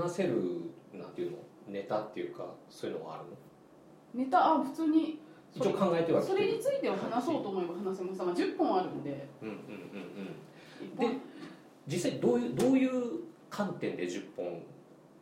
[0.00, 0.42] 話せる
[0.94, 4.24] なんていうのネタっていうかそういうのはあるの？
[4.24, 5.20] ネタあ普通に。
[5.54, 8.18] 一応考えてはそれについては話そうと思えば話せます。
[8.18, 9.28] が10本あるんで。
[9.42, 11.10] うんうんうんうん。
[11.10, 11.20] 1本。
[11.86, 14.62] 実際どういうどういう観点で10本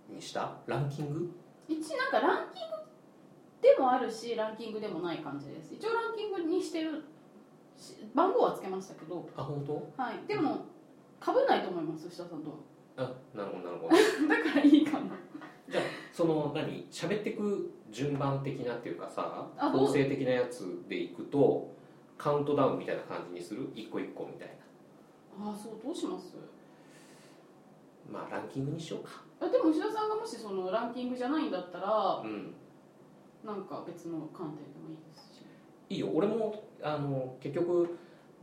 [0.09, 0.57] にした？
[0.67, 1.29] ランキング？
[1.67, 2.77] 一なんかランキング
[3.61, 5.75] でもあるしランキングでもない感じです。
[5.75, 7.03] 一応ランキングにしてる
[7.77, 9.29] し番号はつけましたけど。
[9.37, 9.73] あ本当？
[10.01, 10.29] はい。
[10.29, 10.65] でも
[11.19, 12.51] かぶんないと思います吉田さんと。
[12.51, 12.57] は
[13.03, 13.97] あなるほどなるほど。
[14.29, 15.07] だからいいかな
[15.69, 16.87] じゃあその何？
[16.91, 21.71] 喋ってく順番的なっていうかさ構成的なやつでいくと
[22.19, 23.69] カウントダウンみたいな感じにする？
[23.75, 24.49] 一個一個みたい
[25.41, 26.35] あそうどうします？
[28.13, 29.23] なまあランキングにしようか。
[29.41, 32.53] あでも吉田さんがもしそのランキングじゃないんだったらうん。
[33.45, 35.43] なんか別の観点でもいいですし。
[35.89, 36.09] いいよ。
[36.13, 37.97] 俺もあの結局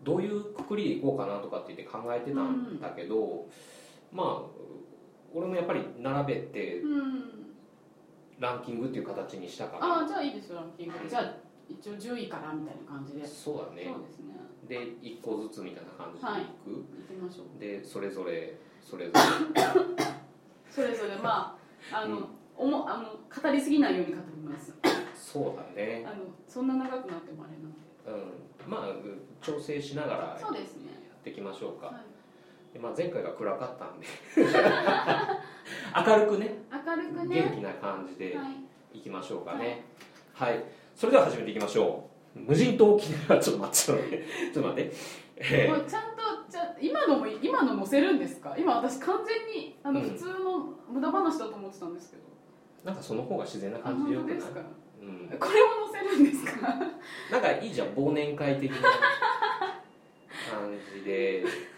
[0.04, 3.48] どういうくくりでいこうかなとかって言って考えてたんだけど、
[4.12, 4.58] まあ
[5.34, 7.38] 俺もやっぱり並べてうん。
[8.40, 10.04] ランキングっていう形にしたから。
[10.04, 11.00] あじゃあいいですよランキング。
[11.00, 11.34] でじゃあ
[11.70, 13.26] 一応10位からみたいな感じで。
[13.26, 13.92] そうだね。
[13.92, 14.36] そうですね。
[14.68, 16.46] で1個ずつみたいな感じでい。
[16.64, 17.60] く、行ってみましょう。
[17.60, 19.14] でそれぞれそれぞ
[20.70, 21.58] それぞれ ま
[21.92, 22.26] ああの、うん。
[22.58, 24.74] おもあの語りすぎないように語ります。
[24.84, 26.06] れそうだね。
[26.06, 27.80] あのそんな長くなってもあれなんで。
[28.66, 28.72] うん。
[28.72, 28.96] まあ
[29.42, 31.96] 調整しながらやっていきましょうか、はい。
[31.96, 32.17] で
[32.82, 34.08] まあ、前回が暗かったんで。
[36.08, 36.58] 明るくね。
[36.72, 38.44] 明るく元ね気な感じでは
[38.94, 38.98] い。
[39.00, 39.84] いきましょうかね。
[40.34, 40.64] はい、
[40.96, 42.40] それでは始めていきましょう。
[42.40, 44.94] 無人島記念はちょっと待って ちょっと待って。
[45.40, 46.18] えもうちゃんと
[46.50, 48.56] じゃ今のも今の載せるんですか？
[48.58, 50.10] 今私完全にあの、うん。
[50.12, 52.24] 普通の無駄話だと思ってたんですけど。
[52.84, 54.36] ーなんかその方が自然なあ感じでよくな。
[54.36, 54.62] い本当ですか？
[55.02, 56.68] うん、これも載せるんですか？
[57.32, 57.90] なんかいいじゃん。
[57.90, 61.44] 忘年会的な感じで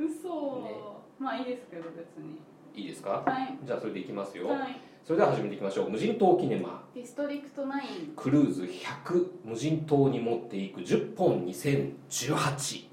[0.00, 0.74] 嘘、ね。
[1.18, 2.38] まあいいですけど別に。
[2.74, 3.22] いいですか？
[3.26, 3.58] はい。
[3.64, 4.80] じゃあそれでいきますよ、はい。
[5.04, 5.90] それでは始めていきましょう。
[5.90, 7.68] 無人島キネマディストリクト9
[8.16, 12.89] クルーズ100無人島に持っていく10本2018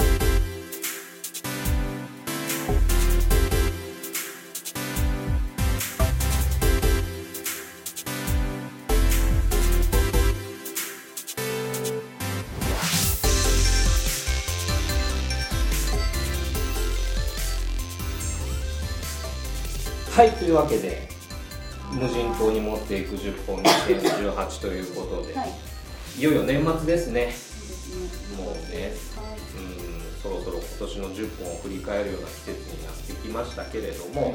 [20.47, 21.09] いというわけで
[21.91, 25.50] 無人島に持っていく10本2018ということで、はい。
[26.18, 27.22] いよいよ年末ですね。
[27.22, 28.38] いいですね。
[28.38, 28.94] もうね。
[29.16, 29.38] はい
[29.91, 34.34] うんそろそろ今年の10本を振り返るような季節になってきましたけれども、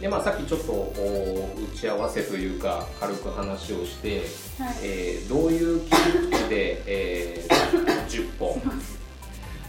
[0.00, 4.22] でまあ、さっきちょっとお打ち合わせというか軽く話をして、
[4.58, 4.76] はい。
[4.82, 5.94] えーどういう切
[6.30, 8.62] り口で、えー10本、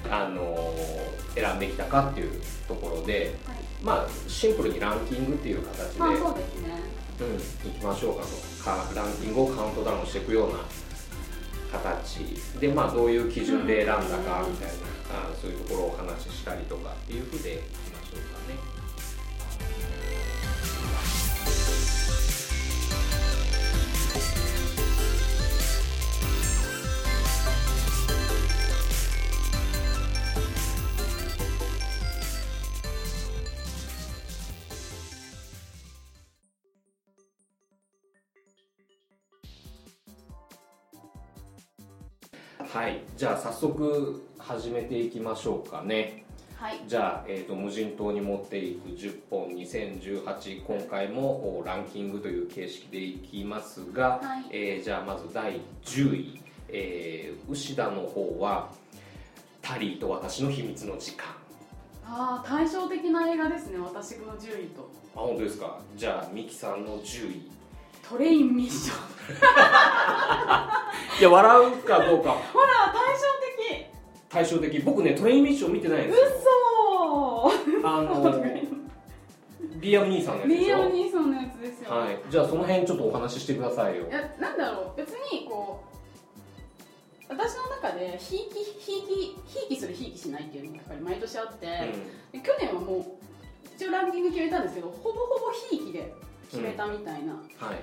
[0.09, 3.52] あのー選んできたかっていうところで、はい
[3.83, 6.69] まあ、シンプルにランキングっていう形で、まあそうですね。
[7.19, 8.53] うん、いきましょうかと。
[8.63, 10.59] かランキングをカウントダウンしていくような
[11.71, 14.73] 形で、まあ、どういう基準で選んだかみたいな、
[15.11, 17.61] あそういうところをお話ししたりとかっていうふうで
[43.23, 46.25] じゃあ早速始めていきましょうかね。
[46.57, 46.81] はい。
[46.85, 54.45] じゃあ、えー、と無人島に持っていく10本2018今回もおランキングという形式でいきますが、はい。
[54.51, 58.73] えーじゃあまず第10位、えー、牛田の方は
[59.63, 61.27] 「タリーと私の秘密の時間。
[62.05, 65.79] ああ対照的な映画ですね私の10位と」あ本当ですか。
[65.95, 67.49] じゃあミキさんの10位
[68.07, 68.97] トレインミッション。
[71.19, 72.31] いや笑うかどうか。
[72.31, 73.33] ほら対照
[74.29, 74.79] 対照的。
[74.79, 76.27] 僕ねトレインミッション見てないん的ですよ。
[77.81, 77.87] 嘘。
[77.87, 78.43] あの
[79.79, 80.65] リアム兄さんのやつでしょ。
[80.65, 82.17] リアム・ニーソンのやつですよ、はい。
[82.29, 84.07] じゃあその辺ちょっとお話ししてくださいよ。
[84.07, 84.97] いやなんだろう。
[84.97, 85.93] 別にこう
[87.29, 91.67] 私の中でひいきひいきひいきするひいきしないっていうのがやっぱり毎年あって、
[92.31, 93.05] で去年はもう
[93.75, 96.13] 一応ランキング決めたんですけどほぼほぼひいきで
[96.53, 97.81] 決めたみたいな、うん、はい。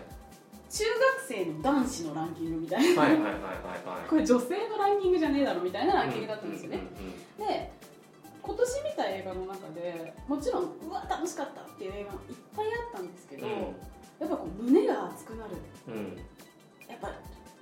[0.70, 0.94] 中学
[1.26, 4.08] 生の男子のランキングみたいな、はいはいはいはいはい。
[4.08, 6.78] これ女性のランキングじゃねえだろみたいなランキングだったんですよね、
[7.36, 7.72] で
[8.40, 12.08] 今年見た映画の中でもちろんうわ楽しかったっていう映画いっ
[12.56, 13.52] ぱいあったんですけど、うん。
[13.52, 15.50] やっぱこう胸が熱くなる。
[15.88, 16.16] うんうん。
[16.88, 17.12] やっぱ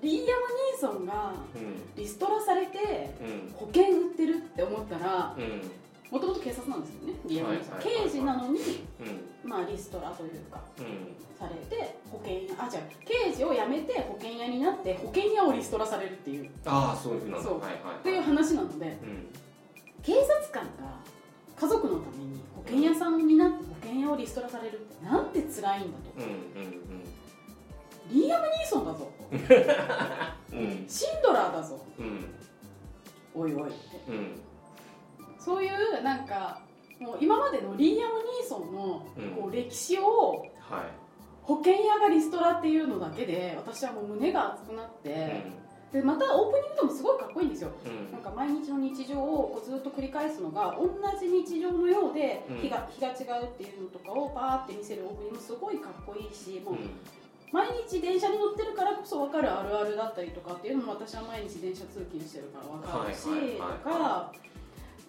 [0.02, 1.94] リーアム・ニーソンがうん。
[1.96, 3.52] リストラされてうん。
[3.54, 5.62] 保険売ってるって思ったらうん
[6.10, 8.60] もともと警察なんですよねは刑事なのに、
[9.00, 9.49] うん。
[9.49, 10.84] まあ、リストラというかうん。
[11.38, 16.46] されて保険屋あじゃ刑事を辞めて保険屋になって保険屋をリストラされるっていう。
[16.46, 17.69] っああそういうふうなはいはいは
[18.00, 18.02] い。
[18.02, 19.28] ていう話なのでうん。
[20.02, 20.99] 警察官が
[21.56, 26.19] 家族のために保険屋さんになって保険屋をリストラされるってなんて辛いんだと。
[28.11, 29.11] リアム・ニーソンだぞ。
[30.88, 31.78] シンドラーだぞ。
[31.99, 32.25] うん。
[33.34, 33.78] おいおいって。
[34.08, 34.47] うん
[35.38, 36.61] そういうなんか
[37.00, 39.31] もう今までのリアム・ニーソンのうん。
[39.43, 40.82] こう歴史をはい。
[41.43, 45.46] 保険屋がリストラっていうのだけで私はもう胸が熱くなって、
[45.90, 47.70] でまたオープニングでもすごいかっこいいんですよ。
[47.87, 48.12] うん。
[48.12, 52.56] なんか毎日の日常をこうずっと繰り返すのが同じ日常のようでうん。
[52.58, 56.90] 日が,、日が違うっていうのとかをパーって見せるオープニングすごいかっこいいしもううん。
[57.50, 64.32] 毎日電車に乗ってるからこそ分かるあるあるだったりとかっていうのも私は毎日電車通勤してるから分かるし、とか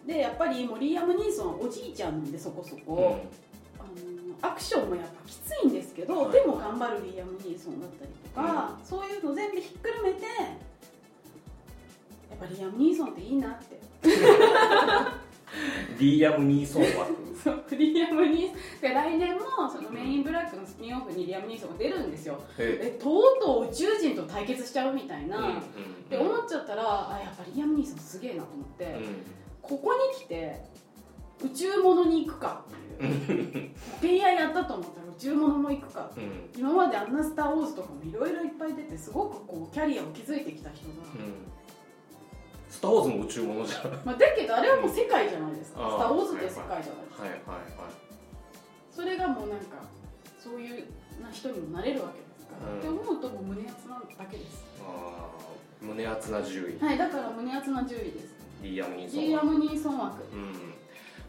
[0.06, 3.20] でやっぱりもうリーアム・ニーソンはおじいちゃんなんでそこそこ、
[3.78, 6.32] あのアクションもやっぱきついんですけど、はい。
[6.32, 10.30] でも頑張るリーアム・ニーソンだったりとか、そういうの全部ひっくるめてや
[12.36, 13.80] っぱリーアム・ニーソンっていいなって。
[16.00, 17.20] リアム・ニーソン枠。
[17.44, 18.82] そうリーアム・ニーソン。
[18.82, 22.40] で来年もそのメインブラックのスピンオフにリーアム・ニーソンが出るんですよ。
[22.58, 22.80] え。
[22.98, 25.62] えとうとう宇宙人と対決しちゃうみたいな、うんうんっ
[26.10, 28.88] て思っちゃったらあやっぱりリアム・ニーソンすげえなと思って、う
[29.70, 30.60] ここに来て
[31.44, 33.70] 宇宙物に行くかっていう。
[33.92, 36.02] 保険屋やったと思ったら宇宙物も行くか。
[36.02, 36.50] んうん。
[36.58, 40.94] 今まであんな「スター・ウォーズ」とかもいろいろいっぱい出てすごくこうキャリアを築いてきた人が、
[42.68, 43.92] スター・ウォーズも宇宙ものじゃん。
[43.92, 47.40] はいまあ、だけどあれはもう世界じゃないですか「あースター・ウォーズ」って世界じゃないですか、はいはい
[48.92, 49.78] それがもうなんか
[50.44, 50.84] そういう
[51.24, 52.80] な人にもなれるわけですから、うん。
[52.80, 54.66] って思うともう胸熱なだけです。
[54.82, 55.86] あー。
[55.86, 60.24] 胸熱な10位はいだから胸熱な10位ですリアム・ニーソンリーアム・ニーソン枠。
[60.34, 60.70] うん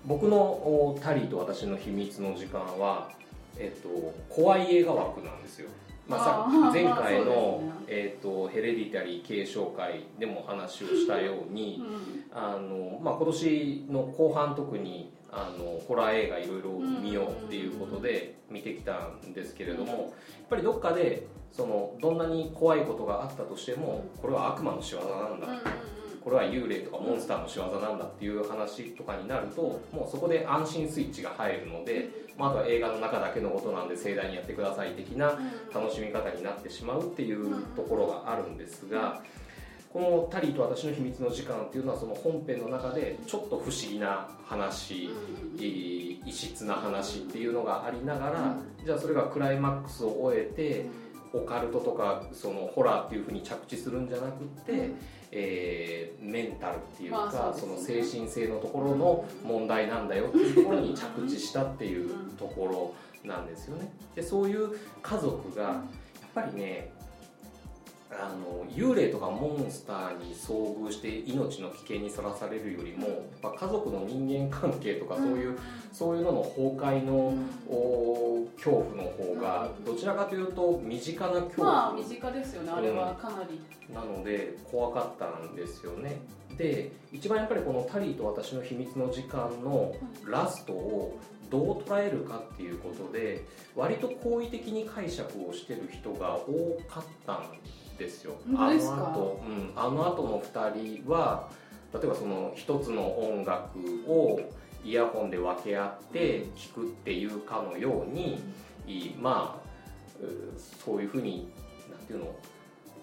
[0.06, 3.10] 僕のおタリーと私の秘密の時間は、
[3.58, 3.88] えっと、
[4.28, 5.68] 怖い映画枠なんですよ、
[6.08, 7.72] まあ、さ前回の、ね。
[7.86, 11.82] えっと、ヘレディタリー継承会でも話をしたように
[12.32, 12.38] うん。
[12.38, 20.08] あの、まあ、今年の後半特にあのホラー映画いろいろ見ようっていうことで見てきたんですけれどもやっ
[20.48, 25.46] ぱりどっかでそのどんなに怖いことがあったとしてもこれは悪魔の仕業なんだ
[26.22, 29.62] これは幽霊とかモンスターの仕業なんだっていう話とかになると
[29.93, 35.50] もうそこで安心スイッチが入るので、まあ、あとは映画の中だけのことなんで盛大にやってください的なうん。
[35.72, 39.22] 楽しみ方になってしまうっていうところがあるんですが
[39.93, 50.87] この「タリーと私の秘密の時間」っていうのはその本編の中でちょっと不思議な話うん異質な話っていうのがありながらうじゃあそれがクライマックスを終えて
[51.32, 54.90] オカルトとかそのホラーっていうふうに着地するんじゃなくって、
[55.32, 62.94] えーメンタルっていうか、まあそのそうですね精神性のところの問題なんだよっていうところに着地したっていうとこ
[63.24, 63.90] ろなんですよね。
[64.14, 65.82] でそういう家族がやっ
[66.34, 66.92] ぱりね
[68.12, 75.58] あの幽霊とかモンスターに遭遇して命の危険にさらされるよりもやっぱ家族の人間関係とかそういう、
[75.92, 77.34] そういうのの崩壊の、
[77.68, 83.60] お恐怖の方がどちらかというと身近な恐怖、まあ身近ですよねあれはかなり、
[83.94, 86.20] なので怖かったんですよね。
[86.56, 89.94] で一番やっぱりこの「タリーと私の秘密の時間」の
[90.26, 91.16] ラストを
[91.49, 93.44] どう捉えるかっていうことで
[93.75, 98.35] 割と好意的に解釈をしてる人が多かったんですですか？
[98.57, 101.49] あの後、うん、あの後の2人は
[101.92, 103.78] 例えばその一つの音楽
[104.09, 104.40] を
[104.85, 108.42] イヤホンで分け合って聴くっていうかのように、
[109.21, 111.52] まあうそういうふうに
[111.90, 112.35] なんていうの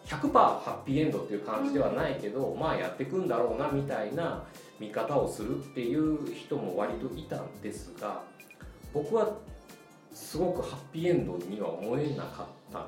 [0.06, 4.44] 100%ハッピーエンドっていう感じではないけど、まあやっていくんだろうなみたいな
[4.80, 8.24] 見方をするっていう人も割といたんですが
[8.94, 9.36] 僕は
[10.13, 12.88] すごくハッピーエンドには思えなかったん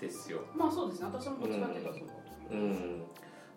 [0.00, 0.40] ですよ。
[0.54, 1.06] まあそうですね。
[1.12, 2.02] 私もどっちかっていうとそう。
[2.06, 2.18] だと
[2.50, 3.02] うん。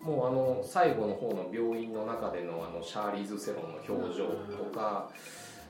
[0.01, 4.25] もうあの最後の方の病院の中でのあのシャーリーズ・セロンの表情
[4.57, 5.11] とか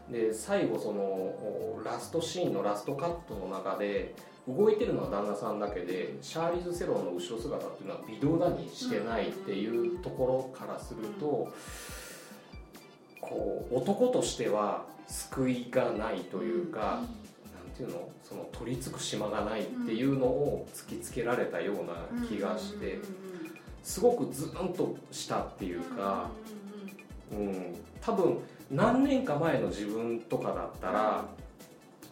[0.10, 4.16] で最後そのおラストシーンのラストカットの中で
[4.48, 11.52] 動いてるのは旦那さんだけでシャーリーズ・セロンの後ろ姿っていうのは微動だにしてないっていうところからすると
[13.20, 17.02] こう男としては救いがないというか。
[17.54, 18.10] なんていうの？
[18.32, 23.00] その取り付く島がないっていうのを突きつけられたような気がして
[23.84, 26.30] すごくズーンとしたっていうか、
[27.34, 28.38] うん、多分
[28.72, 31.26] 何年か前の自分とかだったら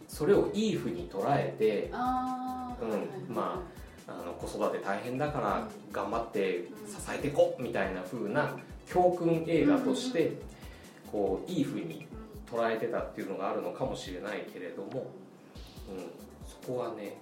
[0.09, 1.89] それをいいふうに捉えて、
[2.81, 3.79] うんまあ
[4.11, 8.57] あの子育て大変だから頑張って支えてこうみたいな風な
[8.87, 10.33] 教訓映画として
[11.11, 12.07] こういいふうに
[12.51, 15.05] 捉えてたっていうのがあるのかもしれないけれども、
[16.45, 17.17] そこはね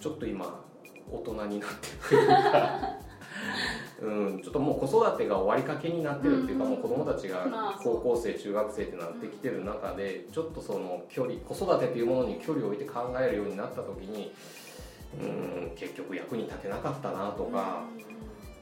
[0.00, 0.64] ちょっと今
[1.10, 2.98] 大人になってるというか
[4.00, 14.32] うん、ちょっともう子育てが終わりかけになってるっていうか、もう子供たちが高校生中学生ってなってきてる中でちょっとその距離子育てっていうものに距離を置いて考えるようになった時に
[15.20, 17.82] うん結局役に立てなかったなとか、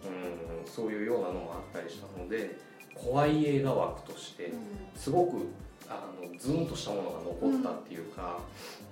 [0.04, 2.56] うん、そういうようなのもあったりしたので
[2.94, 4.52] 怖い映画枠として
[4.94, 5.48] すごく
[5.88, 7.18] あのズンとしたものが
[7.50, 8.38] 残ったっていうか、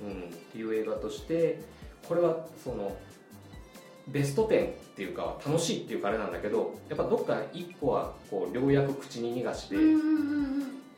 [0.03, 0.15] うん、っ
[0.53, 1.61] ていう映画として
[2.09, 2.97] これはその
[4.09, 9.77] ベスト10っていうか楽しいっていうかあれなんだけどやっぱどっか一個はこうようやく口に逃がして、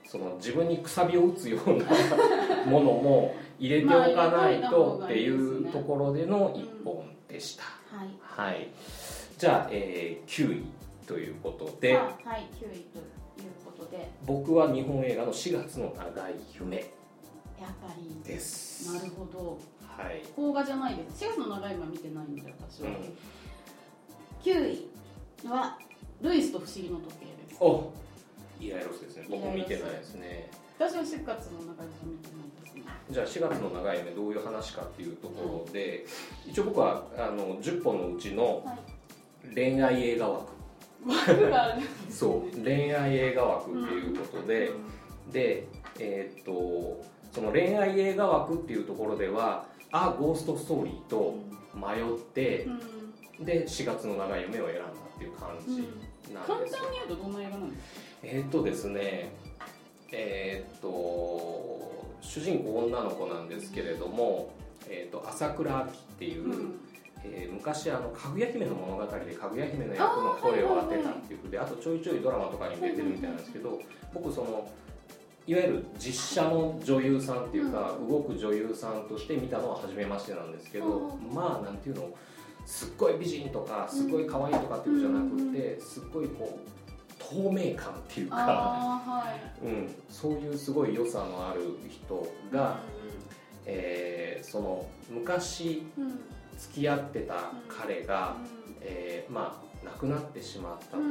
[0.06, 1.84] その自分にくさびを打つような
[2.66, 7.62] ものも 入れておかないとっていうところでの一本でした、
[7.96, 8.68] はい、はい、
[9.38, 10.64] じゃあ、えー、9位
[11.06, 13.00] ということで、はい、9位というこ
[13.96, 16.76] とで僕は日本映画の4月の長い夢。
[16.76, 16.86] やっ
[17.80, 18.22] ぱり。
[18.22, 18.92] です。
[18.92, 19.58] なるほど。
[19.86, 20.22] はい。
[20.34, 21.24] 邦画じゃないです。
[21.24, 22.96] 4月の長い夢は見てないんで私は、うん、
[24.42, 25.78] 9位は
[26.20, 27.56] 「ルイスと不思議の時計」です。
[27.60, 27.92] お。
[28.60, 29.26] イライロスですね。
[29.28, 30.50] 僕見てないですね。
[30.78, 32.82] 私は4月の長い夢見てないですね。
[33.10, 36.04] じゃあ4月の長い夢どういう話かっていうところで、
[36.44, 38.64] うん、一応僕はあの10本のうちの
[39.54, 40.52] 恋愛映画枠、
[41.06, 42.62] 枠がある、そう。
[42.62, 45.66] 恋愛映画枠っていうことで、うん、で
[45.98, 51.34] えー、っとその恋愛映画枠っていうところでは「あゴーストストーリー」と
[51.74, 52.66] 迷って、
[53.38, 57.90] うん、で4月の長い夢を選んだっていう感じなんです、うん、簡単に言うとどんな映画なんですか？
[58.22, 59.32] えー、っとですね
[60.12, 60.88] えー、っと
[62.20, 64.50] 主人公女の子なんですけれども、
[64.88, 66.80] えー、っと朝倉亜希っていう、うん
[67.24, 73.80] えー、昔あのかぐや姫の物語でかぐや姫の役の声を当てたっていうふうであとちょいちょいドラマとかに出てるみたいなんですけど
[74.14, 74.70] 僕その
[75.46, 82.10] いわゆる実写の女優さんっていうか、動く女優さんとして見たのは初めましてなんですけど、まあなんていうの
[82.64, 86.76] すっごい美人とかすっごい可愛いとかっていうじゃなくてすっごいこう
[87.18, 92.76] 透明感っていうか、 はい、うん、そういうすごい良さのある人が、うん、
[93.66, 95.84] えー、その昔
[96.58, 101.02] 付き合ってた彼が、うん、えー、まあ亡くなってしまったと。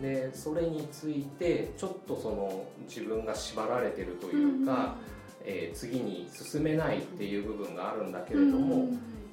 [0.00, 4.96] でそれについてちょっとその自分が縛られてるというか、
[5.44, 8.88] えー、次に進めないっていう部分があるんだけれども、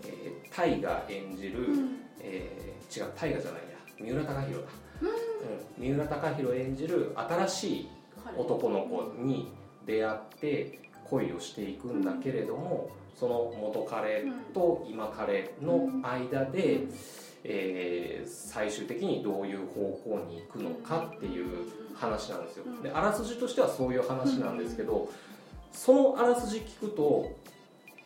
[0.06, 1.66] えー、タイが演じる、
[2.22, 3.68] えー、違うタイガじゃないや。
[4.00, 4.42] 三浦貴大だ。
[4.48, 7.90] うん、三浦貴大演じる新しい
[8.38, 9.52] 男の子に
[9.86, 16.84] 出会って恋をしていくんだけれどもその元彼と今彼の間で、
[17.44, 21.46] えー、最終的にどういう方向に行くのかっていう
[21.96, 22.66] 話なんですよ。
[22.82, 25.10] であらすじとしてはそういう話なんですけど
[25.74, 27.36] そのあらすじ聞くと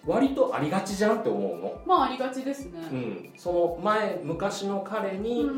[0.06, 1.82] 割とありがちじゃんって思うの？
[1.86, 2.72] まあありがちですね。
[2.92, 3.34] うん。
[3.38, 5.50] その前昔の彼に、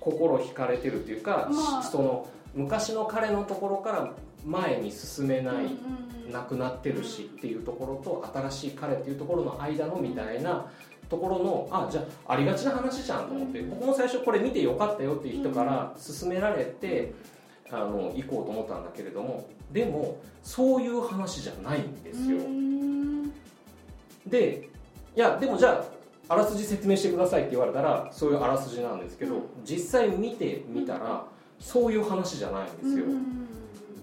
[0.00, 4.12] 心惹かれてるっていうか、まあ、その昔の彼のところから
[4.44, 5.66] 前に進めない、
[6.30, 10.66] なくなってるしっていうところと新しい彼っていうところの間のみたいな
[11.08, 17.14] ところのあじゃあありがちな話じゃんと思って、僕も最初これ見てよかったよっていう人から勧められて、
[17.70, 22.38] あの行こうと思ったんだけれどもでもそういう話じゃないんですよ。
[24.26, 24.68] で
[25.16, 25.84] いやでもじゃ
[26.28, 31.24] ああらすじ説明してくださいって言われたらそういうあらすじなんですけど、うん、実際見てみたら、
[31.58, 33.48] そういう話じゃないんですよ、うん、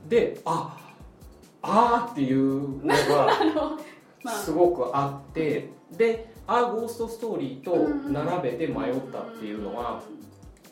[0.07, 0.77] であ
[1.61, 2.93] あーっていうの
[4.23, 7.75] がすごくあってで「あーゴーストストーリー」と
[8.09, 10.01] 並べて迷ったっていうのは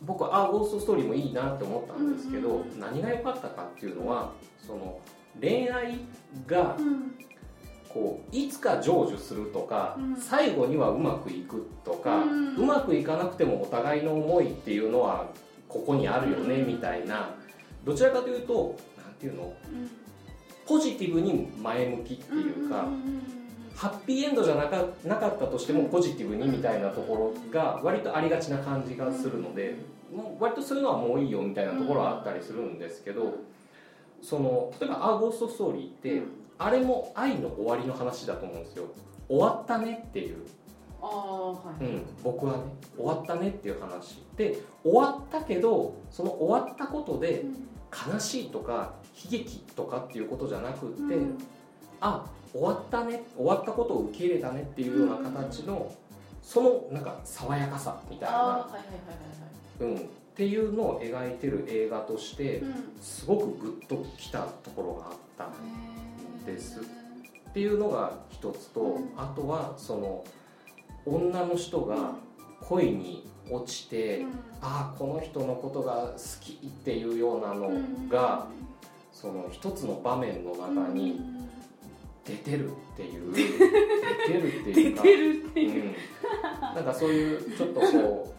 [0.06, 4.32] 僕は「あーゴーストストーリー」もいいなって思ったんですけど何が良かったかっていうのは
[4.66, 5.00] その
[5.42, 6.00] 恋愛
[6.46, 6.78] が
[7.90, 15.28] こういつか成就するとか、うん、最後にはうまくいくとか、うん、うまくいかなくてもお互いの思いっていうのは
[15.70, 17.34] ここにあるよね、みたいな。
[17.84, 18.75] どちらかというと
[19.24, 19.53] 何ていうの、
[20.65, 22.88] ポジティブに前向きっていうか、
[23.75, 29.75] ハッピーエンドじゃなかなかったとしてもポジティブにみたいなところが割とありがちな感じがするので、
[30.13, 33.36] もう割とそういうのはもういいよみたいなところはあったりするんですけど、
[34.22, 36.22] その例えば「アーゴーストストーリー」って
[36.58, 38.86] あれも愛の終わりの話だと思うんですよ。
[39.27, 40.38] 終わったねっていう。
[41.01, 42.60] あ、はい、うん、僕はね
[42.96, 44.24] 終わったねっていう話。
[44.38, 47.44] で終わったけどその終わったことで
[48.12, 48.93] 悲しいとか
[49.25, 51.38] 悲劇とかっていうことじゃなくって、うん、
[52.01, 55.91] あ終わったね終わったことを受け入れたねっていうような形の、
[56.41, 58.67] そのなんか爽やかさみたいな、
[59.79, 60.00] うん、っ
[60.35, 62.63] ていうのを描いてる映画として
[63.01, 65.45] すごくグッときたところがあった
[66.43, 66.79] んです。
[66.79, 70.23] っていうのが一つとあとはその
[71.05, 72.15] 女の人が
[72.67, 74.25] 恋に落ちて
[74.62, 77.72] ああこの人のことが好きっていうようなの
[78.10, 78.48] が
[79.12, 81.20] その一つの場面の中に
[82.25, 83.34] 出てるっていう。
[83.34, 83.41] 出
[84.34, 85.03] てるっていうか。
[85.55, 86.72] う。
[86.72, 88.34] ん、なんかそういうちょっとこ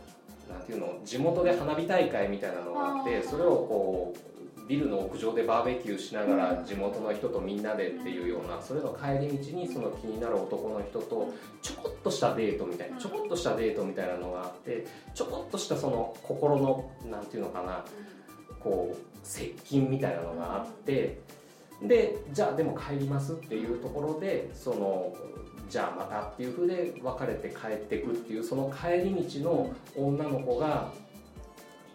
[0.49, 4.34] うなんていうの地元で花火大会みたいなのがあってそれをこう
[4.67, 17.85] ビルの屋上でバーベキューしながら地元の人とみんなでっていうようなそれの帰り道にその気になる男の人とちょこっとしたデートみたいなちょこっとしたデートみたいなのがあってちょこっとしたその心のなんていうのかな
[18.59, 21.19] こう接近みたいなのがあって
[21.83, 25.15] でじゃあでも帰りますっていうところでその
[25.69, 30.93] じゃあまたっていうふうで別れて帰ってくっていうその帰り道の女の子が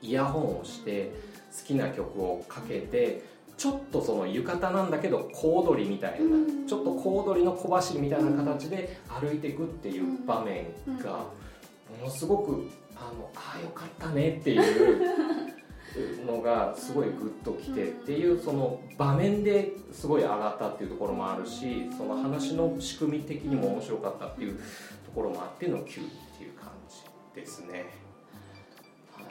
[0.01, 1.28] イヤホンをして好
[1.65, 3.24] きな曲をかけて
[3.58, 6.18] ちょっとその浴衣なんだけど小躍りみたいな
[6.65, 10.68] ちょっと小躍りの小走りみたいな形で歩いていくっていう場面
[11.03, 27.86] がものすごくあのああよかったねっていうのがすごいグッときてっていうその場面ですごい上がったっていうところもあるしその話の仕組み的にも面白かったっていうところもあっての9っていう感じですね、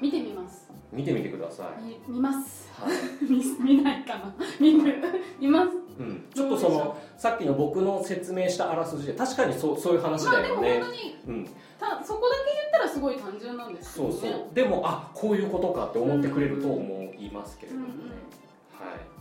[0.00, 2.10] 見てみます見てみてください。
[2.10, 2.94] 見ます、はい、
[3.62, 4.34] 見ないかな。
[4.58, 4.96] 見る。
[5.38, 5.70] 見ます。
[5.98, 10.88] うん、ちょっとそのさっきの僕の説明したあらすじで確かにそうそういう話だよね、まあ、
[11.26, 11.44] うん、
[11.76, 14.54] たそこだけ言ったらすごい単純なんですけど、ね、そうそう。
[14.54, 19.18] でもあこういうことかって思ってくれると思いますけれどもね、うんうん、はい。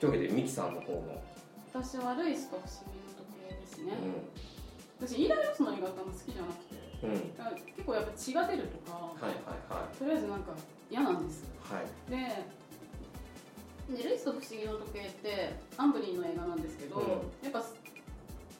[0.00, 1.22] というわけでミキさんの方の
[1.72, 3.92] 私はルイスと不思議の時計ですね、
[5.00, 10.52] うん、私イーラ・ロスの映画あんま好きじゃなくて、うん、結構やっぱ血が出るとか、はいはいはい、とりあえずなんか
[10.90, 17.16] 嫌なんです、はい、ででルイスと不思議の時計ってアンブリーの映画なんですけど、うん、や
[17.48, 17.58] っぱ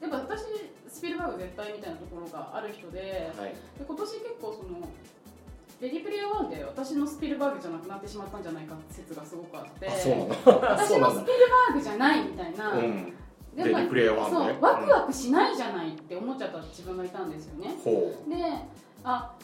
[0.00, 0.42] やっぱ私
[0.88, 4.88] スピルバーグ絶対みたいなところがある人ではい、で今年結構その
[5.80, 13.12] レディプレイヤー1で私のスピルバーグじゃなくなってしまったんじゃないか説がすごくあって私のスピルバーグじゃないみたいな、うん、
[13.56, 14.30] でレディプレイヤー1で？
[14.30, 18.26] そうワクワクしないじゃないって思っちゃった自分がいたんですよね、う。
[18.28, 18.44] ん、で
[19.02, 19.34] あ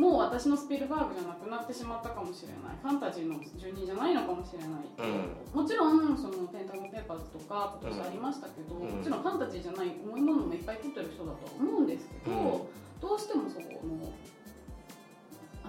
[0.00, 2.80] もう私のスピルバーグじゃなくなってしまったかもしれない。
[2.80, 14.08] ファンタジーの住人じゃないのかもしれない、うん、もちろんそのペンタゴンペーパーズとか今年ありましたけど、うん、もちろんファンタジーじゃない重いものもいっぱい撮ってる人だと思うんですけど、うん、どうしてもそこの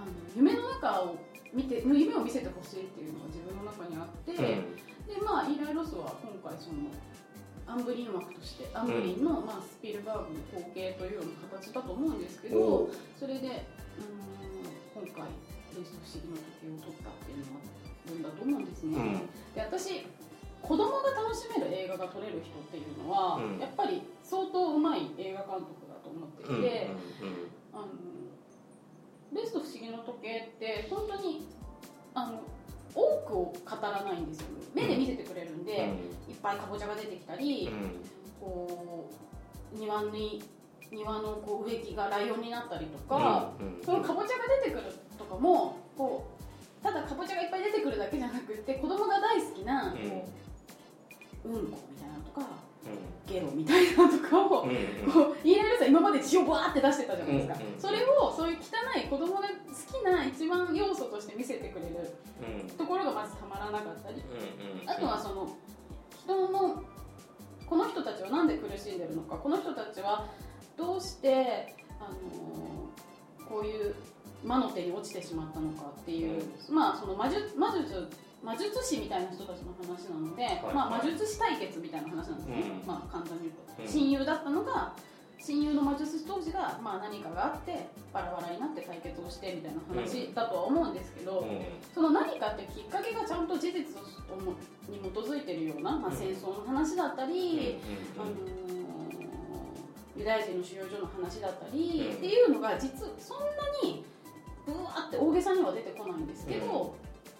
[0.00, 1.16] の夢の中を
[1.52, 6.88] 見て夢を見せてほしいっていうのが自分の中にあって、でまあイーライ・ロスは今回その
[7.66, 13.64] アンブリン枠としてアンブリンの、まあ、スピルバーグの後継というような形だと思うんですけどそれで
[14.94, 15.28] 今回
[15.74, 18.98] 「レース不思議の時を撮ったっていうのがあるんだと思うんですね。
[18.98, 20.06] うん、で私
[20.62, 26.90] 子供が楽しめる映画が撮れる人っていうのは、うん、やっぱり相当うまい映画監督だと思っていて、
[27.72, 27.88] あの
[29.32, 31.46] レースと不思議の時計って本当に
[32.14, 32.40] あの
[32.94, 34.46] 多くを語らないんですよ。
[34.74, 37.70] 目で見せてくれるんで、うん、いっぱいかぼちゃが出てきたり、
[38.40, 39.08] こ
[39.74, 40.42] う庭に
[40.92, 50.28] 庭のこう植木がライオンになったりとか、うんうん、そのかぼちゃが出てくるとかもこうただかぼちゃがいっぱい出てくるだけじゃなくて子供が大好きなこ
[51.46, 52.46] う、うん、うんこみたいなのとか、
[52.84, 59.48] うん、ゲロみたいなのとかを、うんうん、こう言いられるさ今まで血をバーって出してたじゃないですか、うんうん、それをそういう汚い子供が好
[59.98, 62.12] きな一番要素として見せてくれる
[62.76, 64.22] ところがまずたまらなかったり、
[64.86, 65.56] あとはその
[66.24, 66.82] 人の
[67.66, 70.26] この人たちは何で苦しんでるのかこの人たちは
[70.76, 73.94] どうしてあのこういう
[74.44, 78.08] 魔の手に落ちてしまったのかっていう、うん、まあその魔術魔術
[78.42, 80.54] 魔術師みたいな人たちの話なので、はい。
[80.64, 84.92] はい、まあ、魔術師対決みたいな話なんですね、うん、まあ、簡単に言うと、うん、親友だったのが
[85.38, 91.46] 親友の魔術師同士が、まあ、何かがあってバラバラになって対決をしてみたいな話だとは思うんですけど、
[91.94, 97.80] その何かってきっかけがちゃんと事実に基づいてるような、まあ、戦争の話だったり、
[98.16, 98.81] あのー
[100.16, 103.46] ユダヤ人の収容所の話だったり、っていうのが実そんな
[103.82, 104.04] に
[104.66, 106.94] ぶわって大げさには出てこないんですけど、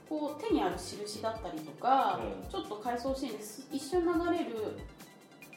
[0.08, 4.78] こう手にある印だったりとか、ちょっと回想シーンで一瞬流れる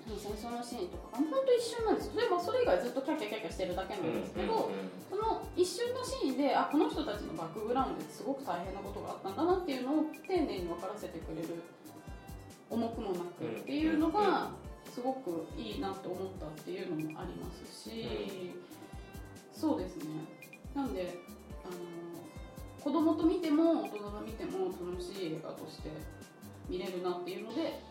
[0.05, 2.21] 戦争のシーンとかが本当一瞬なんですよ。
[2.21, 4.69] でもそれ以外ずっとキャキャキャキャしてるだけなんですけど、
[5.09, 11.47] その一瞬のシーンであこの人たちのバックグラウンドですごく大変なことがあったんだなっていうのを丁寧に分からせてくれる
[12.69, 14.51] 重くもなくっていうのが、
[14.91, 18.07] すごくいいなって思ったっていうのもありますし、
[19.53, 20.05] うん、そうですね。
[20.73, 21.17] なんで
[21.63, 21.73] あの
[22.81, 25.89] 子供と見ても大人が見ても楽しい映画として
[26.69, 27.81] 見れるなっていうので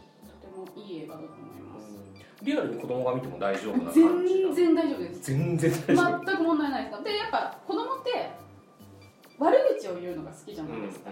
[0.41, 1.99] とてもいい映画だと思います、
[2.43, 5.21] リアルに子供が見ても大丈夫な感じだ全然大丈夫です。
[5.33, 6.25] 全然大丈夫。
[6.25, 7.05] 全く問題ないです。
[7.05, 8.31] でやっぱ子供って
[9.39, 11.11] 悪口を言うのが好きじゃないですか、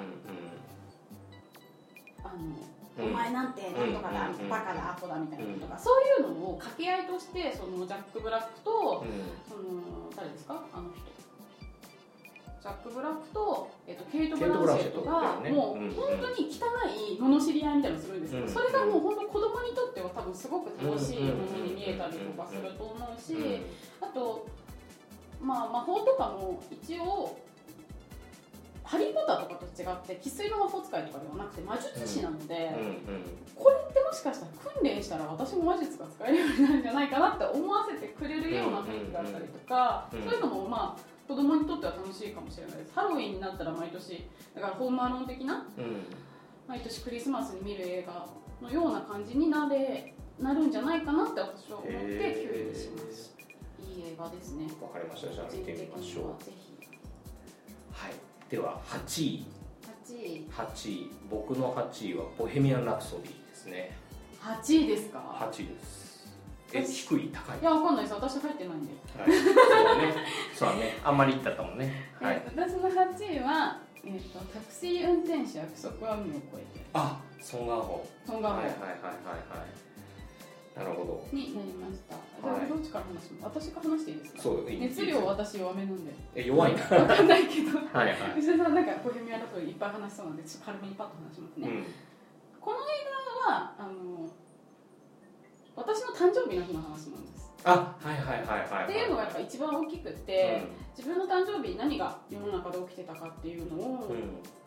[2.25, 2.57] あのうん
[2.99, 9.05] お前なんてなんとかだ、うんバカだアホだみたいなのとか、そういうのを掛け合いとしてそのジャック・ブラックと、
[9.49, 10.63] その誰ですか？
[10.73, 11.13] あの人。
[12.63, 23.65] ジャック・ブラックと,、えっとケイト・ブランシェットがもううん本当に汚い罵り合いみたいなのするんですけど、うんそれがもう本当子供にとっては多分すごく楽しいものに見えたりとかすると思うし、うん。
[24.01, 24.47] あと、
[25.41, 27.37] まあ、魔法とかも一応
[28.93, 33.25] ハリー・ポッターとかと違って生粋の魔法使いとかではなくて魔術師なので、うん
[33.57, 42.93] これってもしかしたら訓練したら私も魔術が使えるようになるんじゃないかなって思わせてくれるような雰囲気だったりとか、うんうんそういうのもまあ子供にとっては楽しいかもしれないです。
[42.95, 46.05] ハロウィンになったら毎年だからホームアローン的なうん。
[46.69, 48.27] 毎年クリスマスに見る映画
[48.61, 53.35] のような感じになれなるんじゃないかなって私は思って9位にします
[53.81, 54.67] いい映画ですね。
[54.83, 55.33] わかりました。
[55.33, 56.25] じゃあ見てみましょう。
[57.95, 59.47] はいでは8位。
[60.07, 60.47] 8位。
[60.53, 61.11] 8位。
[61.31, 63.97] 僕の8位は「ボヘミアン・ラプソディ」ですね。
[64.43, 65.19] 8位ですか
[65.51, 66.29] ？8位です。
[66.75, 67.31] え低い？
[67.33, 67.61] 高い？
[67.61, 68.15] いやわかんないです。
[68.15, 70.15] 私入ってないんで、はい、そうだね。
[70.55, 70.99] そうだね。
[71.03, 72.13] あんまり言ったかもね。
[72.21, 72.43] はい。
[72.45, 78.07] えー私の8位は、えー、とタクシー運転手約束は海を越えてあソン・ガンホ。
[78.27, 78.59] ソンガンホ。
[78.59, 79.82] はいはいはいはいはい
[80.75, 81.37] なるほど。
[81.37, 82.17] になりました、
[82.49, 82.67] はい。
[82.67, 84.43] どっちから話します私から話していいですか？
[84.43, 86.13] そう熱量私弱めなんで。
[86.35, 86.83] え弱いな。
[86.97, 87.79] わかんないけど。
[87.93, 88.43] はいはい。
[88.43, 91.85] さんなんかボヘミアン・ラプソディいっぱい話しそうなんでちょっと軽めにパッと話しますね、うん。
[92.61, 92.81] この映
[93.47, 94.29] 画はあの
[95.77, 97.32] 私の誕生日の日の話なんです
[97.65, 104.19] あはいはいはいはいっていうのがやっぱ一番大きくって、自分の誕生日に何が世の中で起きてたかっていうのを、うん。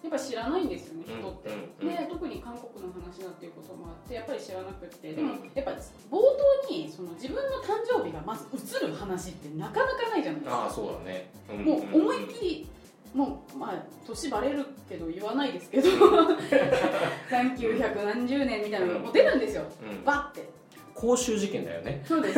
[0.02, 1.50] やっぱり知らないんですよね、うん人って。
[1.82, 1.96] うんうん。
[1.96, 5.78] で特に韓国の話だっていうこともあってやっぱり知らなくってでもうんやっぱ冒
[6.12, 10.64] 頭にその自分の誕生日がまず映る話ってなかなかないじゃないですか。
[10.64, 12.70] ああそうだね、んもう思いっきり
[13.14, 15.90] もうまあ年バレるけど言わないですけど。
[17.30, 19.64] 1900何十年みたいなのがもう出るんですよ。
[19.82, 20.04] うん。
[20.04, 20.50] バッて
[20.96, 22.02] 公衆事件だよね。
[22.08, 22.34] そうで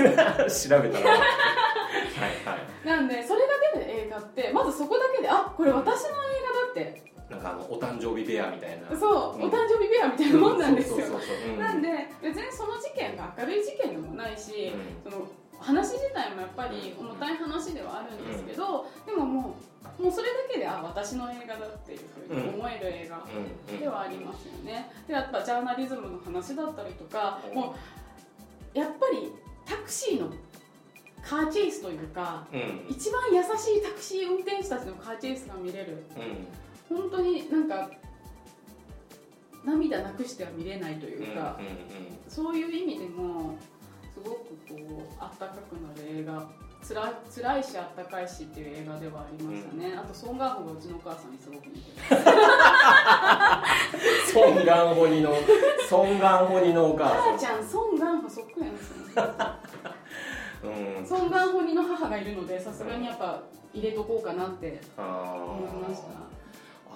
[0.49, 0.67] す。
[0.69, 1.11] 調べたら。
[1.11, 1.19] はい
[2.45, 2.87] はい。
[2.87, 6.13] なんでそれが出る映画ってまずそこだけであこれ私の映
[6.73, 7.07] 画だって。
[7.29, 8.97] なんかあのお誕生日ベアみたいな。
[8.97, 9.43] そう、うん。
[9.43, 11.07] お誕生日ベアみたいなもんなんですよ、
[11.59, 11.89] なんで
[12.21, 14.71] 別にその事件が明るい事件でもないし、
[15.03, 15.27] その
[15.59, 19.55] 話自体もやっぱり重たい話ではあるんですけど、でもも
[19.99, 24.91] うもうそれだけであ私の映画だっていうふうに思える映画うんうんではありますよね。
[25.07, 27.55] でやっぱジャーナリズムの話だったりとかうん。
[27.55, 27.75] もう
[28.77, 29.31] やっぱり
[29.65, 30.29] タクシーの
[31.23, 32.85] カーチェイスというかうん。
[32.89, 33.45] 一番優し
[33.77, 36.03] いタクシー運転手たちのカーチェイスが見れる。
[36.15, 37.91] うん本当になんか
[39.65, 41.59] 涙なくしては見れないというか、
[42.29, 43.57] そういう意味でも
[44.13, 44.37] すごく
[44.69, 46.49] こうあったかくなる映画
[46.81, 52.21] つら辛いしあったかいしっていう映画ではありましたね、あとソン・ガンホがうちのお母さんにすごく似てる。
[54.33, 55.33] ソン・ガンホニの
[55.89, 58.95] ソン・ガンホニのお母母ちゃんソン・ガンホそっくりなんですよ
[60.63, 61.05] うん。
[61.05, 63.41] ソン・ガンホにの母がいるのでさすがにやっぱ
[63.73, 66.07] 入れとこうかなってあ思いました。
[66.07, 66.26] ー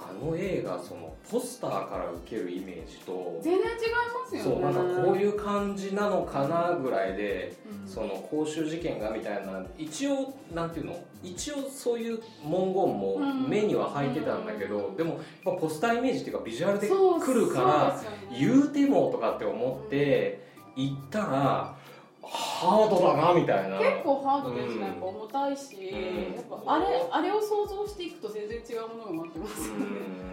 [0.04, 4.50] あの映画そのポスターから受けるイメージと全然違いますよね。
[4.52, 7.88] そうなんかこういう感じなのかなぐらいでうん。
[7.88, 10.96] その公衆事件がみたいな一応なんていうの？
[11.24, 13.50] 一応そういう文言もうん。
[13.50, 14.96] 目には入ってたんだけど、うん。
[14.98, 18.02] でもポスターイメージっていうかビジュアルで来るから
[18.38, 21.76] 言うてもとかって思って行ったら
[22.24, 23.78] ハードだなみたいな。
[23.80, 24.82] 結構ハードですね、うん。
[24.82, 25.96] やっぱ重たいし、う
[26.32, 26.36] ん。
[26.36, 29.70] やっぱあれあれを想像していくと全然違うものが待ってます。
[29.70, 29.86] よね、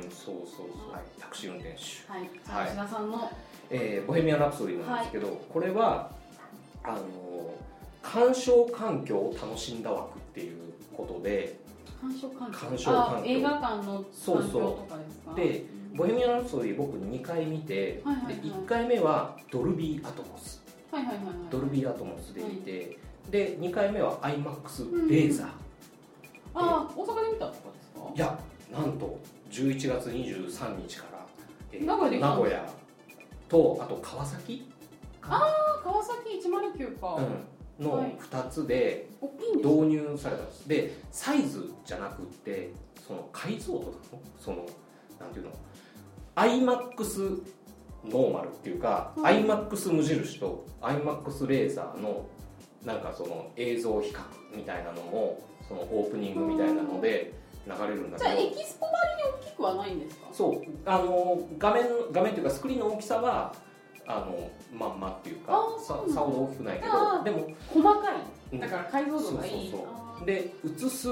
[0.05, 0.11] うん。
[0.11, 2.11] そうそうそう、はい、タクシー運転手。
[2.13, 3.31] はい、じゃあはい吉田さんの。
[3.71, 6.11] えーボヘミアン・ラプソディなんですけど、これは
[6.85, 7.55] あの
[8.03, 10.59] 鑑賞環境を楽しんだ枠っていう
[10.97, 11.59] ことで
[12.01, 12.59] 鑑賞環境。
[12.59, 13.17] 鑑賞環境。
[13.19, 15.35] あ映画館の環そうそう境とかですか？
[15.35, 15.61] で
[15.93, 15.97] うん。
[15.97, 18.35] ボヘミアン・ラプソディ僕2回見て、はいはいはい。
[18.37, 20.39] で1回目はドルビー・アトモス。
[20.39, 20.68] はいはいはいはい
[21.51, 22.99] ドルビー・アトモスで見て、
[23.31, 25.09] で2回目は IMAX うん。
[25.09, 25.49] レーザー、
[26.55, 28.01] あ大阪で見たとかですか？
[28.15, 28.39] いや
[28.73, 29.19] なんと
[29.51, 31.27] 11月23日から、
[31.73, 32.69] えー名古屋名古屋
[33.49, 34.71] とあと川崎
[35.23, 35.43] あ
[35.85, 36.41] 川崎
[36.79, 37.19] 109か、
[37.79, 38.17] うん、のはい。
[38.19, 39.09] 2つで
[39.57, 40.69] 導入されたんです。
[40.69, 42.73] でサイズじゃなくって
[43.07, 43.93] その解像度なの？
[44.39, 44.67] その
[45.21, 45.53] なんていうの
[46.37, 47.43] ？iMAX
[48.05, 52.27] ノーマルっていうか、はい iMAX 無印と iMAX レーザーの
[52.85, 54.21] なんかその映像比較
[54.57, 57.33] みたいなのもそのオープニングみたいなので
[57.67, 60.27] 流れるんだじゃあエキスポばりに大きくはないんですか？
[60.33, 60.63] そう。
[60.87, 63.55] あの画面画面というかスクリーンの大きさは
[64.07, 67.99] あのまんまっていうかあささほど大きくないけどでも細か
[68.53, 68.59] うん。
[68.59, 69.71] いだから解像度がいい。
[69.71, 69.89] そうそう。
[69.91, 70.25] あー。
[70.25, 71.09] で映す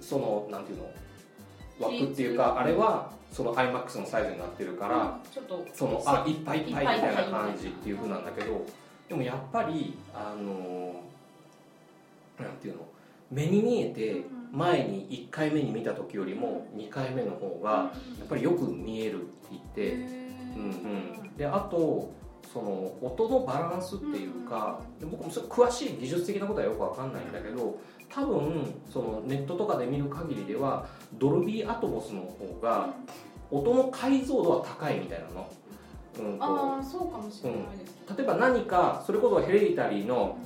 [0.00, 0.84] そのなんていうの？
[1.80, 5.66] 枠っていうかあれはその iMAX のサイズになってるから、ちょっと。
[5.74, 8.64] そのあいっぱいいっぱいみたいな感じっていうふうなんだけど
[9.08, 11.02] でもやっぱりあの
[12.38, 12.86] なんていうの
[13.30, 22.10] 目に見えて前に1回目に見た時よりも2回目の方がやっぱりよく見えるって言って、うんうん、であと
[22.52, 27.78] その音のバランスっていうかで僕もそれ詳しい技術的なことはよくわかんないんだけど
[28.10, 32.94] 多分そのネットとかで見る限りではドルビーアトモスの方が
[33.50, 35.50] 音の解像度は高いみたいなの。
[36.18, 36.44] うんと。
[36.44, 40.38] ああそうかもしれないです、例えば何かそれこそヘレディタリーの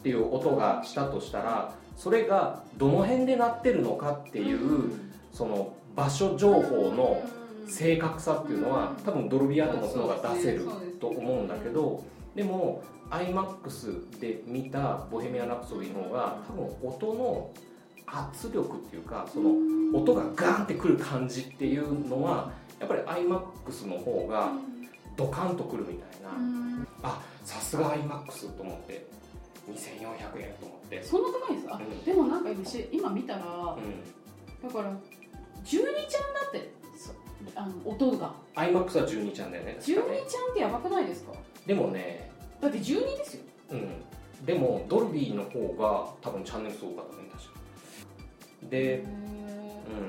[0.00, 4.92] っていう音がしたとしたらそれがどの辺で鳴ってるのかっていう
[5.32, 7.22] その場所情報の
[7.68, 10.66] 正確さっていうのは多分ドルビーアトモスの方が出せる
[11.00, 12.02] と思うんだけど
[12.34, 17.50] でも iMAX で見た「ボヘミアン・ラプソディ」の方が多分音の
[18.06, 19.50] 圧力っていうかその
[19.92, 24.52] 音がガンってくる感じっていうのはやっぱり iMAX の方が
[25.16, 26.30] ドカンとくるみたいな
[27.02, 29.06] あさすが iMAX と思って
[29.68, 31.02] 2400円と思って。
[31.02, 32.04] そんな高いんですか、うん。
[32.04, 34.68] でもなんか今し今見たらうん。
[34.68, 34.90] だから
[35.64, 35.86] 12ちゃんだ
[36.48, 36.79] って。
[36.79, 36.79] そ
[37.54, 38.32] あの音が。
[38.56, 41.32] iMAX は12ちゃんだよね12ちゃんってやばくないですか？
[41.66, 43.42] でもねだって12ですよ。
[43.70, 43.88] うん。
[44.44, 47.50] でもドルビーの方が多分チャンネル数多かったね確か。
[48.70, 49.04] で、へ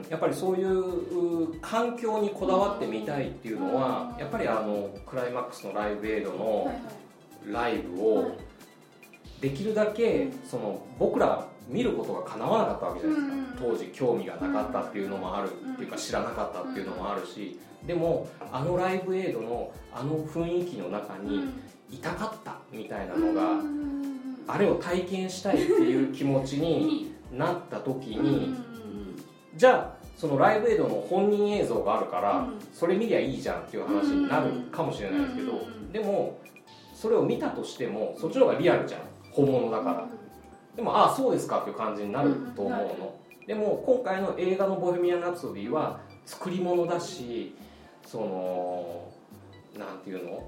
[0.03, 4.19] うん、やっぱりそういうう環境にこだわってみたいっていうのはうん。
[4.19, 6.75] やっぱりあのクライマックスのライブエイドのはい
[7.51, 8.25] ライブはい。
[8.25, 8.37] を
[9.41, 13.35] できるだけその僕ら見ることが叶わなかったわけじゃないですか。
[13.35, 21.49] うん当時興味がなかったっていうのもあるっていうか知らなかったっていうのもあるしでもあのライブエイドのあの雰囲気の中に
[21.91, 23.63] いたかったみたいなのが
[24.47, 28.55] あれを体験したいっていう気持ちになった時に
[29.55, 32.59] じゃあそのライブエイドの本人映像があるからうん。
[32.73, 35.91] それ見りゃいいじゃんっていう話になるかもしれないですけどうん。
[35.91, 36.39] でも
[36.95, 39.01] それを見たとしてもそっちの方がリアルじゃん。
[39.31, 40.07] 本物だから
[40.75, 47.55] でもああそうですかっていう感じになると思ううんでも今回の映画の「ボヘミアン・ラプソディ」は作り物だし
[48.05, 49.01] その
[49.77, 50.43] なんていうの？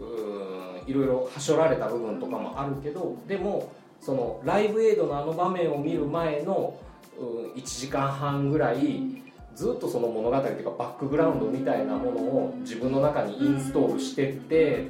[0.00, 6.74] うーんいろいろはしょられた部分とかもあるけどでもそのライブエイドのあの場面を見る前の
[7.18, 9.22] うん1時間半ぐらい
[9.54, 14.88] ずっとその物語というかバックグラウンドみたいなものを自分の中にインストールしてって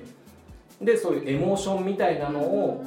[0.81, 2.85] でそういうエモーションみたいなのを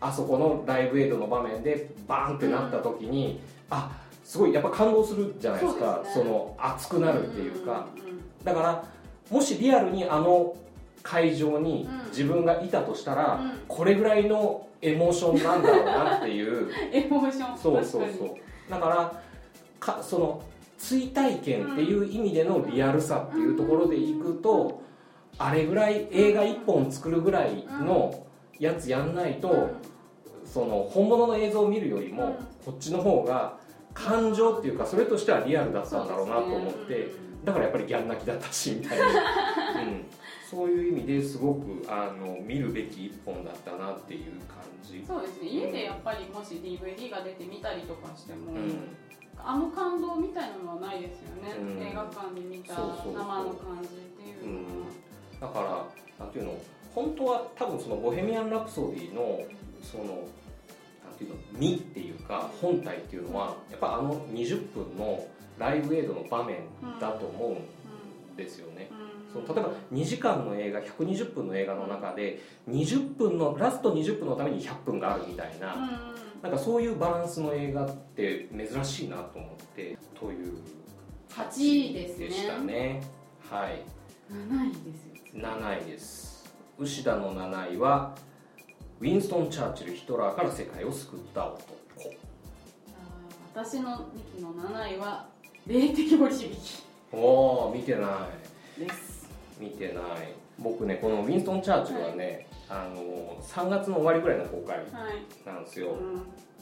[0.00, 3.90] あそこのライブエイドの場面でバーンってなった時にあ
[4.24, 6.02] すごいやっぱ感動するじゃないですか。
[6.04, 6.24] そね。
[6.24, 7.86] その熱くなるっていうか。
[7.94, 8.84] うんうんうんだから
[9.30, 10.56] もしリアルにあの
[11.02, 12.08] 会場にうん。
[12.08, 13.60] 自分がいたとしたら、うん。
[13.68, 16.70] これぐらいのエモーションなんだろうなっていう。
[16.92, 18.70] エモーションそうそうそう。
[18.70, 19.22] だから
[19.80, 20.42] かその
[20.78, 24.80] 追体験っていう意味でのリアルさっていうところでいくと、
[25.38, 28.24] あれぐらい映画1本作るぐらいの
[28.58, 29.70] やつやんないと、
[30.44, 32.32] その本物の映像を見るよりも、うん。
[32.64, 33.58] こっちの方が
[33.94, 37.08] 感情っていうかそれとしてはリアルだったんだろうなと思って、
[37.44, 39.04] だからやっぱりギャン泣きだったしみたいな、
[39.82, 40.06] うん、
[40.48, 45.04] そういう意味ですごくあの見るべき一本だったなっていう感じ。
[45.06, 45.48] そうですね。
[45.48, 48.96] 家でやっぱりもし DVD が出て見たりとかしても、うん。
[49.40, 51.82] あの感動みたいなのはないですよね、うん。
[51.82, 54.86] 映画館で見た生の感じっていうのは、
[55.40, 55.86] だから
[56.18, 56.54] なんていうの
[56.94, 59.40] 本当は多分その「ボヘミアン・ラプソディの」
[59.82, 65.26] そのなんていうの「身」っていうか本体っていうのはやっぱあの20分の
[65.58, 66.58] ライブエイドの場面
[67.00, 68.90] だと思うんですよね。
[69.32, 75.76] その例えば2時間の映画120分の映画の中で20分のラスト20分のために100分があるみたいな、
[76.42, 80.54] なんかそういうバランスの映画って珍しいなと思ってという
[81.30, 82.26] 8位ですね。
[82.26, 83.02] でしたね。
[83.50, 83.82] はい。
[84.32, 86.50] 7位ですよ7位です。
[86.78, 88.14] 牛田の7位は
[89.00, 91.58] ウィンストン・チャーチルヒトラーから世界を救った男。
[93.54, 95.26] 私の2期の7位は
[95.66, 96.82] 霊的ボリシビキ。
[97.12, 98.28] おお見てな
[98.78, 98.80] い。
[98.80, 99.28] です。
[99.60, 100.04] 見てない。
[100.58, 104.86] 僕ねこのウィンストン・チャーチルはね、あの3月の終わりぐらいの公開はい、
[105.46, 105.96] なんですよ、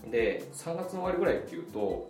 [0.07, 2.09] うで3月の終わりぐらいっていうと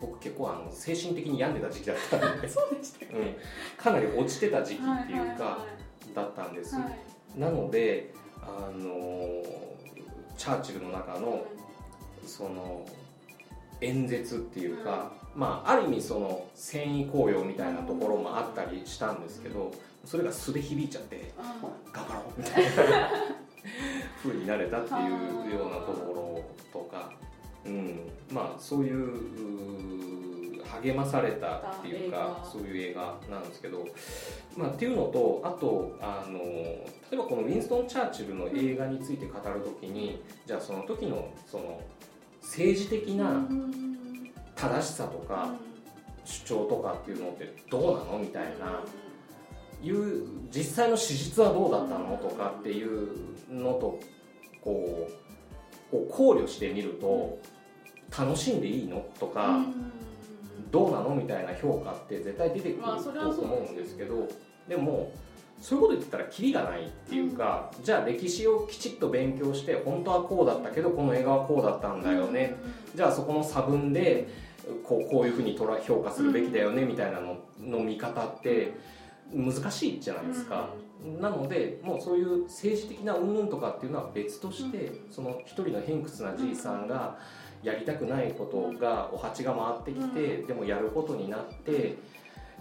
[0.00, 2.46] 僕結構あの精神的に病んでた時期だったんで。
[2.46, 3.36] ん、 そうでしたっうん、
[3.76, 5.66] かなり落ちてた時期はいっていうか、は
[6.14, 7.40] だったんです、いはい。
[7.40, 9.42] なのであの
[10.36, 11.44] チャーチルの中の
[12.26, 12.86] その
[13.80, 19.72] 演説っていうか、まあ、ある意味その繊維紅葉みたいなところもあったりしたんですけど
[20.04, 21.32] それが素で響いちゃって
[21.92, 23.10] 頑張ろうみたいな
[24.22, 27.12] 風になれたっていうようなところとか、
[27.64, 28.00] うん、
[28.32, 33.86] まあそういう励まされたっていうかそういう映画なんですけど、
[34.56, 41.80] まあ、っていうのとあとあの例えばこのウィンストン・チャーチルの映画について語る時にじゃあその時のその
[42.40, 43.46] 政治的な
[44.54, 45.54] 正しさとか
[46.24, 48.82] 主張とかっていうのってどうなのみたいな。
[49.82, 53.08] いう実際の史実はどうだったのとかっていう
[53.50, 53.98] のと
[54.60, 55.12] こう
[55.90, 57.38] こう考慮してみると
[58.16, 59.60] 楽しんでいいのとか
[60.70, 64.28] どうなのみたいな評価って絶対出てくると思うんですけど
[64.68, 65.12] でも
[65.60, 72.54] そういうこと言ったらキリがないっていうか、じゃあ歴史をきちっと勉強して本当はこうだったけどこの映画はこうだったんだよね、
[72.94, 74.28] じゃあそこの差分で
[74.84, 78.72] こうこういうふうに評価するべきだよねみたいなのの見方って
[79.34, 80.70] 難しいじゃないですか。
[81.20, 87.18] なのでもうそういう政治的な云々とかっていうのは別として、その一人の偏屈なじいさんが
[87.62, 91.96] やりたくないことがお鉢が回ってきて、でもやることになって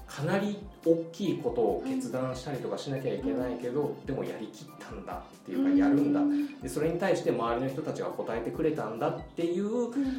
[0.08, 6.22] かなり大きいことを決断したりとかしなきゃいけないけど、でもやりきったんだっていうかやるんだ。
[6.64, 9.68] でそれに対して周りの人たちが答えてくれたんだっていう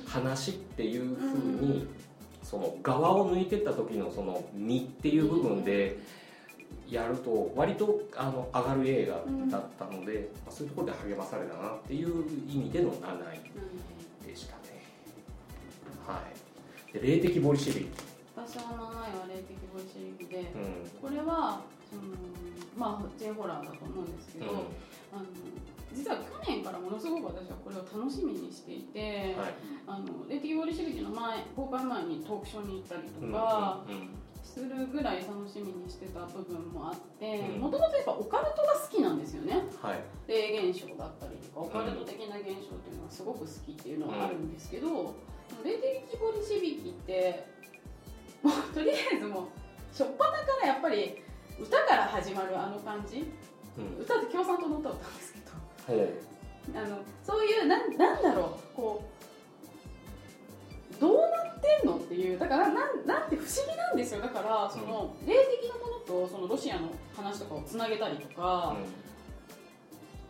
[0.06, 1.88] 話っていうふうに
[2.42, 5.98] その側を抜いてった時のその身っていう部分で
[6.90, 9.14] やると割とあの上がる映画
[9.48, 14.82] だったので、まあ、そういうところで励まされたなっていう意味での7位でしたね。
[16.06, 16.20] は
[16.90, 17.90] い、で霊的ボリシェビキ
[18.34, 22.02] 私は7位は霊的ボリシェビキで、うん、これはその
[22.76, 24.66] まあ J ホラーだと思うんですけど、うん、あの
[25.94, 29.54] 実は去年からものすごく私はこれを楽しみにしていて、はい、
[29.86, 34.08] あの霊的ボリシェビキの前公開前にトークショーに行ったりとか、うんうんうん
[34.50, 45.78] するぐらい楽しみにしてた部分もあってもともとやっぱオカルトが好きなんですよね、はい、霊現象だったりとかオカルト的な現象っていうのがすごく好きっていうのはあるんですけど、うん、霊
[46.10, 47.46] 的ぼりしびきって
[48.42, 49.44] もうとりあえずもう
[49.92, 51.22] 初っ端からやっぱり
[51.60, 53.30] 歌から始まるあの感じ、
[53.78, 59.19] うん、歌って共産党の歌を歌うんですけど、あのそういうなんなんだろうこう
[61.00, 64.20] どうなってんのっていうだからなんなんて不思議なんですよ。
[64.20, 68.76] だからその、霊的なものとそのロシアの話とかをつなげたりとか、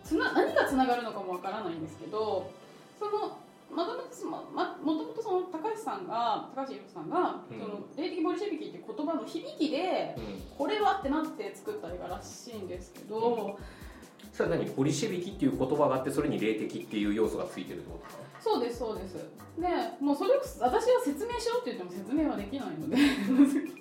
[0.04, 2.50] つな何がつながるのかもわからないんですけど
[2.98, 3.38] その
[3.70, 10.24] もともとまもともとその高橋さんが高橋宏さんが、うん、その霊的ボリシェビキっていう言葉の響きで、うん、
[10.58, 14.68] これはってなって作った映画らしいんですけど、うん、それは何？
[14.70, 19.14] ボリシェビキっていう言葉があってそれに霊的っていう要素がついてるってことですかそうですそうです。
[19.58, 19.68] で
[20.00, 22.96] もうそれを私は説明しろって言っても説明はできないので。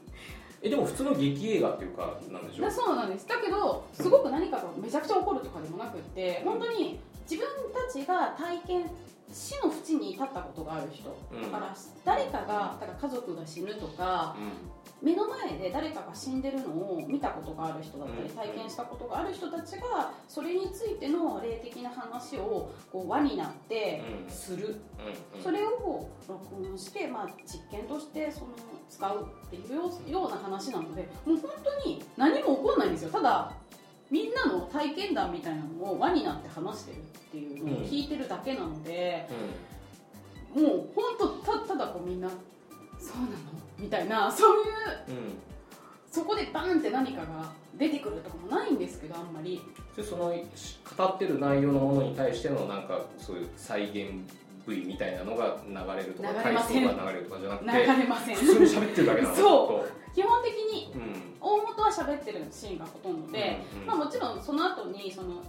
[0.61, 2.71] えでも普通の劇映画っていうかなんでしょう？
[2.71, 3.25] そうなんです。
[3.27, 8.91] だけどすごく何かがめちゃくちゃ起こるとかでもなくって本当に自分たちが体験
[9.31, 14.35] 死の淵に立ったことがある人、だから誰かがだから家族が死ぬとか、
[15.01, 24.81] 目の前で誰かが死んでるのを見たことがある人だったり体験したことがある人たちがそれについての霊的な話をこう輪になってする、
[25.41, 28.47] それを録音して、まあ、実験としてその
[28.89, 33.09] 使うっていうような話なのでもう本当に何も起こらないんですよ。
[33.11, 33.53] ただ
[34.11, 39.29] みんなの体験談みたいなのを輪になって話してるっていうのを聞いてるだけなので、
[40.55, 41.27] もう本当
[41.59, 44.65] たただこうみんなそうなのみたいなそういう、
[45.09, 45.37] うん、
[46.11, 49.61] そこでバーンって何かが出てくるとかもないんですけどあんまり。
[49.95, 50.33] でその
[50.97, 54.11] 語ってる内容のものに対してのなんかそういう再現
[54.65, 58.35] 部位みたいなのが流れるとか回数が流れるとかじゃなくて流れません。
[58.35, 59.35] 普通に喋ってるだけなの。
[59.35, 60.15] そう。
[60.15, 60.93] 基本的に
[61.39, 65.41] 大元は喋ってるシーンがほとんどで、うんうん、まあ、もちろんその後にその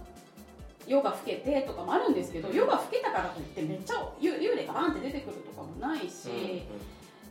[0.87, 6.61] 夜が更けてとかもあるんですけど夜が更けたからといってめっちゃ幽霊がバーンって出てくるとかもないし、うんうん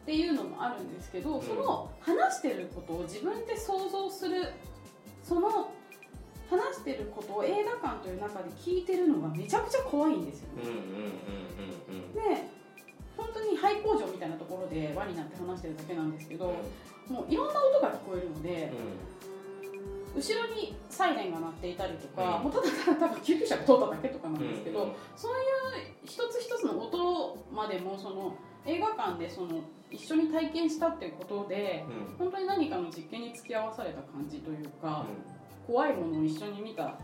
[0.03, 4.53] っていうのもあるんですけど、その話してることを自分で想像する
[5.23, 5.71] その
[6.51, 10.65] 話してることを映画館という中で聞いてるのがめちゃくちゃ怖いんですよね。
[12.15, 12.21] で
[13.17, 16.55] 本当に廃工場みたいなところで輪になって話してるだけなんですけど、
[17.09, 18.73] もういろんな音が聞こえるので。
[20.13, 25.37] 後ろにサイレンが鳴っていたりとか、うん、もうただただ多分救急車が通っただけとかなんですけど、うん、そうい
[27.61, 28.35] までもその
[28.65, 31.85] 映画館でその一緒に体験したっていうことで、
[32.19, 35.05] うん、本当に何かの実験に付き合わされた感じというか、
[35.69, 36.97] うん、怖いものを一緒に見た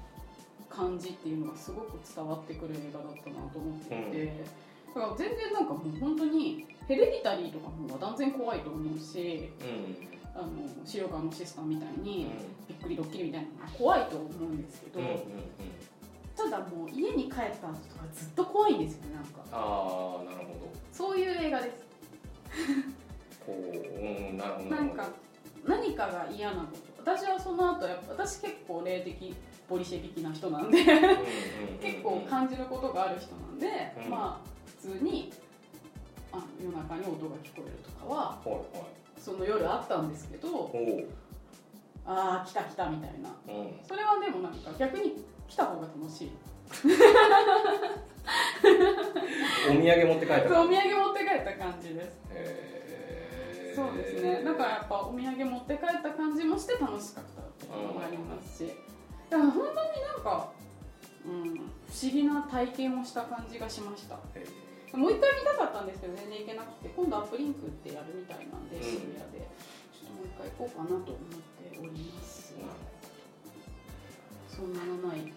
[0.69, 4.45] 感じっていうのがすごく伝わってくる映画だったなと思っていて、
[4.89, 10.17] うん、だから全然なんかもう本当にヘレディタリーとかの方が断然怖いと思うしうん。
[10.37, 10.51] あの
[10.85, 15.17] 資料館のシスターみたいにうびっくりドッキリみたいなのが怖いと思うんですけど、んうんうん
[16.37, 19.41] ただもう家に帰った後とかずっと怖いんですよねなんか。
[19.51, 20.73] ああなるほど。
[20.93, 21.85] そういう映画です。
[23.45, 24.71] こううんなるほど。
[24.71, 25.09] なんか
[25.67, 26.67] 何かが嫌なこ
[27.05, 27.13] と。
[27.13, 29.35] 私はその後やっぱ私結構霊的
[29.69, 30.79] ボリシェビキな人なんで
[31.81, 34.11] 結構感じることがある人なんで、うん。
[34.11, 34.49] まあ
[34.83, 35.33] 普通に
[36.33, 38.63] あ夜中に音が聞こえるとかははいはい。
[39.19, 41.05] その夜あったんですけどお
[42.05, 43.31] ああ来た来たみたいな。
[43.49, 43.71] おうん。
[43.89, 46.33] それはでもなんか逆に来た方が楽しい。
[49.71, 52.17] お土産持って帰ったお土産持って帰った感じです。
[53.77, 54.43] そうですね。
[54.43, 58.73] だからやっぱお土産持って帰った感じもして楽しかったっていうのもありますし。
[59.31, 60.53] だから本当になんか、
[61.27, 61.61] うん、不
[62.03, 64.17] 思議な体験をした感じがしました。
[64.35, 64.47] へ
[64.97, 68.83] もう一回見たかったんですけど全然行けなくて今度アップリンクってやるみたいなんでうん。
[68.83, 69.47] 渋谷で。
[69.93, 72.36] ちょっともう一回行こうかなと思っております
[74.57, 75.33] そんなのない。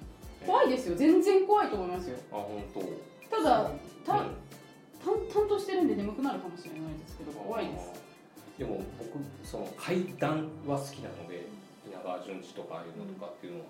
[0.46, 0.96] 怖いですよ。
[0.96, 2.18] 全然怖いと思いますよ。
[2.32, 3.36] あ本当。
[3.36, 3.72] ただ
[4.06, 4.50] たうん。
[5.04, 7.92] 淡々としてるんで眠くなるかもしれないですけど怖いです。
[8.58, 11.48] でも僕その階段は好きなので
[11.88, 13.66] 稲川淳二とかああいうのとかっていうのは。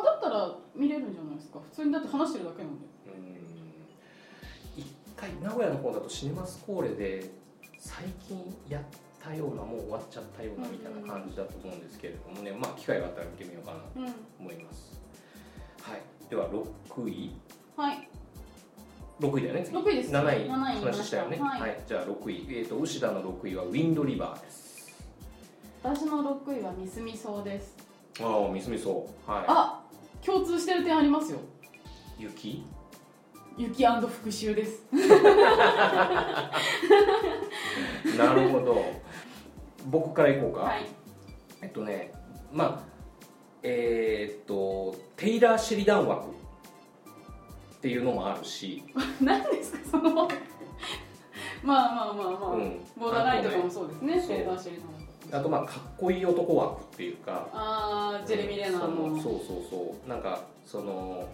[0.00, 1.58] あだったら見れるんじゃないですか。
[1.60, 2.86] 普通にだって話してるだけなんで。
[3.06, 4.82] うん。
[4.82, 7.30] 一回名古屋の方だとシネマスコーレで
[7.78, 8.82] 最近やっ
[9.22, 12.52] たようなもう終わっちゃったようなみたいな感じだと思うんですけれどもね。
[12.52, 15.00] まあ機会があったら見てみようかなとうん思います。
[15.82, 16.00] はい。
[16.28, 17.36] では6位。
[17.76, 18.08] はい。
[19.20, 19.64] 6位だよね。
[19.64, 20.50] 次6位です7位。
[20.50, 21.38] 7位話したよね。
[21.38, 21.82] はい。
[21.86, 24.70] じゃあ6位、えー、と牛田の6位はウィンドリバーです。
[25.82, 27.76] 私の6位はミスミソウです。
[28.20, 29.82] ああみすみそうはあ
[30.24, 31.38] 共通してる点ありますよ。
[32.18, 32.64] い雪？
[33.56, 34.84] 雪復讐です。
[38.16, 38.82] なるほど
[39.90, 40.86] 僕からいこうか、はい。
[41.62, 42.12] えっとね
[42.52, 42.90] まあ
[43.62, 46.32] えーっとテイラー・シェリダン枠っ
[47.80, 48.82] ていうのもあるし、
[49.20, 50.28] 何ですかその。
[51.62, 54.20] まあまあまあまあ、うん、ボーダーラインとかもそうですね。
[54.20, 54.28] そう。
[54.28, 54.82] シェーシェリ
[55.30, 57.48] ナあとまあかっこいい男枠っていうか。
[57.52, 60.08] あージェレミー・レナーのそうそうそう。
[60.08, 61.28] なんかその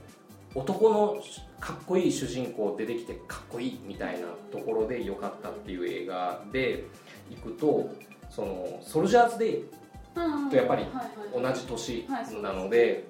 [0.55, 1.23] 男の
[1.61, 6.85] かっこいい主人公出てきてかっこいいみたいなところで良かったっていう映画で
[7.31, 7.91] 行くと
[8.31, 9.65] そのソルジャーズ・デイ
[10.15, 10.87] うんとやっぱり
[11.35, 12.07] 同じ年
[12.43, 13.07] なので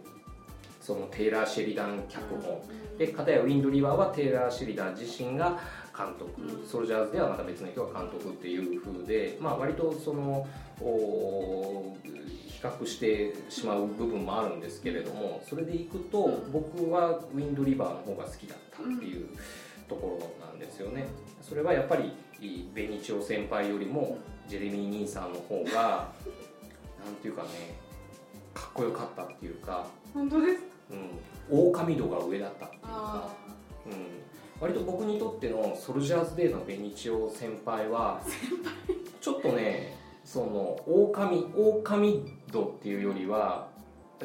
[0.80, 2.54] そのテイラー・シェリダン脚本。
[2.54, 5.58] うんで片やウィンド・リバーはテイラー・シェリダン自身が
[5.96, 6.66] 監督、うん。
[6.66, 10.46] ソルジャーズではまた別の人が監督っていう風で、まあ、割とその
[10.80, 11.96] お
[12.46, 16.52] 比較してしまう部分もあるんですけれどもそれでいくと、うん。
[16.52, 19.28] 僕はウィンド・リバーの方が好きだったっていう
[19.88, 21.06] ところなんですよね。
[21.42, 22.12] それはやっぱり
[22.74, 24.18] ベニチオ先輩よりも
[24.48, 26.08] ジェレミー兄さんの方が
[27.04, 27.48] なんていうかね
[28.54, 30.66] かっこよかったっていうか、本当ですか？
[31.50, 33.28] うん、狼度が上だったっていうかあ。
[33.86, 33.92] うん、
[34.60, 38.20] 割と僕にとってのソルジャーズ・デーのベニチオ先輩は
[39.20, 43.68] ちょっとねその狼狼度っていうよりは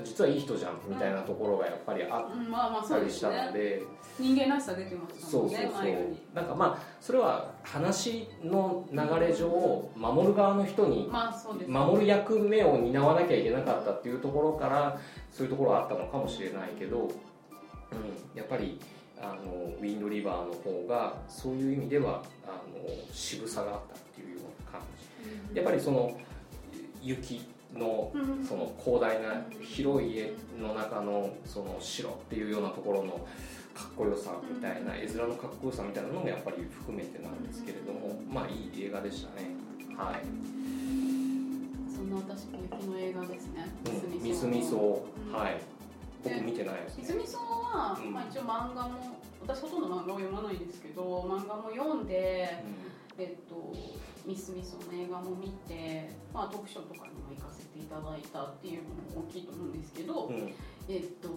[0.04, 2.50] 実はいい人じゃんみたいなところがやっぱりあーうん。
[2.50, 3.52] まあまあったりしたのね。
[3.52, 3.84] で、
[4.22, 6.36] 人間らしさ出てましたもんねそうそうそう。
[6.36, 11.74] なんかまあそれは話の流れ上守る側の人にまあそうですね。
[11.74, 15.00] 守る役目を担わなきゃいけなかったっていうところから
[15.32, 17.10] そういうところはあったのかもしれないけど、うん、
[18.36, 18.80] やっぱり
[19.20, 24.82] あのウィンドリバーの方がそういう意味ではあの渋さがあったっていうような感
[25.52, 25.58] じ。
[25.58, 26.16] やっぱりその
[27.02, 27.42] 雪
[27.74, 28.46] のうん。
[28.46, 33.26] その広大な広い家の中のその城っていうようなところの
[33.74, 39.56] かっこよさみたいな絵面のかっこよさみたいなのもやっぱり含めてなんですけれどもまあいい映画でしたね。
[39.98, 40.22] はい。
[41.94, 43.68] そんな私も雪の映画ですね。
[43.86, 44.24] うん。
[44.24, 45.30] ミスミソう。
[45.30, 45.34] ん。
[45.34, 45.62] はい。
[46.24, 47.04] 僕で見てないですね。
[47.04, 47.42] みすみそう
[47.76, 48.14] は、うん。
[48.14, 52.64] まあ、一応漫画も私ほとんど漫画を読まないんですけど漫画も読んで、
[53.18, 53.74] えっと、
[54.26, 60.54] ミスミソの映画も見て、まあ、読書とかにも行かせていただいたっていうのも大きいと思うんですけど、うんうん
[60.94, 61.30] えっと、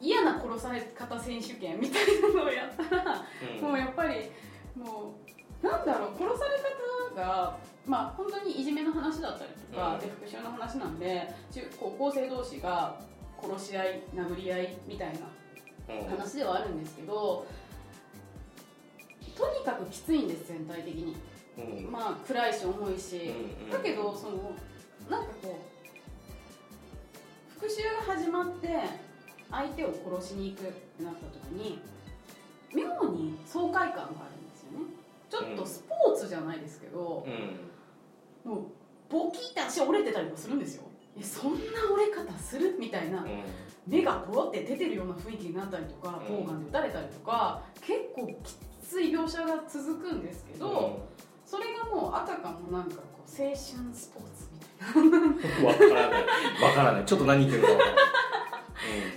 [0.00, 3.24] 嫌な殺され方選手権みたいなのをやったら、
[3.60, 4.30] もうやっぱり
[4.74, 5.14] も
[5.62, 6.56] うなんだろう殺され
[7.14, 10.00] 方がまあ本当にいじめの話だったりとか、うん。
[10.00, 12.98] で復讐の話なんで中高校生同士が
[13.42, 15.12] 殺し合い殴り合いみたい
[15.88, 16.08] なうん。
[16.08, 17.46] 話ではあるんですけど
[19.36, 21.16] とにかくきついんです全体的に。
[21.58, 21.92] うん。
[21.92, 23.32] まあ暗いし重いし、
[23.64, 23.70] うん。
[23.70, 24.52] だけどその
[25.10, 25.65] なんかこう
[27.58, 28.68] 復讐が始まって
[29.50, 31.80] 相手を殺しに行くってなった時に
[32.74, 34.84] 妙に爽快感があるんですよね。
[35.30, 37.26] ちちょっとスポーツじゃないですけど、
[38.44, 38.62] もう
[39.10, 40.84] ボキって足折れてたりもするんですよ。
[41.18, 41.58] えそんな
[41.92, 42.76] 折れ方する？
[42.78, 43.24] みたいな、
[43.86, 51.06] 目がポロって出てるような雰囲気になったりとかボウガンで打たれたりとか結構きつい描写が続くんですけど、
[51.44, 54.35] それがもうあたかもなんかこう青春スポーツ
[55.64, 56.24] わからない。
[56.62, 57.04] わからない。
[57.04, 58.04] ちょっと何言ってるか分からない。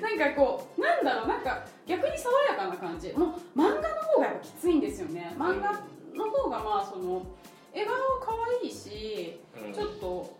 [0.18, 1.28] なんかこうなんだろう。
[1.28, 3.12] なんか逆に爽やかな感じ。
[3.14, 5.36] もう漫画の方がやっぱきついんですよね。
[5.38, 5.72] 漫画
[6.16, 7.26] の方がまあその
[7.74, 10.38] 絵柄は可愛いし、うん、ちょっと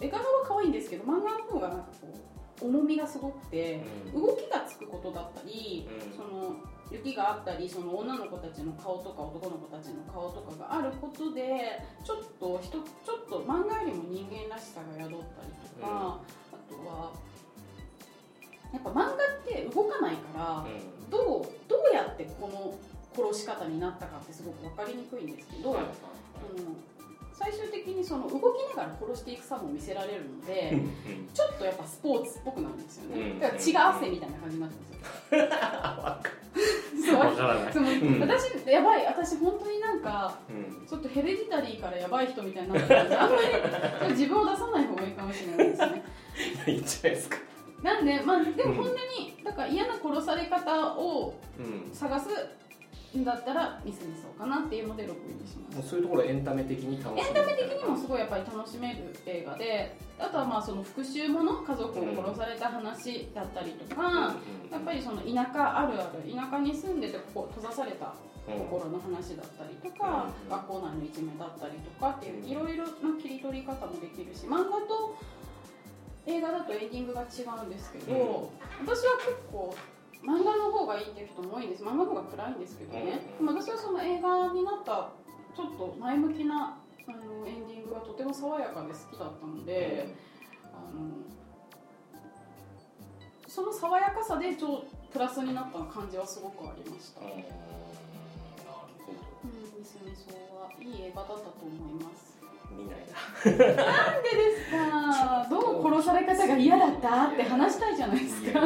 [0.00, 2.14] 絵柄は可愛いんですけど漫画の方がなんかこ
[2.62, 3.80] う重みがすごくて、
[4.14, 6.56] うん、動きがつくことだったり、うん、その
[6.90, 15.18] 雪があったりその女の子たちの顔とか男の子たちの顔とかがあることでちょっと人ちょっと漫画よりも人間らしさが宿ったり
[15.80, 16.20] とか、
[16.52, 17.12] あとは
[18.72, 19.16] やっぱ漫画っ
[19.46, 20.66] て動かないから、
[21.10, 21.22] どう
[21.68, 22.78] どうやってこの
[23.16, 25.78] 殺し方になったかってすごく分かりにくいんですけど、うん、
[27.38, 28.42] 最終的にその動き
[28.76, 30.74] ながら殺していくさも見せられるので、
[31.34, 35.46] ちょっとやっぱスポーツっぽくなるんですよね、だから血が汗みたいな感じになってますよ。
[37.06, 37.36] そう。
[37.36, 39.06] そう私やばい。
[39.06, 40.38] 私本当になんか、
[40.88, 43.36] ちょっとヘレディタリーからやばい人みたいになってるんであんま
[44.06, 46.02] り自分を出さない方がいいかもしれないですね。
[46.66, 47.36] いいんじゃないですか。
[47.82, 51.34] なんでまあでも本当に、だから嫌な殺され方を
[51.92, 52.28] 探す
[53.24, 55.88] だったらミスミソかなっていうので6位にします。
[55.88, 68.14] そういうところエンタメ的に楽しエンタメ的にもすごいやっぱり楽しめる映画であとはまあその復讐もの家族を殺された話だったりとか、うん、やっぱりその田舎あるある田舎に住んでてここ閉ざされた
[68.46, 75.16] ところの話だったりとか、うん、学校内のいじめだったりとかっていういろいろな切り取り方もできるし漫画と
[76.26, 79.74] 映画だとエンディングが違うんですけど、うん、私は結構
[80.26, 81.84] 漫画の方がいいっていう人も多いんです。
[81.84, 85.12] 漫画の方が暗いんですけどね、うん、私はその映画になった
[85.54, 90.08] ちょっと前向きなあのエンディングがとても爽やかで好きだったので、
[90.64, 91.14] うん、あの
[93.46, 97.20] その爽やかさでちょプラスになった感じはすごくありました。
[97.20, 97.42] うん、なる
[98.98, 99.18] ほど。
[99.44, 102.36] うん、ミスミソはいい映画だったと思います。
[102.76, 103.84] 見ないな。
[103.84, 105.46] なんでですか。
[105.48, 108.60] どう殺され方が嫌だったって話したいじゃないですか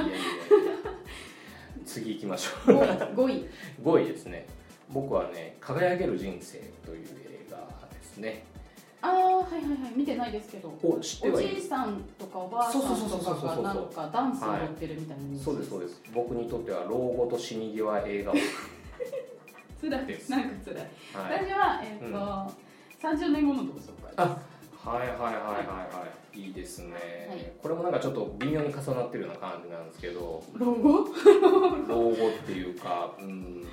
[1.91, 2.77] 次行きましょう。
[2.77, 3.49] 5位
[3.83, 4.47] 5位ですね。
[4.91, 7.57] 僕はね「輝ける人生」という映画
[7.93, 8.45] ですね。
[9.03, 9.93] ああはいはいはい。
[9.97, 10.73] 見てないですけど。
[10.83, 16.01] お知っておじいさんとかおばあさんとかがなんかダンスをやってるみたいな、はい、そうですそうです。
[16.15, 18.33] 僕にとっては老後と死に際映画
[19.81, 20.07] つら い。
[20.29, 20.85] なんかつらい、
[21.15, 22.71] はい、私はえっ、ー、と、うん。
[23.19, 24.39] 30年後の同窓会あ
[24.77, 26.93] はいはいはいはいはいいいですね、
[27.29, 30.43] はい、これもなんかちょっと微妙に重なってるような感じなんですけど。
[30.55, 31.07] 老後？
[31.89, 33.65] 老後っていうかうん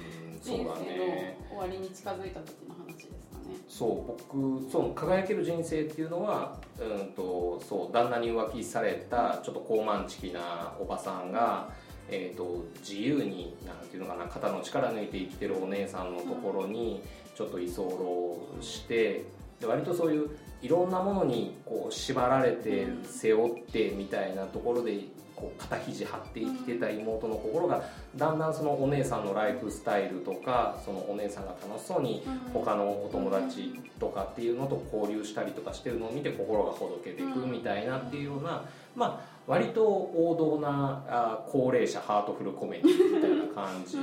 [0.42, 1.38] そうだね。
[1.50, 3.56] 終わりに近づいた時の話ですかね。
[3.68, 11.70] そう僕その輝ける人生っていうのはうんとそう旦那に浮気されたちょっと高慢ちきなおばさんが、
[12.10, 19.24] えーと、自由になんていうのかな肩の力抜いて生きてるお姉さんのところに、うんちょっと居候して
[19.60, 20.32] で割とそういう
[20.62, 25.06] いろんなものにこう縛られて背負ってみたいなところで
[25.38, 27.84] こう肩肘張って生きてた妹の心が
[28.16, 38.64] だんだんそのお姉さんのライフスタイルとかそのお姉さんが楽しそうに他のお友達とかっていうのと交流したりとかしてるのを見て心がほどけていくみたいなっていうような
[38.96, 43.98] まあ割と王道なあ高齢者ハートフルコメディみたいな感じ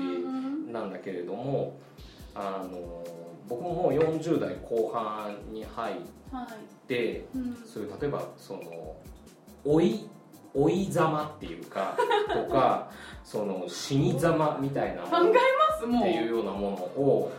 [0.73, 1.77] なんだけれども
[2.37, 3.05] あの
[3.49, 7.23] 僕ももう40代後半に入って、はい。
[7.35, 8.97] うん、そういう例えばその
[9.65, 10.07] 老い
[10.55, 11.97] 老いざまっていうか
[12.33, 12.91] とか
[13.25, 17.33] その死にざまみたいな考えますもっていうようなものを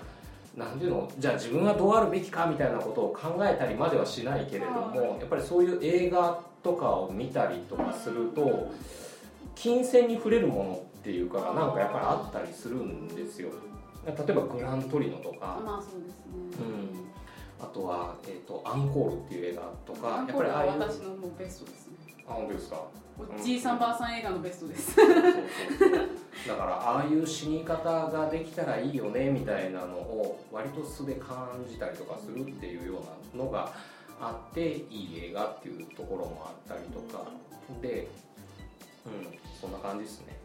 [0.58, 8.72] なんていうのじゃあ自分はどうあるべきかみたいなことを考えたりまではしないけれども、やっぱりそういう映画とかを見たりとかすると
[9.54, 13.50] 金銭に触れるものっていうかなんかやっぱりあったりするんですよ。
[14.06, 17.05] 例えばグラントリノとか、まあそうですね、うん、
[17.60, 21.94] あとは、えーと「アンコール」っていう映画とかやっぱりああいう私のもうベストですね。
[22.28, 22.84] あ本当ですか
[23.18, 24.98] おじいさんばあさん映画のベストです。
[26.48, 33.00] だからああいう死に方ができたらいいよねみたいなのを割と素で感じたりとかするっていうよ
[33.34, 33.72] うなのが
[34.20, 37.24] あっていい映画っていうところもあったりとか。
[37.82, 38.08] で
[39.06, 40.38] うんそんな感じですね。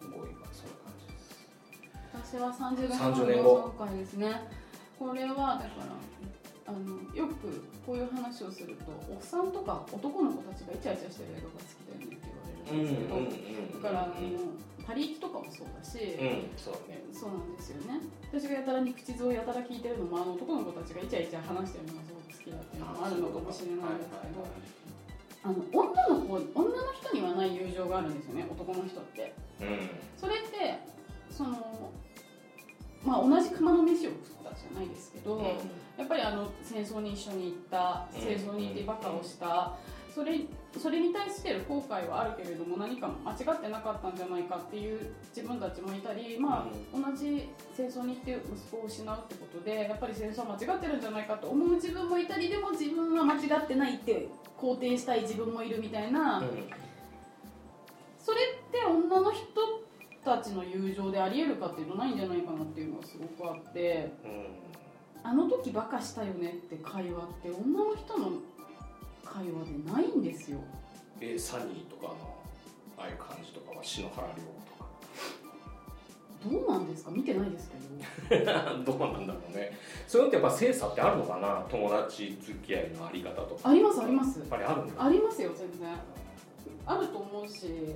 [0.00, 4.48] 5位はそんな感じ私は30年後のですね。
[4.98, 6.11] これはだから
[6.72, 14.16] あのよくこういう話をするとおっさんとか男の子たちがイチャイチャしてる映画が好きだよねって言われるんですけど、だからあの
[14.82, 17.04] パリ行きとかもそうだし、うんそうね。
[17.12, 18.00] そうなんですよね。
[18.32, 24.48] 私がやたら肉地図をやたら聞いてるのもあの男の子たちがイチャイチャ話してるのがすごく好きだっていうのもあるのかもしれないですけど
[25.44, 29.34] あの女の子女の人にはない友情があるんですよね男の人って。
[29.60, 29.90] うん。
[30.16, 30.80] それって
[31.30, 31.92] その
[33.04, 35.44] まあ同じ釜の飯を食ったじゃないですけど、うん
[35.98, 39.76] やっぱりあの戦争に一緒に行った戦争に行ってバカをした、
[40.14, 40.40] それ
[40.78, 54.28] それに対してる後悔はあるけれども何か間違ってなかったんじゃないかっていう自分たちもいたり、まあ、同じ戦争に行って息子を失うってことでやっぱり戦争は間違ってるんじゃないかと思う自分もいたりでも自分は間違ってないって
[54.58, 56.48] 肯定したい自分もいるみたいな、うん。
[58.18, 59.42] それって女の人
[60.24, 64.12] たちの友情でありえるかっていうとないんじゃないかなっていうのがすごくあって。
[64.24, 64.61] うん
[65.24, 68.30] あの時バカしたよねって会話って女の人の
[69.24, 70.58] 会話でないんですよ。
[71.20, 72.16] えサニーとかの
[72.98, 74.40] ああいう感じとかは篠原涼子
[74.76, 74.90] とか。
[76.44, 77.10] どうなんですか？
[77.12, 77.70] 見てないです
[78.28, 78.44] けど。
[78.84, 79.78] どうなんだろうね。
[80.08, 81.64] そういうのってやっぱ精査ってあるのかな？
[81.70, 83.70] 友達付き合いのあり方とか。
[83.70, 84.40] ありますあります。
[84.40, 85.04] やっぱりあるんだ。
[85.04, 85.94] ありますよ全然。
[86.84, 87.94] あると思うし。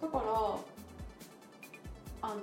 [0.00, 0.22] だから
[2.22, 2.40] あの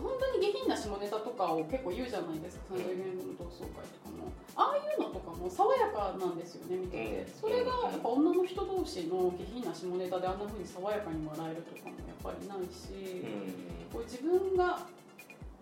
[0.00, 4.32] 本当に下品な下ネタとかを結構言うじゃないですか三十元の同窓会とかも。
[4.56, 7.26] ああいうのとかも爽やかなんですよね見てて。
[7.26, 7.40] うん。
[7.40, 14.86] それがやっぱ女の人同士の下品な下ネタであんな風に爽やかに笑えるとかもやっぱりないし、うこう自分が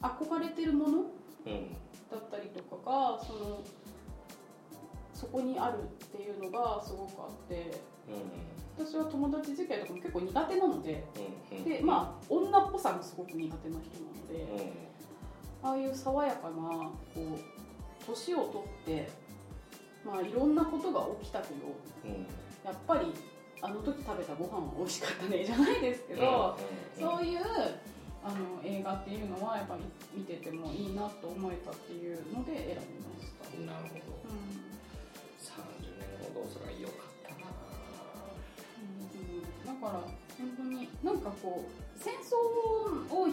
[0.02, 1.04] 憧れてるもの
[2.10, 3.60] だったりとかがその
[5.12, 7.72] そこにあるっていうのがすごくあって
[8.78, 11.04] 私は友達付き合いとかも結構苦手なので
[11.64, 14.62] でまあ女っぽさがすごく苦手な人なので
[15.62, 19.10] うんああいう爽やかなこう年を取って
[20.04, 21.54] まあいろんなことが起きたけど
[22.04, 22.26] うん。
[22.64, 23.14] やっぱり
[23.62, 26.56] あの時食べたご飯は美味しかったねじゃないですけど、
[26.94, 27.40] そういう
[28.22, 29.82] あの映画っていうのはやっぱり
[30.14, 33.56] 見ててもいいなと思えたっていうので選びました。
[33.56, 34.04] うんなるほど。
[34.28, 34.68] うん。
[35.40, 37.07] 30年後どうすらよかったなだ
[39.80, 39.92] から
[40.38, 42.36] 本当になんかこう戦争
[43.14, 43.28] を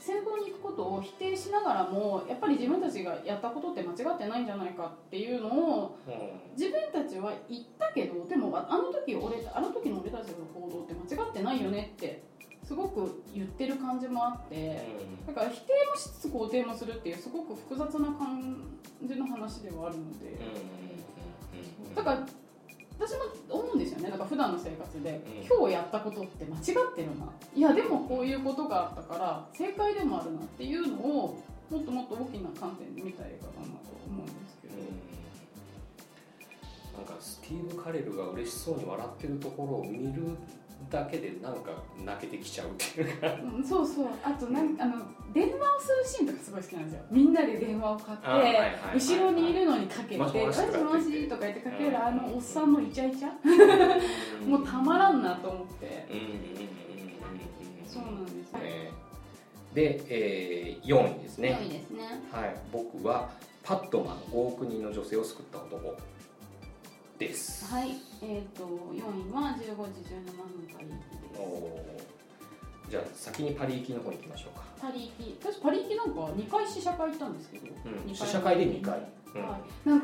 [0.00, 6.14] 戦争に行くことを否定しながらもやっぱり自分たちがやったことって間違ってないんじゃないかっていうのをうん。
[6.56, 12.22] 自分たちは言ったけどでもあの時俺あの時の俺たちの行動って間違ってないよねって
[12.64, 14.80] すごく言ってる感じもあって
[15.26, 18.56] だから否定もしつつ肯定もするっていうすごく複雑な感
[19.02, 20.38] じの話ではあるので。
[21.94, 22.26] だから
[23.00, 24.10] 私も思うんですよね。
[24.10, 25.46] なんか普段の生活で、うん。
[25.58, 26.62] 今日やったことって間違っ
[26.94, 27.32] てるな。
[27.54, 34.74] いやでもこういうことがあったから正解でもあるなっていうのをもっともっと大きな観点で見た映画だなと思うんですけど、
[36.98, 40.36] なんかスティーブ・カレルが嬉しそうに笑ってるところを見る
[40.88, 41.70] だけでなんか
[42.04, 43.26] 泣けてきちゃうっていうか。
[43.56, 44.06] うん、そうそう。
[44.22, 44.94] あとなんかあの
[45.32, 47.02] 電話をするシーンとかすごい好きなんですよ。
[47.10, 48.24] みんなで電話を買って、
[48.94, 51.96] 後ろにいるのにかけて「もしもしもしもし」とか言ってかける、うん。
[51.96, 56.80] あのおっさんのイチャイチャ、もうたまらんなと思って、うんうんうんうんうん
[57.86, 58.92] そうなんですよ、ね
[59.74, 61.58] で、えー、4位ですね。
[61.60, 62.04] 良いですね。
[62.32, 62.56] はい。
[62.72, 63.30] 僕は
[63.62, 65.96] パットマン5億人の女性を救った男
[67.20, 67.66] です。
[67.72, 67.90] はい、
[68.22, 72.06] えっ、と4位は15時17分パリ行きおです。
[72.88, 72.90] ー。
[72.90, 79.42] じゃあ先にパリ行きの方に行きましょうか、パリ行き、私パリ行きなんか2回試写会行ったんですけど、うん、二試写会で2回、うん。
[79.46, 79.98] はい、なん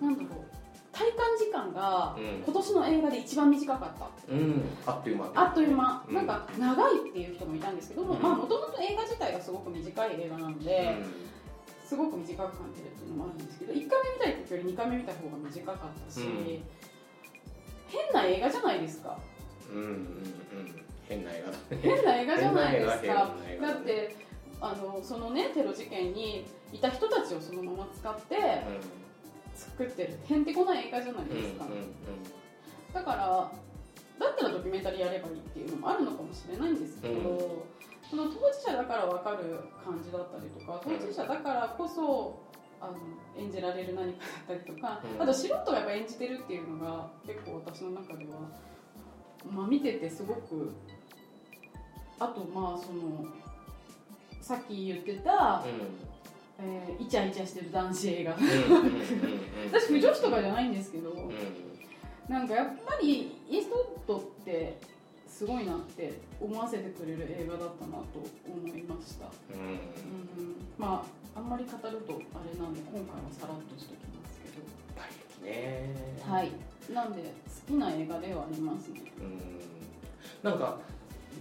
[0.00, 0.52] なんだろう、
[0.90, 2.42] 体感時間がうん。
[2.42, 4.08] 今年の映画で一番短かった。
[4.32, 5.32] うん、あっという間。
[5.34, 6.14] あっという間、うん。
[6.14, 8.22] なんか長いっていう人もいたんですけども、うん。
[8.22, 10.96] まあもともと映画自体がすごく短い映画なので、
[11.92, 16.62] すごく短く感じるっていうのもあるんですけど1回目見たい時より2回目見た方が短かったし、うん。
[17.86, 19.18] 変な映画じゃないですか。
[19.70, 19.92] うんうんうん。
[19.92, 21.76] うん変な映画。
[21.76, 23.36] 変な映画じゃないですか。
[23.60, 24.16] だって
[24.62, 28.62] あのそのねテロ事件にいた人たちをそのまま使って
[29.54, 30.18] 作ってる。
[30.30, 32.94] へんてこな映画じゃないうんうんですか、うん。
[32.94, 33.52] だから
[34.18, 37.38] だったらドキュメンタリーやればいいっていうのもあるのかもしれないんですけど、うん
[38.12, 42.42] その当事者だから分かる感じだったりとか当事者だからこそ
[42.78, 42.96] あの
[43.42, 45.22] 演じられる何かだったりとか、うん。
[45.22, 48.32] あと素人がやっぱ演じてるっていうのが結構私の中では、
[49.50, 50.72] まあ、見ててすごく
[52.18, 53.24] あとまあその
[54.42, 55.64] さっき言ってた、
[56.58, 58.34] えーイチャイチャしてる男子映画。
[58.34, 59.00] うんうんうんうん
[59.72, 61.32] 私不女子とかじゃないんですけど、うん。
[62.28, 64.76] なんかやっぱりイーストウッドって
[65.42, 69.60] すごいなって思わせてくれる映画だったなと思いました、うん。
[69.66, 74.62] うん、まああんまり語るとあれなんで今回はさらっとしておきますけど。
[74.94, 75.08] パ
[75.42, 75.90] リね。
[76.24, 76.52] はい。
[76.94, 77.22] なんで
[77.66, 79.00] 好きな映画ではありますね。
[79.18, 80.48] うん。
[80.48, 80.78] なんか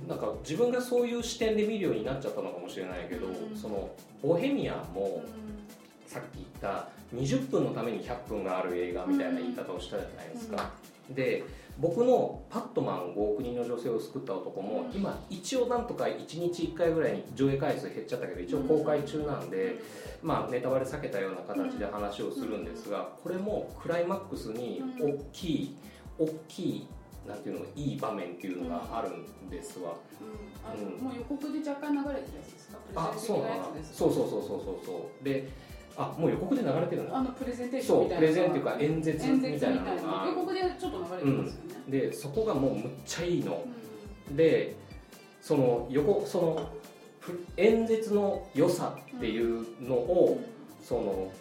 [0.08, 3.56] なんか自分がそういう視点で見るようになっちゃったのかもしれないけど、うん。
[3.56, 3.88] その
[4.24, 10.72] ボヘミアンもうさっき言った20分のために100分がある映画みたいな言い方をしたじゃないですか、
[11.14, 11.44] で
[11.80, 14.98] 僕の「パットマン5億人の女性を救った男も」うん。
[14.98, 19.80] 今一応なんとか1日1回ぐらいに上映回数減っちゃったけど一応公開中なんで、
[20.22, 25.76] まあ、ネタバレ避けたような形で話をするんですがこれもクライマックスに大きい
[26.20, 26.88] 大きい
[27.28, 29.94] なんていうのいい場面っていうのがあるんですわ、ん。
[30.68, 31.04] あのうん。
[31.04, 32.78] もう予告で若干流れてるやつですか？
[32.96, 33.48] あそうな
[33.84, 35.24] そうそうそうそうそうそう。
[35.24, 35.48] で
[35.98, 40.26] あもう予告で流れてるんだあのプレゼンテーションみたいなプレゼンっていうか演説みたいなのが。
[40.28, 43.64] 予告でちょっと流れてますよね、でそこがもうむっちゃいいの。
[44.34, 44.76] うで
[45.42, 46.70] その横その
[47.20, 50.42] ふ演説の良さっていうのを、
[50.84, 51.32] その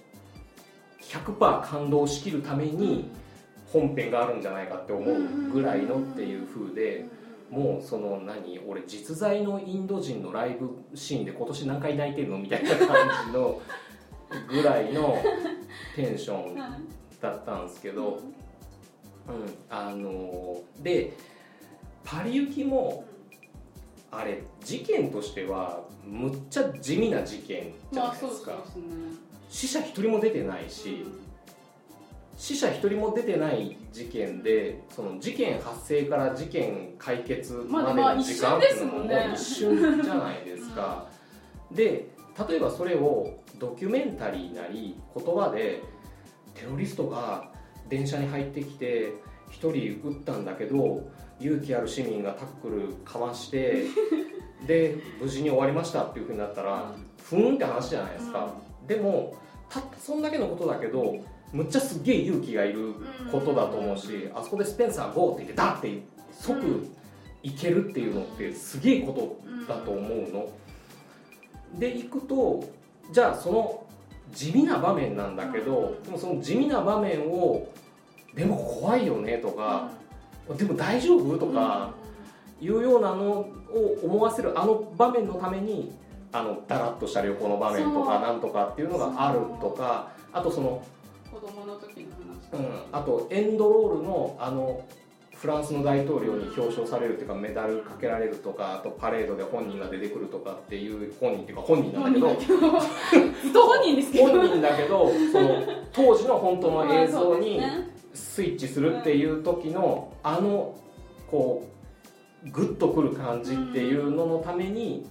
[1.01, 3.11] 100%感動しきるために
[3.73, 7.07] 本編があるんじゃないかって思うぐらいのっていう風で
[7.51, 12.39] もうその何俺実在のインド人のライブシーンで今年何回泣いてるの？
[12.39, 12.87] みたいな感
[13.27, 13.61] じの
[14.49, 15.23] ぐらいの
[15.97, 18.21] テンションはいだったんですけど、
[19.29, 21.17] うん、あので
[22.05, 23.05] パリ行きも
[24.11, 28.95] あれ事件としてはむっちゃ地味な事件じゃまあないですか、そうそうですね。
[29.51, 31.05] 死者一人も出てないし、
[32.37, 41.07] 死者一人も出てない事件でその事件発生から事件解決までの時間っていうのも一瞬じゃないですか、
[41.71, 42.09] で
[42.49, 45.83] 例えばそれをドキュメンタリーなり言葉で
[46.55, 47.53] テロリストが
[47.89, 49.13] 電車に入ってきて
[49.51, 51.07] 1人撃ったんだけど
[51.39, 53.85] 勇気ある市民がタックルかまして
[54.67, 58.53] で無事に終わりましたっていうふうになったら、ふーんって話じゃないですか、
[58.87, 59.35] でも
[59.71, 61.17] たったそんだけのことだけど
[61.51, 62.95] むっちゃすっげえ勇気がいる
[63.33, 66.87] ことだと思うし、あそこでスペンサー GO って言ってダッて即
[67.43, 70.51] いけるっていうのってすげえことだと思うの。
[71.79, 72.63] でいくと
[73.13, 73.87] じゃあその
[74.33, 77.69] 地味な場面なんだけど、でもその地味な場面を
[78.35, 79.91] でも怖いよねとか、
[80.57, 81.93] でも大丈夫とか
[82.61, 83.53] いうようなのを
[84.03, 85.93] 思わせるあの場面のために
[86.33, 90.83] あのダラッとした旅行の場面とかなんとかっていうのがあるとかあとその、
[91.31, 92.31] 子供の時の話。
[92.53, 94.85] うん、あとエンドロールのあの
[95.41, 105.11] フランスの大統領に表彰されるっていうかメダルかけられるとかあとパレードで本人が出てくるとかっていう本人っていうか本人なんだけどずっと本人ですけど本人だけど。
[105.33, 107.61] その当時の本当の映像に
[108.15, 110.75] スイッチするっていう時のあの
[111.31, 111.69] こ
[112.47, 115.07] うグッとくる感じっていうののために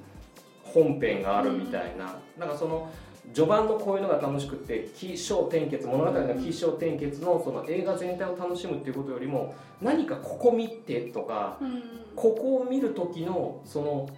[0.63, 2.19] 本編があるみたいな。
[2.37, 2.89] なんかその
[3.33, 11.83] 序盤のこういうのが楽しくて起承転結物語の起承転結のその映画全体を楽しむっていうことよりも何かここ見てとかうん。
[12.15, 14.09] ここを見る時のその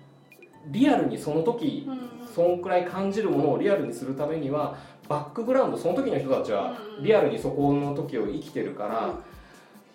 [0.68, 4.78] リアルにその時うんそんくらい感じるものをリアルにするためには
[5.10, 7.04] バックグラウンドその時の人たちはうん。
[7.04, 9.20] リアルにそこの時を生きてるから、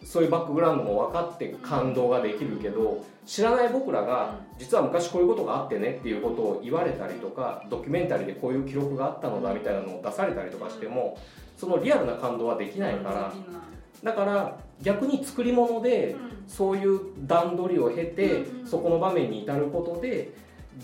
[0.06, 11.18] そういうバックグラウンドも分かって感動ができるけど知らない僕らが実は昔こういうことがあってねっていうことを言われたりとかドキュメンタリーでこういう記録があったのだみたいなのを出されたりとかしても
[11.56, 13.32] そのリアルな感動はできないから
[14.04, 16.14] だから逆に作り物で
[16.46, 20.30] そういう段取りを経てそこの場面に至ることで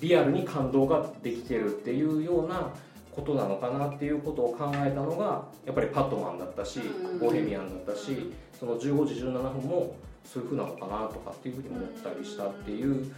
[0.01, 2.73] リアルに感動ができてるっていうような
[3.13, 7.19] ことなのかなっていうことを考えたのがやっぱりパットマンだったしうん。
[7.19, 8.33] ボヘミアンだったし
[8.63, 13.13] その15時17分もそういうふうなのかなとかっていうふうに思ったりしたっていう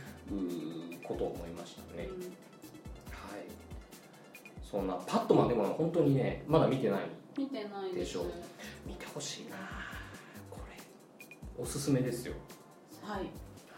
[1.07, 2.09] ことを思いましたね。
[2.09, 2.33] うんはい。
[4.63, 7.01] そんなパットマンでも本当にねまだ見てない
[7.37, 8.25] 見てないでしょ。
[8.87, 9.57] 見てほしいな。
[10.49, 10.83] これ
[11.63, 12.33] おすすめですよ。
[13.03, 13.29] はい。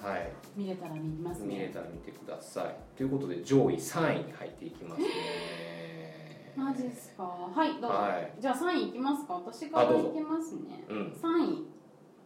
[0.01, 0.31] はい。
[0.55, 1.47] 見れたら見ますね。
[1.47, 2.97] 見れたら見てください。
[2.97, 5.09] ということで上位3位に入っていきますね
[6.57, 7.23] マジですか？
[7.25, 8.33] はいどうぞ、はい。
[8.41, 9.35] じゃあ3位いきますか。
[9.35, 10.85] 私からいきますね。
[10.89, 10.97] うん。
[11.09, 11.67] 3位。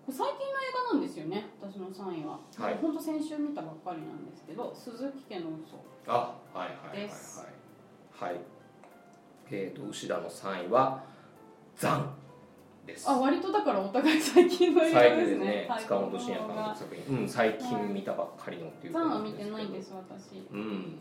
[0.08, 0.38] 最近の映
[0.88, 1.50] 画なんですよね。
[1.60, 2.78] 私の3位は、はい。
[2.80, 5.78] 本当先週見たばっかりなんですけど鈴木家の嘘。
[6.06, 7.10] あはいはいはいはい。
[8.32, 8.40] はい。
[9.52, 11.02] えー、と牛田の3位は
[11.76, 12.12] 「残」
[12.86, 13.08] です。
[13.08, 15.66] あ割とだからお互い最近の映画ですすね。
[15.68, 15.82] はい。
[15.82, 20.46] 塚本慎也監督作品、うん、最近見たばっかりのっていうザンは感見てないんです私。
[20.50, 20.98] うん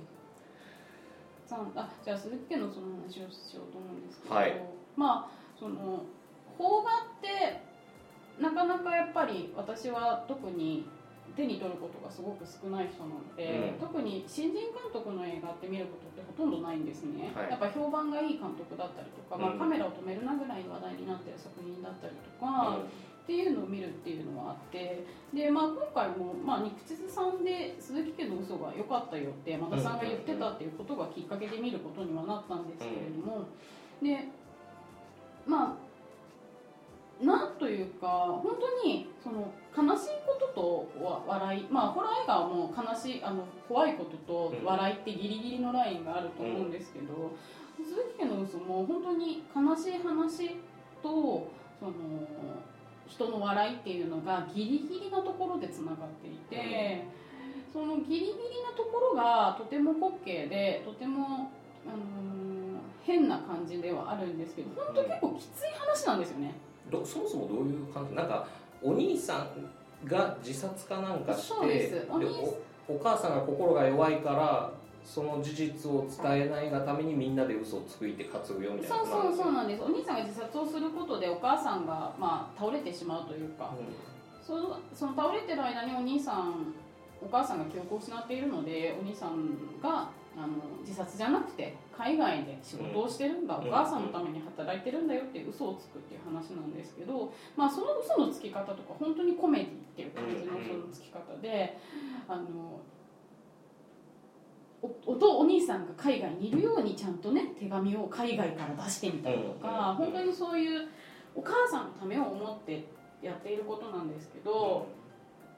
[1.50, 4.54] ザンあじゃあ鈴木家のその話をしようと思うんですけど、はい。
[4.96, 6.06] まあその
[6.54, 7.66] 邦画って
[8.38, 10.86] なかなかやっぱり私は特に
[11.36, 13.80] 手に取ることがすごく少ない人なので、うん。
[13.80, 17.50] 特に新人監督の映画って見ることってほとんどないんですね、はい。
[17.50, 19.60] やっぱ評判がいい監督だったりとか、まあ、うん。
[19.60, 22.86] カメラを止めるなぐらい話題になってる作品だったりとか、っ
[23.30, 33.46] っていうのを見るっていうのはあってで、まあ、今回も、まあ、肉地さんで鈴木家の嘘が良かったよって山田さんが言ってたっていうことがきっかけで見ることにはなったんですけれども、
[34.02, 34.30] で
[35.46, 35.78] ま
[37.22, 38.08] あなんというか
[38.42, 47.32] 本当にその悲しいことと笑いまあホラー映画はもう悲しいあの怖いことと笑いってギリギリのラインがあると思うんですけど、
[47.78, 50.56] 鈴木家の嘘も本当に悲しい話
[51.04, 51.94] とその
[53.10, 57.04] 人の笑いっていうのがギリギリなところでつながっていて、
[57.74, 58.32] そのギリギリ
[58.64, 61.52] なところがとても滑稽でとても、
[61.86, 66.54] あの変な感じではあるんですけど本当結構きつい話なんですよね。
[66.92, 68.16] どそもそもどういう感じ？
[68.16, 68.48] なんか
[68.82, 69.48] お兄さ
[70.06, 74.72] んが自殺かなんかしておお母さんが心が弱いから
[75.10, 79.82] その事実を伝えないがためにみんなで嘘をついて担ぐよみたいなそうそうそうう、なんです。
[79.82, 83.74] お兄さんが自殺をすることでお母さんが、まあ、倒れてしまうというか、
[84.46, 86.76] そのその倒れてる間にお兄さん
[87.20, 93.68] お母さんが記憶を失っているのでお兄さんがあの自殺じゃなくて海外で仕事をしてるんだ、うん。
[93.68, 101.80] お母さんのために働いてるんだよっていう嘘をつくっていう話なんですけど、まあ、その嘘のつき方とか本当にコメディっていう感じの嘘のつき方で、
[102.28, 102.80] あの
[104.82, 110.88] おおとお兄さんが海外にいるようにちゃんとね手紙を海外から出してみたりとか、うん本当にそういう
[111.36, 112.86] お母さんのためを思って
[113.22, 114.88] やっていることなんですけど、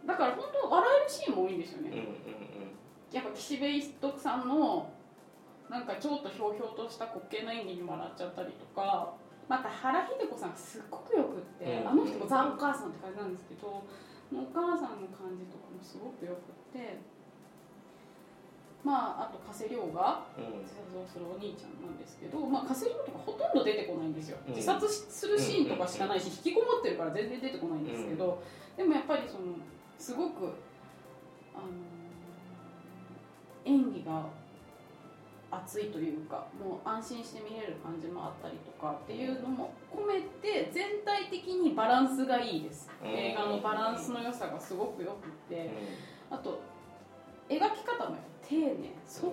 [0.05, 2.05] だから本当笑えるシーンも多いんですよね、うんうん
[3.11, 4.89] やっぱ岸辺一徳さんの
[5.69, 9.13] なんかちょっとひょうひょうとした滑稽な演技に笑っちゃったりとか
[9.49, 11.89] また原秀子さんがすっごくよくって、うん。
[11.89, 17.03] あの人もザ・お母さんって感じなんですけどお母さんの感じとかもすごくよくって
[18.83, 20.45] まああと加瀬亮がうん。
[20.45, 24.53] うん自殺をするお兄ちゃんなんですけど、まあ、加瀬亮とかほとんど出てこないんですよ、うん。
[24.53, 28.43] 自殺するシーンとかしかないし、引きこもってるから全然出てこないんですけど、
[28.75, 29.55] でもやっぱりその
[29.97, 30.53] すごく、
[31.55, 31.91] あのー
[33.63, 34.25] 演技が
[35.51, 43.09] 熱いというかもう安心して見れる感じもあったりとかっていうのも込めて全体的にバランスがいいです、うん。
[43.09, 45.69] 映画のバランスの良さがすごくよくって、
[46.29, 46.61] あと
[47.49, 48.17] 描き方も
[48.51, 48.91] 丁寧。
[49.07, 49.31] そう。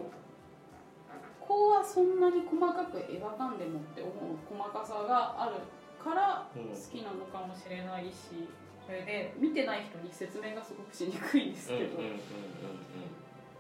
[1.48, 5.56] ここはそんなに細かく描かんでもって思う細かさがある
[5.98, 6.68] からうん。
[6.68, 8.46] 好きなのかもしれないし
[8.86, 12.20] それで見てない人に説明がすごくしにくいんですけど、うん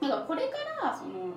[0.00, 1.34] からこれからその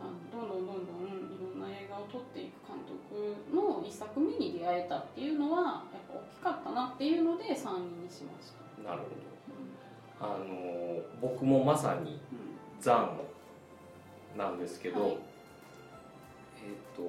[0.00, 7.58] あのどんどんどんどんいろんな映画を撮っていく監督の一作目に出会えたっていうのはやっぱ大きかったなっていうので3位に
[8.08, 8.62] しました。
[8.78, 10.34] うんなるほど。
[10.34, 12.47] あの僕もまさにうん
[12.80, 13.10] ザ
[14.36, 15.10] ンなんですけど、はい。
[15.10, 15.16] えっ、
[16.96, 17.02] と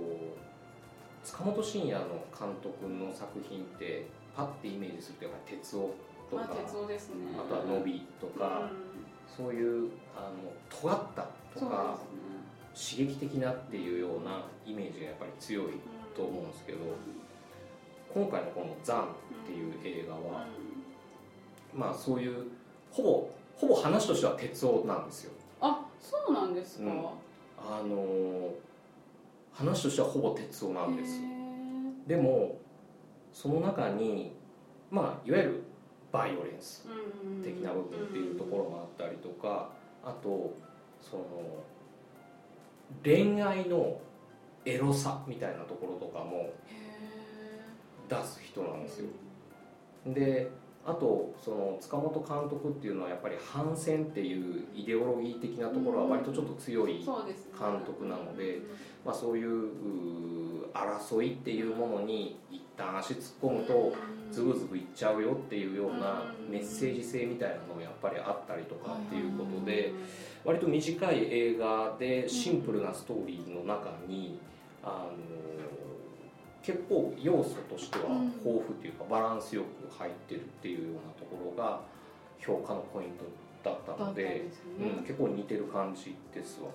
[1.24, 5.96] 塚本慎也の監督の作品ってパッてイメージするとやっぱり哲夫
[6.32, 7.16] とか、まあ、鉄夫ですね。
[7.38, 8.90] あとは伸びとか、うん。
[9.36, 11.98] そういうあの尖ったとか
[12.74, 15.72] です刺激的なっていうようなイメージがやっぱり強いね
[16.16, 16.80] と思うんですけど
[18.14, 19.04] 今回のこの「ザン」
[19.44, 20.46] っていう映画は、
[21.74, 22.48] まあそういう
[22.92, 25.32] ほぼほぼ話としては哲夫なんですよ。
[25.32, 25.39] あ
[26.02, 27.00] そうなんですか、うん。
[27.58, 28.54] あの
[29.52, 31.30] 話としてはほぼ哲夫なんですへ
[32.08, 32.58] でも
[33.34, 34.34] その中に
[34.90, 35.64] まあいわゆる
[36.12, 36.88] バイオレンス
[37.44, 39.70] 的な部分っていうところもあったりとか
[40.04, 40.56] あと
[41.02, 41.24] その
[43.04, 44.00] 恋愛の
[44.66, 46.80] エロさみたいなところとかもへ
[48.10, 49.06] 出す人なんーですよ。
[50.08, 50.50] で
[50.90, 58.60] あとその塚本監督っていうのはやっぱり反戦っていうイデオロギー的なところは割とちょっと強い、監督なので
[59.06, 59.70] まあ、そういう
[60.74, 63.94] 争いっていうものに一旦足突っ込むと
[64.32, 69.92] ズブズブいっちゃうよっていうようなメッセージ性みたいなのもやっぱりあったりとかっていうことで
[70.46, 74.40] 割と短い映画でシンプルなストーリーの中に
[74.84, 75.79] あの
[76.70, 78.06] 結構要素としては
[78.46, 81.82] 豊富っていうかバランスよく入ってるっていうようなところが
[82.38, 83.26] 評価のポイント
[83.62, 84.42] だったのでね
[84.80, 86.70] うん、結構似てる感じですわ。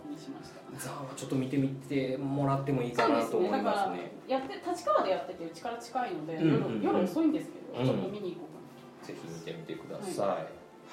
[0.77, 4.13] ザーはちょっと見てみてもらってもいいかなと思いだからますね。
[4.29, 10.39] やって立川でやっててうちから近いので、うんうんうん夜夜遅いんですけど、うんちょっと見に行こうかぜひ見てみてくださ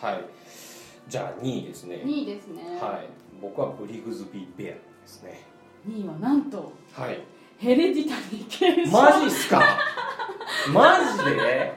[0.01, 0.05] い。
[0.05, 0.25] はい。
[1.09, 2.03] じゃあ2位ですねな。
[2.03, 3.07] 2位ですね、はい。
[3.41, 5.41] 僕はブリグズビーベアですね。
[5.89, 7.19] 2位はなんとはい。
[7.61, 9.61] ヘレディタリー継承マジっすか？
[10.73, 11.73] マジで？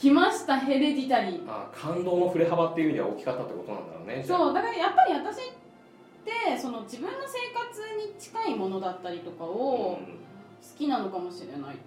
[0.00, 4.24] 来ましたヘレディタリーあ、感動の振れ幅っていう意味では大きかったってことなんだろうね。
[4.26, 5.52] そうだからやっぱり私っ
[6.24, 9.98] てその自分の生活に近いものだったりとかを好
[10.78, 11.82] きなのかもしれないって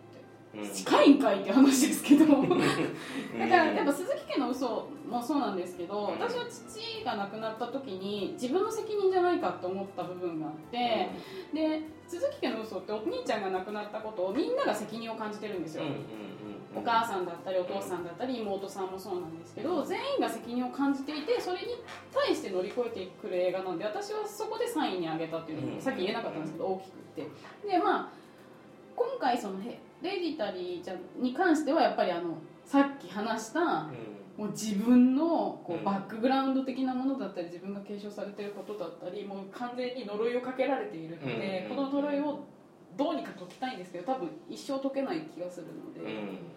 [0.74, 2.26] 近いんかいって話ですけど。
[3.38, 11.10] だからやっぱ鈴木家の嘘もそうなんですけど私は父が亡くなった時に自分の責任じゃないかと思った部分があって
[11.54, 15.84] で鈴木家の嘘ってお兄ちゃんが亡くなったことをみんなが責任を感じてるんですよ、
[16.76, 21.68] お母さんだったりお父さんだったり妹さんもそうなんですけど全員が責任を感じていてそれに
[22.14, 27.22] 対して乗り越えてくる映画なんで私はそこで3位に挙げたっていうのもさっき言えなかったんですけど大きくって。
[27.70, 28.10] でまあ
[28.96, 29.60] 今回その
[30.02, 33.90] レディタリーちゃんに関してはやっぱりあのさっき話した、
[34.38, 42.40] もう自分のこうバックグラウンド的なものだったり自分が継承されてることだったりもう完全に呪いをかけられているので、この呪いを
[42.98, 46.56] どうにか解きたいんですけど多分一生解けない気がするので。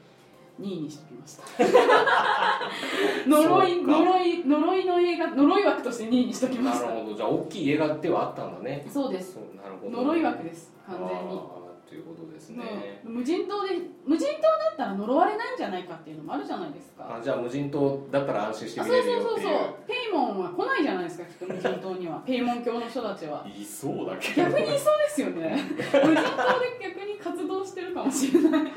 [0.60, 1.44] 2位にしてきました。
[3.28, 6.88] 呪い呪い呪いの映画呪い枠として2位にしときました。
[6.88, 7.14] なるほど。
[7.14, 8.84] じゃあ大きい映画ではあったんだね。
[8.90, 9.36] そうです。
[9.36, 10.02] なるほど。
[10.02, 10.72] 呪い枠です。
[10.86, 11.40] 完全に
[11.88, 13.70] ということですね、無人島で
[14.04, 17.16] 無人島だったら呪われないんじゃないかっていうのもあるじゃないですか。
[17.18, 19.22] あじゃあ無人島だったら安心して見れるよっていう。
[19.22, 19.74] そうそうそうそう。
[19.88, 22.18] ペイモンは来ないじゃないですかきっと無人島には。
[22.26, 23.46] ペイモン教の人たちは。
[23.48, 24.50] いそうだけど。
[24.50, 25.56] 逆にいそうですよね。
[25.64, 28.62] 無人島で逆に活動してるかもしれない。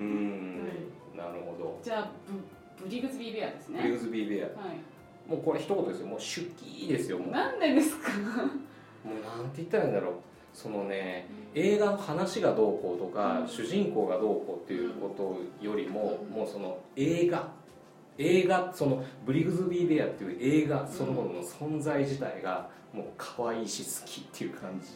[0.00, 0.64] うん。
[1.16, 1.78] なるほど。
[1.82, 3.80] じゃあブブリグズビーベアですね。
[3.82, 4.46] ブリグズビーベア。
[4.46, 5.30] はい。
[5.30, 6.06] もうこれ一言ですよ。
[6.08, 8.10] もう手記ですよなんでですか？
[9.04, 10.12] もうなんて言ったらいいんだろう
[10.52, 17.48] そのね、うん、映画の話がどうこうとか、うん、主人公がどうこうっていうことよりも、うん、もうその映画
[18.18, 24.88] 映画そのブリグズビー・ベアっていう映画そのものの存在自体がもう可愛いし好きっていう感じ。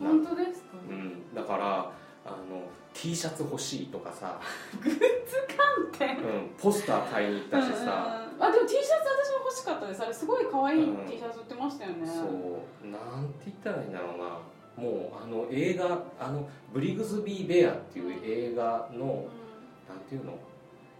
[0.00, 1.90] 本当ですか、うん、だから
[2.24, 4.40] あの T シャツ欲しいとかさ。
[4.82, 5.00] グッズ
[5.46, 10.02] 観点、うん、ポスター買いに行ったしさ、うん、あでも T シャツ私も欲しかったです。
[10.02, 12.88] あれすごい可愛い T シャツ売ってましたよね、うん、そう。
[12.88, 14.38] なんて言ったらいいんだろうな
[14.76, 20.32] もうあの映画あの「ブリグズビー・ベア」っていう映画の、うん、なんていうの？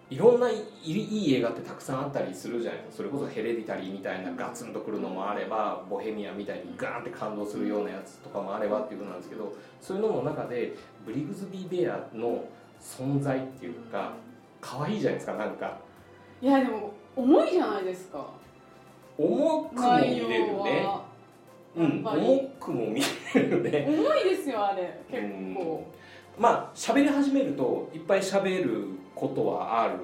[0.08, 0.54] いろんない
[0.84, 2.96] い映画ってたくさんあったりするじゃないですか。
[2.98, 12.44] それこそヘレディタリーみたいなガツンとくるのもあればボヘミアみたいにガーンって感動するようなやつとかもあればっていうことなんですけどそういうのの中でブリグズビー・ベアの
[12.80, 14.12] 存在っていうか
[14.60, 15.76] 可愛いじゃないですかなんか。
[16.40, 18.28] いやでも重いじゃないですか。
[19.18, 20.88] 重くも見れるね
[21.76, 22.04] うん。
[22.04, 23.02] 重くも見
[23.34, 23.86] れるね。
[23.88, 25.00] 重いですよあれ。
[25.10, 25.22] 結
[25.54, 25.86] 構。
[26.38, 29.98] まあ喋り始めるといっぱい喋ることはある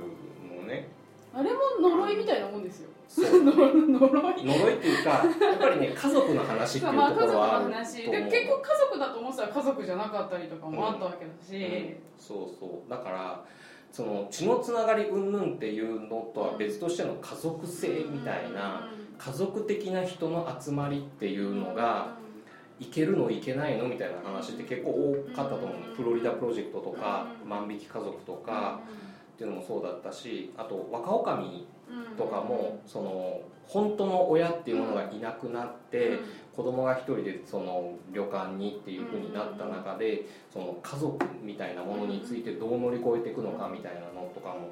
[0.60, 0.88] のね。
[1.34, 2.90] あれも呪いみたいなもんですよ。
[3.12, 4.44] 呪い。
[4.44, 4.74] 呪い。
[4.74, 7.86] っていうかやっぱりね 家族の話っていうところはあると思う、まあ、で
[8.30, 11.62] 結局家族だと思ってたら家族じゃなかったりとかもあったわけだし、うん。
[11.62, 12.90] うん、そうそう。
[12.90, 13.44] だから
[13.92, 18.88] その血のつながり云々っていうのとは別としての家族性みたいな
[19.24, 22.16] 家族的な人の集まりっていうのが
[22.80, 25.94] いけるのいけないのみたいな話って結構多かったと思うの。
[25.94, 28.80] フロリダプロジェクトとか万引き家族とか
[29.34, 31.66] っていうのもそうだったしあと若女
[32.16, 36.18] 将とかもその本当の親っていうものがいなくなって
[36.56, 44.70] 子供が一人でその旅館にっていうふうになった中でその家族みたいなものについてどう乗り越えていくのかみたいなのとかも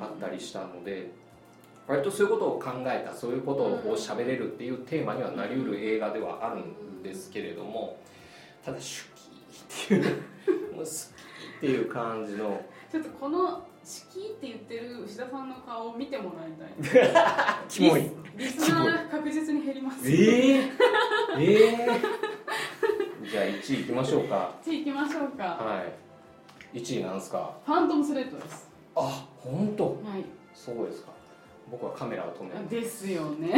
[0.00, 1.10] あったりしたので
[1.88, 7.98] 割とそういうことを考えたそういうことを喋れるっていうテーマにはなりうる映画ではあるんですけれども
[8.64, 10.16] ただ「手記」っていう
[10.76, 12.60] もう好きっていう感じの。
[12.92, 17.10] ちょっとこの「式って言ってる牛田さんの顔を見てもらいたい。
[17.68, 18.10] キモい。
[18.36, 20.06] リスナー確実に減ります。
[20.10, 20.70] えー、
[21.38, 24.54] えー、じゃあ1位いきましょうか。
[24.62, 25.44] 1位いきましょうか。
[25.44, 25.82] は
[26.74, 26.78] い。
[26.78, 27.56] 1位なんですか？
[27.64, 28.70] ファントムスレッドです。
[28.94, 29.84] あ本当？
[29.84, 30.24] はい。
[30.54, 31.12] そうですか
[31.70, 32.68] 僕はカメラを止める。
[32.68, 33.54] ですよね。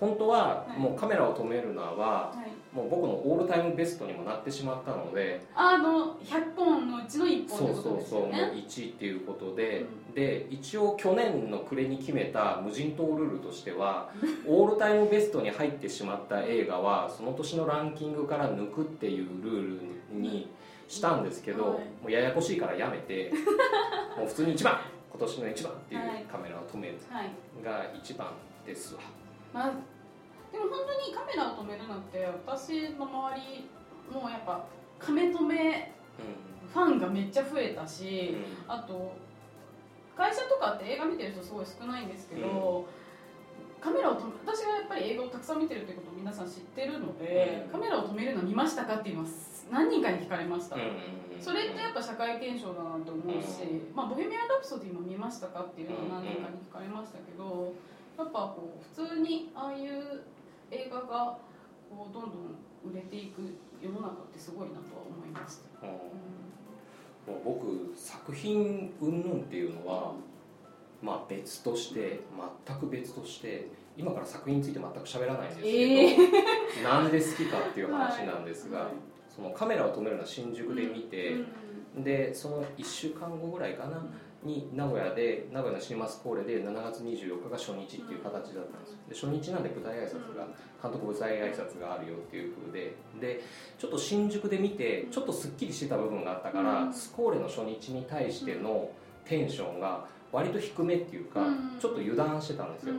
[0.00, 2.32] 本当はもうカメラを止めるのは、
[2.72, 7.74] もう僕のオールタイムベストにもなってしまったのであの100本のうちの1本ね。
[7.74, 14.10] そうそうそうもう1位っていうことで、うん、で一応去年の暮れに決めた無人島ルールとしては
[14.46, 19.80] オールタイムベストに入ってしまった映画はその年のランキングから抜くっていうルー
[20.12, 20.48] ルに
[20.88, 23.32] したんですけど、うんはい、もうややこしいからやめて。
[24.16, 24.78] もう普通に1番
[25.20, 26.00] 今年の一番っていう
[26.32, 26.98] カメラを止める
[27.62, 28.28] が一番
[28.64, 29.00] ですわ、
[29.52, 29.72] まあ、
[30.50, 33.68] でも本当にカメラを止めるなんて私の周り
[34.10, 34.64] もうやっぱ
[34.98, 35.92] カメ止め
[36.72, 38.34] ファンがめっちゃ増えたし、
[38.66, 39.12] うん、あと
[40.16, 44.14] 会社とかって映画見てる人すごい少ないんですけど、うん、カメラを
[44.46, 50.76] 私がやっぱり映画をたくさん見てるってことを皆さん知ってるので、うん、カメラを止めるの見ましたかって言います何人かに聞かれました、
[51.40, 53.64] それってやっぱ社会現象だなと思うし
[53.94, 57.72] 「まあ、ボヘミアン・ラプソディ」も見ましたかっていうのを何人かに聞かれましたけど
[58.18, 60.22] やっぱこう普通にああいう
[60.70, 61.38] 映画が
[61.88, 62.32] こうどんどん
[62.84, 63.42] 売れていく
[63.80, 65.94] 世の中ってすごいなとは思いました、うん。
[67.34, 70.12] もう僕作品云々っていうのは、
[71.02, 72.20] まあ別として
[72.66, 78.92] 全く別として今から作品について全く喋らないんですけど、えー、 なんで好きかっていう話なんですが、はい、
[79.40, 81.32] そのカメラを止めるのは新宿で見て、
[81.96, 84.04] うん、でその1週間後ぐらいかな、
[84.42, 89.30] に名古屋で名古屋のシネマスコーレで7月24日が初日っていう形だったんですよ。
[89.30, 90.46] で初日なんで舞台挨拶が
[90.82, 92.94] 監督舞台挨拶があるよっていう風で。
[93.20, 93.42] で
[93.78, 98.90] ちょっと新宿で見てちょっとすっきりしてた部分があったからスコーレの初日に対しての
[99.24, 101.40] テンションが割と低めっていうか
[101.78, 102.94] ちょっと油断してたんですよ。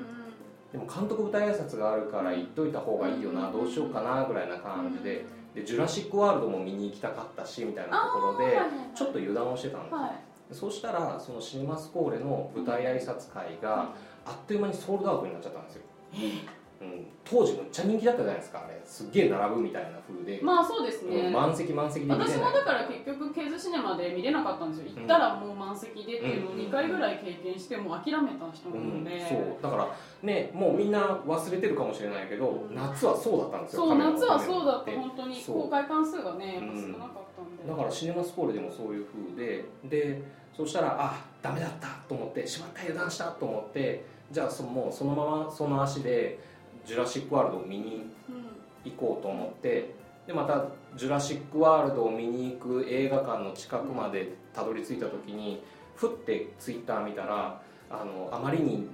[0.71, 5.25] でも監督舞台挨拶があるから言っといた方がいいよなどうしようかなぐらいな感じで
[5.55, 8.57] でジュラシック・ワールドも見に行きたかったしみたいなところで
[8.95, 9.99] ちょっと油断をしてたんですよ、
[10.53, 13.89] そうしたらそのシネマスコーレの舞台挨拶会が
[14.25, 15.81] あっという間にソールドアウトになっちゃったんですよ、
[16.81, 18.81] うん、当時めっちゃ人気だったじゃないですかあれ。
[18.83, 20.41] すっげえ並ぶみたいな風で。
[20.41, 24.91] まあそうですね、うん、満席満席で私もだから結局ケーズシネマで見れなかったんですよ。
[24.95, 29.39] 行ったらもう満席でっていうのを2回ぐらい経験しても諦めた人なので、うん、そう。
[29.61, 29.87] だから
[30.23, 34.91] ねもうみんな忘れてるかもしれないけど、夏はそうだったんですよそう夏はそうだった。
[34.91, 39.65] 本当に公開関数がねやっぱ少なかったんで、だからシネマスコーレでもそういう風で。
[39.83, 46.39] でそしたらあダメだったと思ってしまった油断したと思ってじゃあそもうそのままその足で
[46.85, 48.09] 「ジュラシック・ワールド」を見に
[48.83, 49.93] 行こうと思って、
[50.27, 50.65] でまた
[50.95, 55.61] 「ジュラシック・ワールド」を見に行く映画館の近くまでたどり着いた時に
[55.95, 58.87] ふってツイッター見たらあのあまりに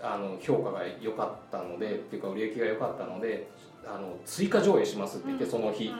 [0.00, 3.48] あの評価が良かったのでっていうか売れ行きが良かったので
[3.84, 5.92] あの追加上映しますって言ってその日、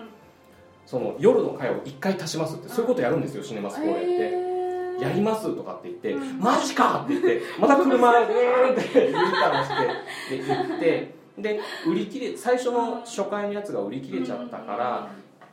[0.87, 4.53] その夜の回を1回足しますってそういうことやるんですよシネマスコーレって。
[5.01, 9.71] やりますとかって言って、マジかって言って、また車でーンって U ターンし
[10.29, 15.09] て、で、行って、で、売り切れ、最初の初回のやつが売り切れちゃったから、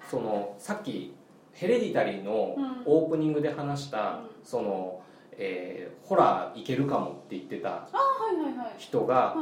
[0.10, 1.14] その、さっき、
[1.54, 2.56] ヘレディタリーの
[2.86, 5.02] オープニングで話した、その、
[5.32, 7.88] えー、ホラーいけるかもって言ってた
[8.78, 9.36] 人が、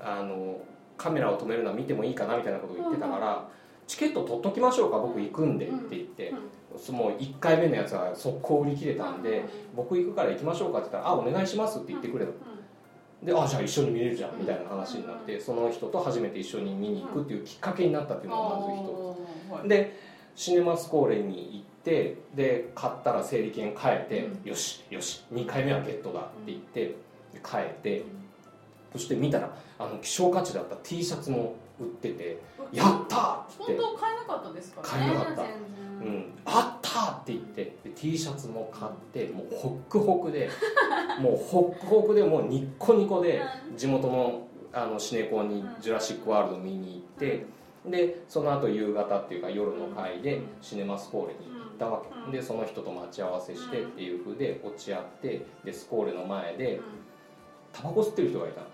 [0.00, 0.60] あの、
[0.96, 3.48] カメラを止めるのは見てもいいかなみたいなことを言ってたから、
[3.86, 6.32] チケット取っときましょうか僕行くんでって言って、
[6.90, 9.44] もう1回目のやつは速攻売り切れたんで、
[9.74, 12.32] 僕行くから行きましょうかって言ったら「あお願いします」って言ってくれた、
[13.22, 19.68] であじゃあ一緒に見れるじゃんみたいな話になってその人と初めて一緒に見に行くっていうきっかけになったっていうのがまず一つ。
[19.68, 19.96] で
[20.34, 26.96] シネマスコーレに行ってで買ったら整理券変えて、よしよし2回目はゲットだって言って
[27.46, 28.04] 変えて
[28.92, 32.38] そして見たらあの希少価値だった T シャツも売ってて
[32.72, 33.62] 「やった!」って。
[33.62, 34.88] 本当買えなかったですかね。
[34.88, 35.42] 買えなかった。
[35.42, 40.50] うん、あったって言ってで T シャツも買ってもうホックホクで
[41.20, 43.40] もうホックホクでもうニッコニコで
[43.76, 47.46] 地元のあのシネコンに「ジュラシック・ワールド」見に行って
[47.86, 52.32] でその後夕方っていうか夜の会でシネマスコーレに行ったわけ。
[52.32, 56.80] でその人と待ち合わせしてっていうふうで落ち合ってでスコーレの前で
[57.72, 58.66] タバコ吸ってる人がいたの。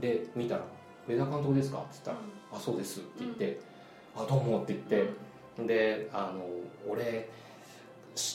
[0.00, 0.64] で見たら
[1.08, 2.16] 「上田監督ですか?」って言ったら
[2.52, 3.58] 「あそうです」って言って
[4.16, 5.06] 「あどうも」って言っ
[5.58, 6.44] てであの
[6.88, 7.28] 俺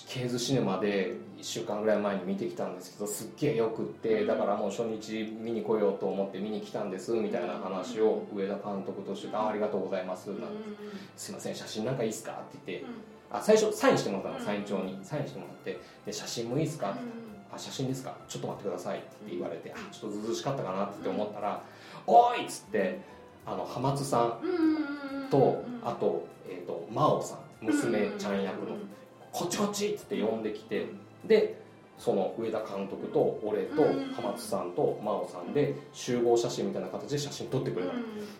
[0.09, 10.43] ケーズシネマで1週間ぐらい前に見てきたんですけどすっげえよくってだからもう初日見に来ようと思って見に来たんですみたいな話を上田監督として「あありがとうございます」なんて
[11.15, 12.85] 「すいません写真なんかいいっすか?」って言って
[13.31, 14.99] あ最初サインしてもらったのサイン帳に。
[15.03, 17.11] サインしてもらってで「写真もいいっすか?」って言っ
[17.47, 18.13] たら「あ写真ですか？
[18.27, 20.85] ちょっと待ってください」って言われてあちょっとずずしかったかな？
[20.87, 21.61] って思ったら
[22.09, 22.99] 「おい!」っつって
[23.45, 28.75] あの浜津さんとあと,、えー、と真央さん娘ちゃん役の
[29.31, 30.85] 「こっちこっち!」っつって呼んできて
[31.25, 31.59] で
[31.97, 33.83] その上田監督と俺と
[34.15, 37.85] 浜津さんと真央さんで集合写真みたいな形で写真撮ってくれ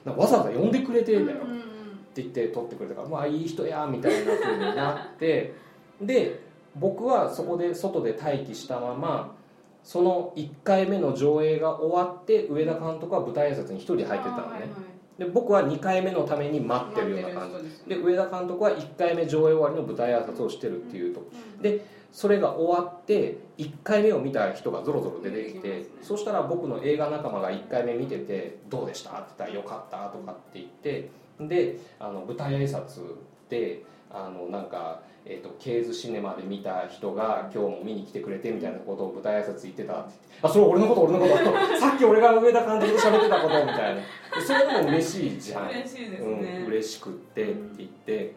[0.06, 1.40] たわざわざ呼んでくれてんだよ。
[1.40, 5.54] って言って撮ってくれたから「まあいい人や」みたいな風になって
[6.02, 6.40] で
[6.76, 9.36] 僕はそこで外で待機したまま
[9.84, 14.68] その1回目の上映が終わって上田監督は舞台挨拶に1人で入ってたのね、
[15.18, 17.52] で僕は2回目のために待ってるような感
[17.88, 17.96] じ。
[17.96, 21.24] で上田監督は1回目上映終わりの舞台挨拶をしてるっていうと。
[21.62, 33.16] でそれが終わって1回目を見た人がぞろぞろ出てきてそしたら僕の映画仲間が1回目見てて「どうでした?」って言ったら「よかった」とかって言ってであの舞台挨拶
[33.48, 41.36] であのなんかえーと、ケーズシネマで見た人が今日も見に来てくれてみたいなことを舞台挨拶言ってたってあそれ俺のこと俺のこと。
[41.80, 44.02] さっき俺が上田監督と喋ってたことみたいな。
[44.42, 45.70] それでも嬉しいじゃん。
[45.70, 48.34] 嬉しいですね、うん、嬉しくってって言って。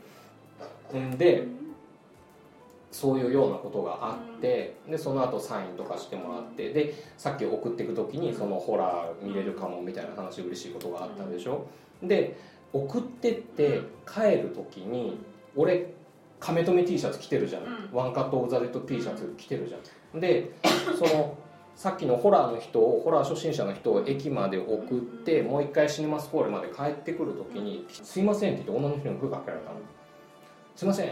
[0.99, 1.17] ん。
[1.17, 1.47] で
[2.91, 11.65] そういうようなことがあってでその後サインとかしてもらってでさっき送っていく時にそのホラー見れるかもみたいな話嬉しいことがあったでしょ。
[12.03, 12.37] で
[12.75, 15.19] 送ってって帰る時に
[15.57, 15.93] 俺
[16.41, 17.89] カメ止め T シャツ着てるじゃん、うん。
[17.93, 20.21] ワンカット・オブ・ザ・デッド T シャツ着てるじゃん。
[20.21, 20.51] で
[20.99, 21.37] その
[21.75, 29.77] さっきのホラーの人をホラー初心者の人を駅まで送ってもう一回シネマスコーレまで帰ってくる時に「すいません」って言って女の人に声かけられたの
[30.77, 31.09] 「すいません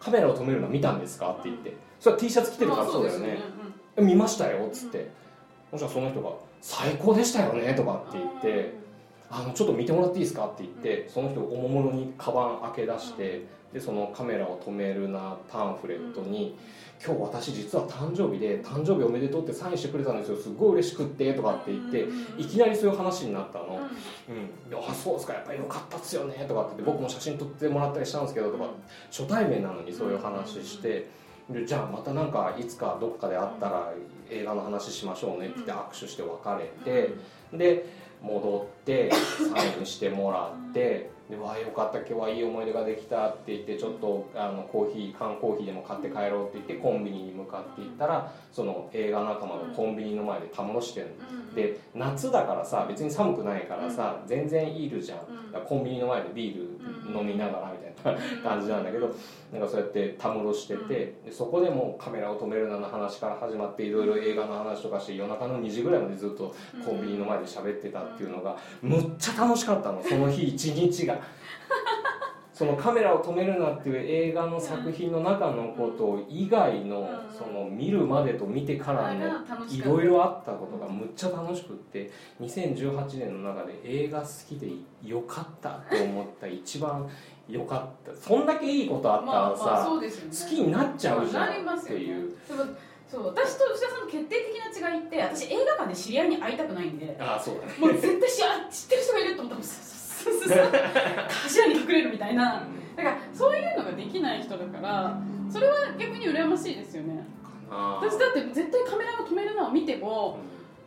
[0.00, 1.74] カメラを止めるな見たんですか?」って言って。
[2.00, 3.38] それは T シャツ着てるからそうだよね
[3.98, 5.10] 「見ましたよ」っつって。
[5.70, 6.30] そしたらその人が
[6.62, 8.72] 「最高でしたよね」とかって言って
[9.30, 13.42] 「あのちょっと見てもらっていいですか?」って言ってその人おもむろにカバン開け出して
[13.72, 16.56] でそのカメラを止めるなパンフレットに
[17.04, 20.36] 「今日私実は誕生日で誕生日おめでとうってサインしてくれたんですよ。
[20.36, 22.06] すっごい嬉しくって」とかって言って
[22.38, 23.78] いきなりそういう話になったの
[24.28, 28.64] 「うん、であそうですかやっぱりよかったっすよね」とかって言って僕も写真撮ってもらったりしたんですけどとか
[29.10, 31.06] 初対面なのにそういう話して
[31.50, 33.92] でじゃあまたなんかいつかどっかで会ったら
[34.30, 36.28] 映画の話しましょうねって言って握手して別
[36.84, 37.14] れて
[37.56, 37.86] で
[38.22, 39.10] 戻って
[39.54, 51.54] サインしてもらってでわあよかった今日はいい思い出ができたって言ってちょっとあのコーヒー缶コーヒーでも買って帰ろうって言ってコンビニに向かって行ったらその映画仲間のコンビニの前でたむろしてるの。
[51.54, 55.18] で夏だからさ別に寒くないからさ全然いるじゃん。
[55.66, 59.14] コンビニの前でビール飲みながらみたいな感じなんだけど
[59.52, 66.54] なんかそうやってたむろしててでそこでもうカメラを止めるなの話から始まっていろいろ映画の話とかして夜中の2時ぐらいまでずっと
[66.84, 71.18] コンビニの前で喋ってたっていうのがむっちゃ楽しかったのその日一日が。
[72.58, 79.26] そのカメラを止めるなっていう映画の作品の中のこと以外のその見るまでと見てからの
[79.70, 82.10] いろいろあったことがむっちゃ楽しくって
[82.40, 84.72] 2018年の中で映画好きで
[85.04, 87.08] よかったと思った一番
[87.48, 88.14] よかった。
[88.20, 92.36] そんだけいいことあったらさ、好きになっちゃうじゃんっていう。
[93.10, 97.72] そう私と吉田さんの決定的な違いって私映画館で知り合いに会いたくないんでああそうだね。
[97.78, 100.54] もう絶対知知ってる人がいると思ったらスススス
[101.44, 102.66] 柱に隠れるみたいな。
[102.96, 105.18] だからそういうのができない人だから
[105.50, 107.24] それは逆に羨ましいですよね。
[107.70, 110.38] 私だって絶対カメラを止めるのを見ても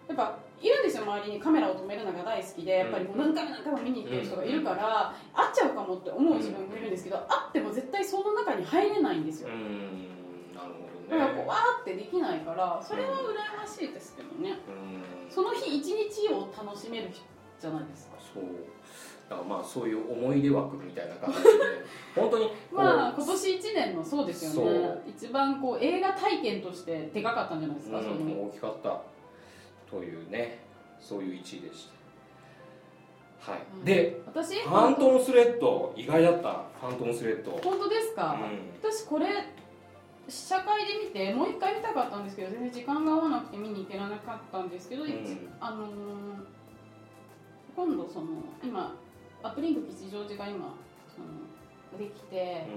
[0.07, 9.49] やっぱいるんですよ周りにカメラを止めるのが大好きでやっぱりもう何回も何回も見に行ってる人がいるから会っちゃうかもって思う自分もいるんですけど会っても絶対その中に入れないんですよ。
[11.09, 14.59] だからこうわーってできないからそれは羨ましいですけどね。
[15.29, 17.09] その日一日を楽しめる
[17.59, 18.15] じゃないですか。
[18.33, 18.43] そう。
[19.29, 21.49] だからまあそういう思い出枠みたいな感じで。
[22.15, 25.01] 本当にまあ今年1年のそうですよね。
[25.07, 29.01] 一番こう映画体験としてでかかったんじゃないですか、うん、その大きかった
[29.91, 30.59] というね
[30.99, 31.89] そういう1位でし
[33.43, 34.61] たはい、うん、で私？
[34.61, 37.51] ファントムスレッド意外だったファントムスレッド。
[37.63, 39.25] 本当ですか、うん、私これ
[40.29, 45.09] 試写会で見てもう一回見たかったんですけど全然時間が合わなくて見に行けなかったんですけど、うん、
[45.59, 45.89] あのー、
[47.75, 48.27] 今度その
[48.63, 48.95] 今
[49.43, 50.75] アップリンク吉祥寺が今
[51.09, 52.67] そのできて、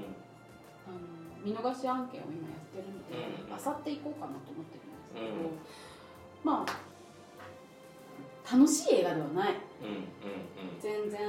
[0.88, 0.98] うん、あの
[1.44, 5.60] 見逃し案件を今やってるのであさって行こうかなと思ってるんですけど、うん、
[6.42, 6.93] まあ
[8.50, 9.54] 楽しい映画ではない、
[10.80, 11.20] 全然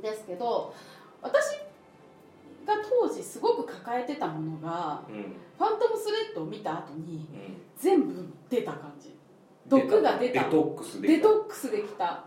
[0.00, 0.74] ですけど
[1.20, 1.58] 私
[2.66, 5.14] が当時すごく抱えてたものが、うん、
[5.58, 7.28] ファントムスレッドを見た後に、
[7.76, 9.16] 全部出た感じ。
[9.66, 10.44] 毒が出た。
[10.44, 12.24] デトックスデトックスできた。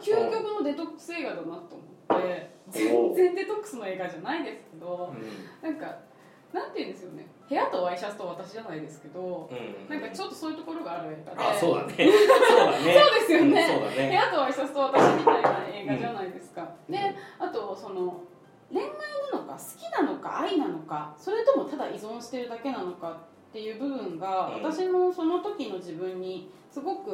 [0.00, 2.52] 究極のデトックス映画だなと思って。
[2.70, 5.14] 全然デトックスの映画じゃないですけど、
[5.62, 5.98] うん、なんか
[6.52, 7.26] なんていうんですよね。
[7.48, 11.40] 部屋とワイシャツと私じゃないですけど、うん、なんかちょっとそういうところがある映画で。
[11.40, 11.94] あそうだね。
[11.96, 12.78] そうだね。
[12.78, 18.20] そうですよね、ね、部屋とワイシャツと私みたいな映画じゃないですか、うん、であとその
[18.72, 18.88] 恋愛
[19.32, 23.18] なのか好きなのか愛なのかそれともただ依存してるだけなのか
[23.50, 27.10] っていう部分が、私のその時の自分にすごく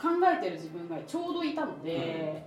[0.00, 2.44] 考えてる自分がちょうどいたので、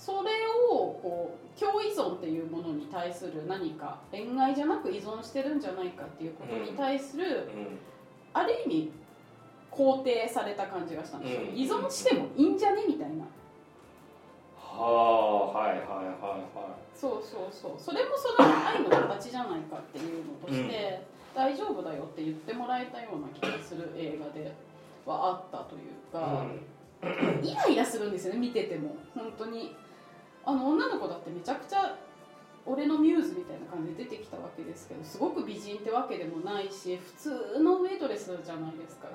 [0.00, 0.30] それ
[0.72, 7.50] をこう共依存っていうものに対する何か恋愛じゃなく依存してるんじゃないかっていうことに対する、
[8.32, 8.92] ある意味
[9.70, 12.84] 肯定された感じがしたんですよ、依存してもいいんじゃね？
[12.88, 13.24] みたいな。
[14.56, 16.98] はあはいはいはいはい。
[16.98, 17.72] そうそうそう。
[17.78, 21.02] それもその愛の形じゃないかっていうのとして、
[21.34, 24.54] うん、大丈夫だよって言ってもらえたような気がする映画で
[25.04, 26.46] はあったというか、
[27.02, 28.96] うん、イライラするんですよね見てても。
[29.14, 29.76] 本当に
[30.44, 31.96] あの女の子だってめちゃくちゃ
[32.66, 39.08] 俺のミューズみたいな感じで出てきたわけですけどすごく美人ってわけでもないし普通のウェイトレスじゃないですか。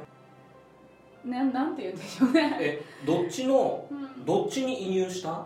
[1.24, 2.58] ね、なんて言うんでしょうね。
[2.60, 5.46] えどっちの、うん、どっちに移入した？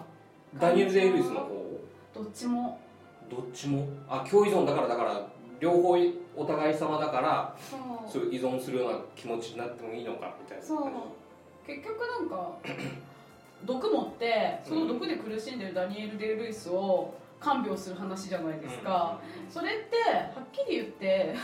[0.59, 1.79] ダニエル・デイ・ルイスの方
[2.13, 2.79] どっちも。
[3.29, 3.87] どっちも？
[4.09, 5.27] あ共依存だからだから
[5.59, 5.97] 両方
[6.35, 7.55] お互い様だから
[8.07, 8.23] そう。
[8.33, 10.83] 依存するような気持ちになってもいいのかみたいなそう。
[11.65, 12.57] 結局なんか
[13.65, 19.19] 毒持ってその毒で苦しんでるダニエル・デル・ルイスを看病する話じゃないですか、
[19.49, 21.35] それってはっきり言って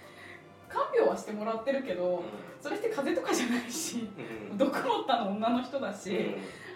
[0.68, 2.22] 看病はしてもらってるけど
[2.60, 4.08] それって風邪とかじゃないし
[4.56, 6.10] 毒持ったの女の人だし、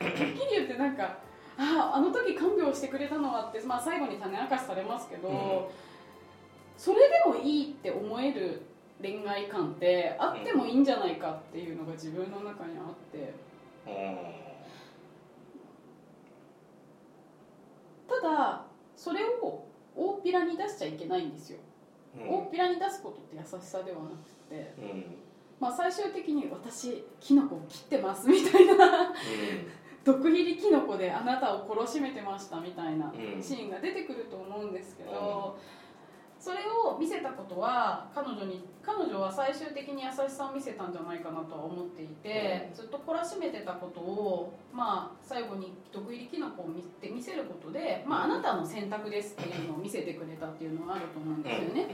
[0.00, 1.18] はっきり言ってなんか
[1.56, 5.70] あああの時看病してくれたのはって、まあ、最後に種明かしされますけど、
[6.76, 8.62] それでもいいって思える
[9.00, 14.43] 恋愛観ってあってもいいんじゃないかっていうのが自分の中にあって。
[18.20, 18.64] ただ
[18.96, 19.64] それを
[19.96, 21.58] 大っぴらに出しちゃいけないんですよ、
[22.16, 25.16] うん、大っぴらに出すことって優しさではなくて、うん、
[25.60, 29.14] まあ、最終的に私キノコを切ってますみたいな、うん、
[30.04, 35.58] 毒入りキノコであなたを懲らしめてましたみたいなシーンが出てくると思うんですけど、
[36.44, 51.88] それを見せたことは彼女に彼女は最終的に優しさを見せたんじゃないかなとは思っていて、ずっと懲らしめてたことを、まあ、最後に毒入りきのこを見て見せることで、まあ、あなたの選択ですっていうのを見せてくれたっていうのはあると思うんですよね。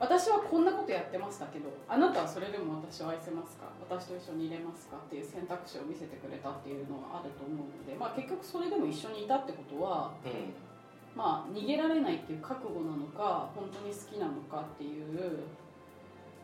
[0.00, 3.68] 私はこんなことやってましたけどあなたはそれでも私を愛せますか？
[3.84, 4.96] 私と一緒にいれますか？
[4.96, 10.56] っていう選択肢を見せてくれたっていうのがあると思うので、まあ、結局それでも一緒にいたってことは、うん
[11.16, 15.42] まあ、逃げられないっていう覚悟なのか本当に好きなのかっていう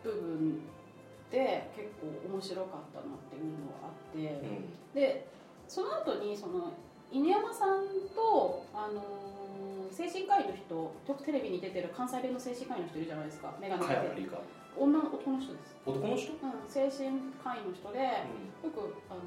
[0.03, 0.61] 部分
[1.31, 5.27] で結構面白かったなっていうのがあって、うん、で
[5.69, 6.73] その後にその
[7.11, 13.55] 犬山さんと、あのー、精神科医の人よくテレビに出てる関西弁の精神科医の人いるじゃないですか。
[13.61, 14.23] 眼鏡かけ。
[14.23, 14.29] て
[14.77, 15.75] 女の男の人です。
[15.87, 17.99] 男の人、うん、精神科医の人で、
[18.63, 19.23] うん、よく、あの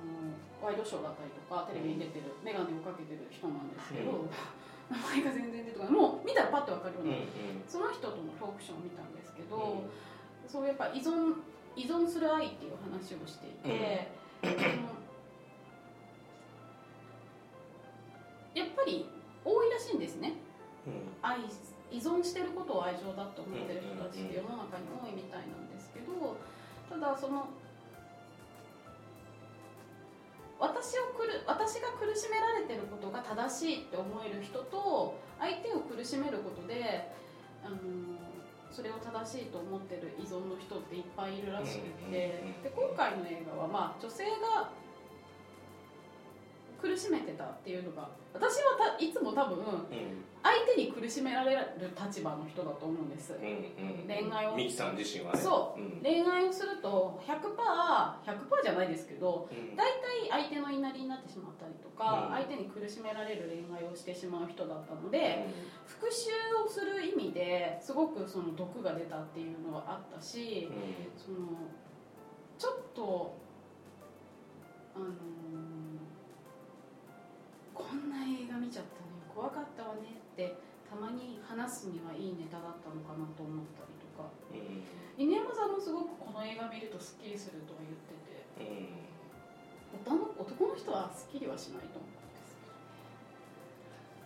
[0.61, 4.29] ー、ワイドショーだったりとかテレビに出てる眼鏡をかけてる人なんですけど、うん
[4.89, 5.93] 名前が全然出てこない。
[5.93, 11.37] もう見たらパッと分かるような、うんうん、その人とのトークショーを見たんですけど、うん、そうやっぱ依存
[11.75, 14.11] 依存する愛っていう話をしていて、
[14.43, 14.49] うん、
[18.57, 19.05] やっぱり
[19.45, 20.33] 多いらしいんですね、
[20.87, 21.39] うん、愛
[21.91, 26.37] 依存してることを愛情だと思ってる人たちって世の中に多いみたいなんですけど
[26.89, 27.47] ただその
[30.59, 37.09] 私をくる私が苦しめられてることが正しいって思える人と相手を苦しめることで、
[37.63, 37.77] あの
[38.69, 44.69] それを正しいと思ってる依存の人っていっぱいいるらしくて、で今回の映画は、まあ、女性が
[46.81, 49.57] 苦しめてたっていうのが私はたいつも多分、
[50.41, 54.55] 相手に苦しめられる立場の人だと思うんです、うんうん、恋愛を。
[54.55, 55.39] ミキさん自身はね。
[55.39, 59.85] そう、うん、恋愛をすると 100%100% じゃないですけど、うん、大
[60.29, 65.47] 体相手の言いなりになってしまったりとか、うん、相手に苦しめられる恋愛をしてしまう人だったので、
[65.85, 70.69] 復讐をする意味ですごくその毒が出たっていうのはあったし、
[71.17, 71.37] その
[72.57, 73.37] ちょっと
[74.95, 75.05] あの
[77.79, 84.83] こんな映画見ちゃったね怖かったわねってたまに話すにはいいネタだったのかなと思ったりとか、うん、
[85.15, 88.75] 犬山さんもすごくこの映画見るとすっきりするとは言ってて、う
[89.95, 92.67] ん、男の男の人はすっきりはしないと思うんですけ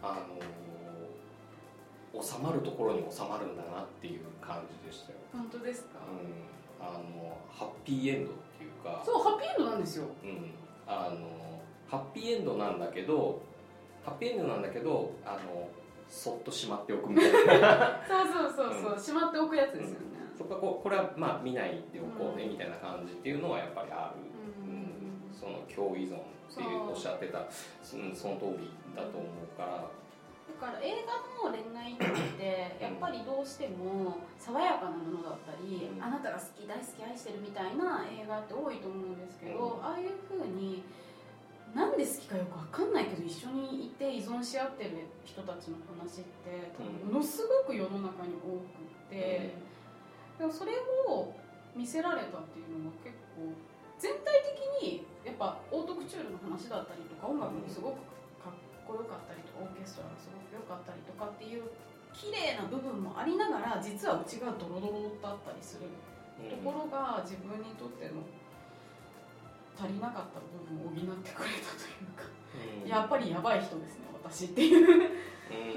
[0.02, 5.20] どあのー、収まるところに収まるんだなっていう感じでしたよ。
[5.32, 6.42] 本当ですか、うん、
[6.80, 9.04] あのハッピーエンドっていうか。
[9.06, 10.52] そうハッピーエンドなんですよ、うん、
[10.88, 11.53] あの
[11.94, 13.40] ハッピーエンドなんだけど
[14.03, 15.70] ハッピーエンドなんだけどあの
[16.10, 18.02] そっとしまっておくみたいな。
[18.10, 24.22] そうそうそうそう、うん、しまっておくやつですよね、うん、そこはここれはまあ見ないでおこうね、みたいな感じっていうのはやっぱりある、
[24.65, 24.84] うん
[25.32, 26.20] その共依存っ
[26.56, 27.45] ていうおっしゃってた
[27.84, 29.86] そのその通りだと思うから。
[30.61, 40.84] だから映画の恋愛ってやっぱりどうしても爽やかなものだったり、あなたが好き大好き愛してるみたいな映画って多いと思うんですけど、ああいうふうに
[41.74, 46.70] なんで好きかよく分かんないけど一緒にいて依存し合ってる人たちの話って
[47.04, 49.58] ものすごく世の中に多くて、
[50.38, 50.78] でもそれ
[51.10, 51.34] を
[51.76, 53.50] 見せられたっていうのは結構
[53.98, 58.06] 全体的にやっぱオートクチュールの話だったりとか音楽もすごく
[58.38, 61.74] かっこよかったりとかオーケストラがすごく良かったりとかっていう
[62.14, 65.90] 綺麗な部分もありながら実は内側ドロドロだったりする
[66.45, 68.22] ところが自分にとっての
[69.78, 72.24] 足りなかった部分を補ってくれたというか、
[72.84, 75.10] うん、やっぱりやばい人ですね私っていう。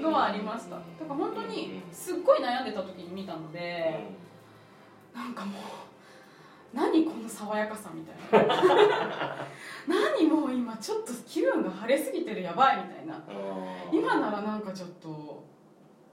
[0.01, 0.71] のはありました。
[0.71, 4.09] だから本当にすっごい悩んでた時に見たので、
[5.13, 5.61] うん、なんかもう
[6.73, 9.35] 何この爽やかさみたいな。
[9.87, 13.21] 何もう今ちょっと気分が晴れすぎてるやばいみたいな。
[13.91, 15.43] 今ならなんかちょっと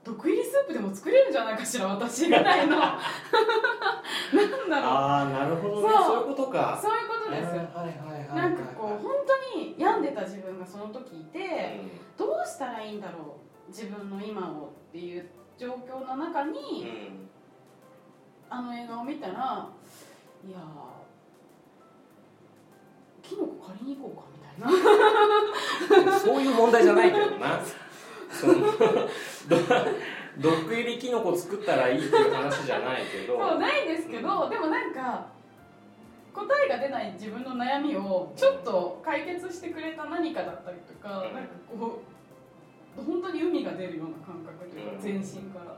[0.05, 2.75] 毒入りスープでも作れるんじゃないかしら私みたいな。
[4.31, 4.91] なんだろう。
[4.91, 5.89] ああなるほどね。
[5.95, 6.21] そう。
[6.21, 6.79] いうことか。
[6.79, 7.55] そういうことです。
[7.55, 8.35] よはいはいはいはい。
[8.35, 11.79] なんかこう本当に病んでた自分がその時いて
[12.15, 13.37] どうしたらいいんだろ
[13.67, 15.27] う自分の今をっていう
[15.57, 17.27] 状況の中うんに
[18.47, 19.67] あの映画を見たら
[20.47, 20.61] いやー
[23.27, 26.11] キノコ借りに行こうかみたいな。
[26.13, 27.59] う んそういう問題じゃないけどな
[28.39, 29.57] そのど
[30.37, 33.37] 毒入りキノコ作ったらいいっていう話じゃないけど。
[33.37, 34.49] そうないんですけど、うん。
[34.49, 35.27] でもなんか
[36.33, 41.33] 答えが出ない自分の悩みをちょっと解決してくれた何かだったりとか、うん。
[41.33, 42.01] なんかこ
[42.97, 45.01] う本当に海が出るような感覚というか、うん。
[45.01, 45.77] 全身から。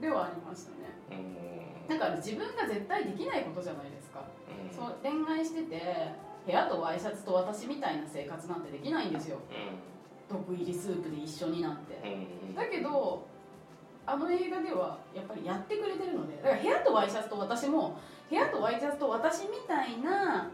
[0.00, 0.76] ではありましたね。
[1.10, 1.88] うん。
[1.88, 4.74] だから自分が絶対できないことじゃないですか、うん。
[4.74, 5.80] そう恋愛してて
[6.46, 9.38] 部屋とワイシャツと私みたいな生活なんてできないんですよ
[10.28, 12.00] 毒入りスープで一緒になんて。
[12.04, 13.26] うんうんだけど
[14.06, 17.98] あの映画ではやっぱりやってくれてるのでだから部屋とワイシャツと私も
[18.30, 20.48] 部屋とワイシャツと私みたいな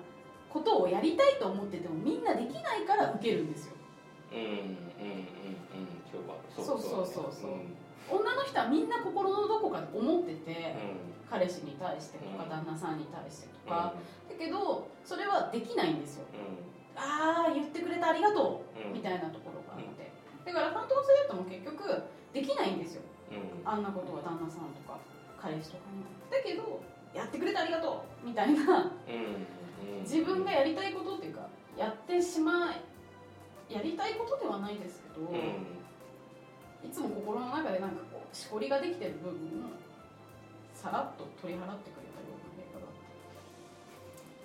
[0.49, 3.75] ことをやりたいと思っててもみんなできないから受けるんですよ。
[4.33, 4.57] うんうんうんうん。
[4.57, 4.83] うん
[6.09, 6.65] 今日はそう。
[6.67, 7.55] そうそうそうう。
[7.57, 7.77] ん。
[8.11, 11.31] 女の人はみんな心のどこかで思っててうん。
[11.31, 12.49] 彼氏に対してとかうん。
[12.49, 13.93] 旦那さんに対してとか。
[14.31, 16.25] だけどそれはできないんですよ。
[16.33, 18.91] うああ言ってくれてありがとんうん。
[18.93, 19.39] うみたいなと
[20.45, 22.03] だからファントムスレッドも結局
[22.33, 23.03] できないんですよ。
[23.31, 23.69] うん。
[23.69, 24.99] あんなことは旦那さんとか
[25.41, 25.99] 彼氏とかに。
[26.03, 26.81] もだけど
[27.15, 28.91] やってくれてありがとうみたいな。
[29.09, 30.03] うん。
[30.03, 31.47] 自分がやりたいことっていうか
[31.77, 32.81] やってしまい
[33.73, 36.89] やりたいことではないですけど、うん。
[36.89, 39.71] いつも心の中でなんかこうしこりができてる部分を
[40.75, 42.81] さらっと取り払ってくれたような映画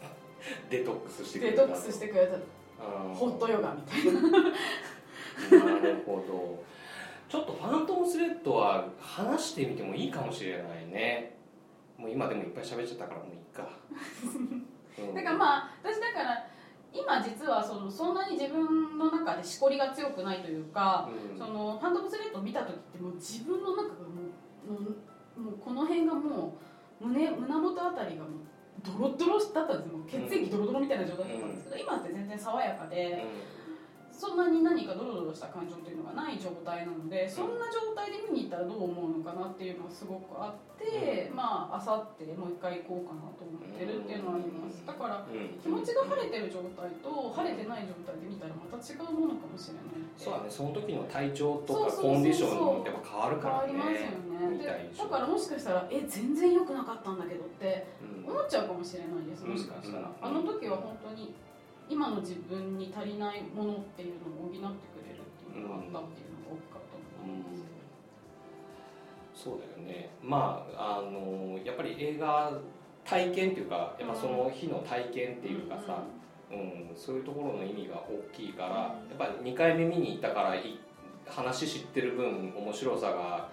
[0.07, 0.15] だっ
[0.69, 1.61] デトックスしてたくれた。
[1.65, 2.35] デトックスしてくれた。
[2.35, 4.11] うんホットヨガみたいな
[5.51, 6.63] なるほど。
[7.29, 11.35] ちょっとファントムスレッドは話してみてもいいかもしれないね。
[11.97, 13.67] もう今でもいっぱい喋っちゃったからもういいか、
[14.99, 15.13] うん。
[15.13, 16.47] だからまあ私だから
[16.93, 21.37] 今実はそのそんなに自分の中でしこりが強くないというか、うん。
[21.37, 23.95] そのファントムスレッドを見た時ってもう自分の中がも
[25.37, 26.57] うもうこの辺がも
[27.01, 28.31] う胸胸元あたりがもう
[28.83, 30.27] ドロドロだったんですよ。
[30.29, 33.25] 血液ドロドロみたいな状態だったんですけど、今って全然爽やかで、
[34.17, 44.81] そんなに何かドロドロした感情というのがない状態なのでそんな状態で見に行ったらどう思うのかなっていうのはすごくあって、まああさってもう一回行こうかなと思ってるっていうのはあります。
[44.85, 45.37] だからうん。
[45.37, 53.73] うん気持ちが晴れてる状態と晴れてない状態で見たらまた違うものかもしれないそうだねその時の体調とかコンディションによってやっぱ変わるからね。
[53.73, 54.91] 変わりますよね。
[54.97, 58.33] だからもしかしたらえ全然良くなかったんだけどってうん。
[58.33, 59.45] 思っちゃうかもしれないです。
[59.45, 60.37] もしかしたら、うん。
[60.37, 61.35] あの時は本当に
[61.89, 66.07] 今の自分に足りないものっていうのを補ってくれるっていうのがあったっていうのが
[66.51, 70.09] 大きかったと思います、そうだよね。
[70.21, 72.51] まああのやっぱり映画
[73.05, 76.03] 体験っていうかやっぱその日の体験っていうかさ、
[76.51, 76.91] うん。
[76.95, 80.79] そういうところの意味が大きいから、やっぱり2回目見に行ったからい
[81.25, 83.49] 話知ってる分面白さが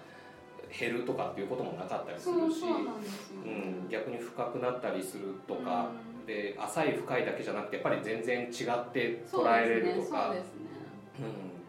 [0.77, 10.31] 減るとかっていうこともなかったりするしそうなん逆に深くなったりするとか、うんで浅い深いだけじゃなくてやっぱり全然違って捉えれるとか。
[10.31, 10.41] うん、っ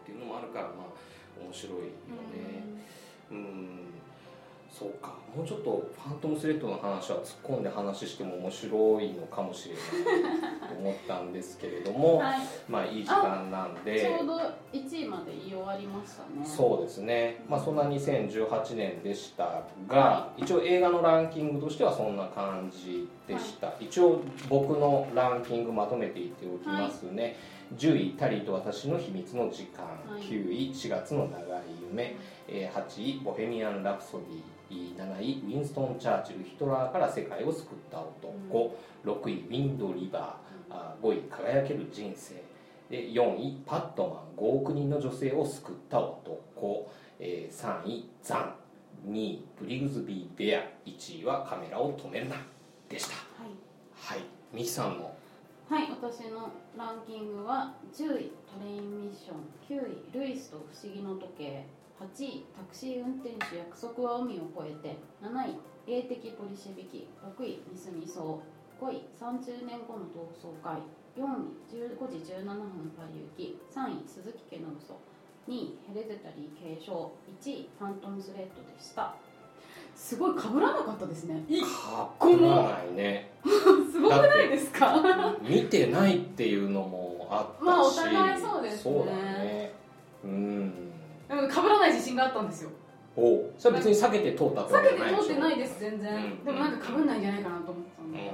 [0.05, 2.56] ていうのもあるからまあ面白いよね。
[4.81, 5.15] うんそうか。
[5.35, 12.39] もうちょっとファントムスレッドの話は突っ込んで話しても面白いのかもしれないと思ったんですけれども、はい、
[12.69, 14.39] まあいい時間なんちでょうど
[14.73, 16.45] 1位まで言い終わりましたね。
[16.45, 27.35] そうですね、まあ、そんな2018年でしたが、一応映画のランキングとしてはそんな感じでした、一応僕のランキングまとめていっておきますね、
[27.75, 30.21] 10位「タリーと私の秘密の時間」はい。
[30.21, 32.15] 9位「4月の長い夢」
[32.47, 38.75] えー8位「ボヘミアン・ラプソディ」7位「ウィンストン・チャーチルヒトラーから世界を救った男」
[39.05, 42.43] 6位「ウィンド・リバー」あ5位「輝ける人生」
[42.89, 48.55] で4位「パットマン5億人の女性を救った男」えー3位「ザ
[49.05, 52.35] ン」2位「ブリグズビー・ベア」1位は「カメラを止めるな」
[52.89, 53.15] でした。
[53.15, 53.51] はい。
[53.95, 54.25] はい。
[54.53, 55.13] ミキさんの。
[55.69, 59.79] はい、私のランキングは10位トレインミッション。
[59.79, 61.65] 9位ルイスと不思議の時計
[61.99, 65.57] 8位タクシー運転手約束は海を越えて7位
[65.87, 68.41] 霊的ポリシェビキ6位ミスミソ
[68.81, 70.77] ウ5位30年後の同窓会
[71.17, 71.57] 4位
[71.97, 74.93] 15時17分パリ行き3位鈴木家の嘘
[75.47, 77.11] 2位ヘレデタリー継承
[77.41, 79.15] 1位ファントムスレッドでした。
[79.95, 81.43] すごい被らなかったですね。
[81.49, 83.31] いかこもらないね。
[83.91, 84.93] すごくないですか？
[85.41, 87.65] 見てないっていうのもあったし。
[87.65, 88.81] まあお互いそうですね。
[88.83, 89.73] そうだね。
[90.25, 90.86] うん
[91.27, 92.71] でも被らない自信があったんですよ。
[93.17, 95.23] おそれは別に避けて通ったってわ避けけじゃないでしょ。
[95.23, 96.45] て通ってないです全然、うん。
[96.45, 98.31] でもなんかかぶんないんじゃないかなと思ってたんで、よ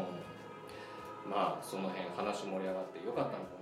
[1.26, 1.32] うん。
[1.32, 3.53] まあその辺話盛り上がってよかったのか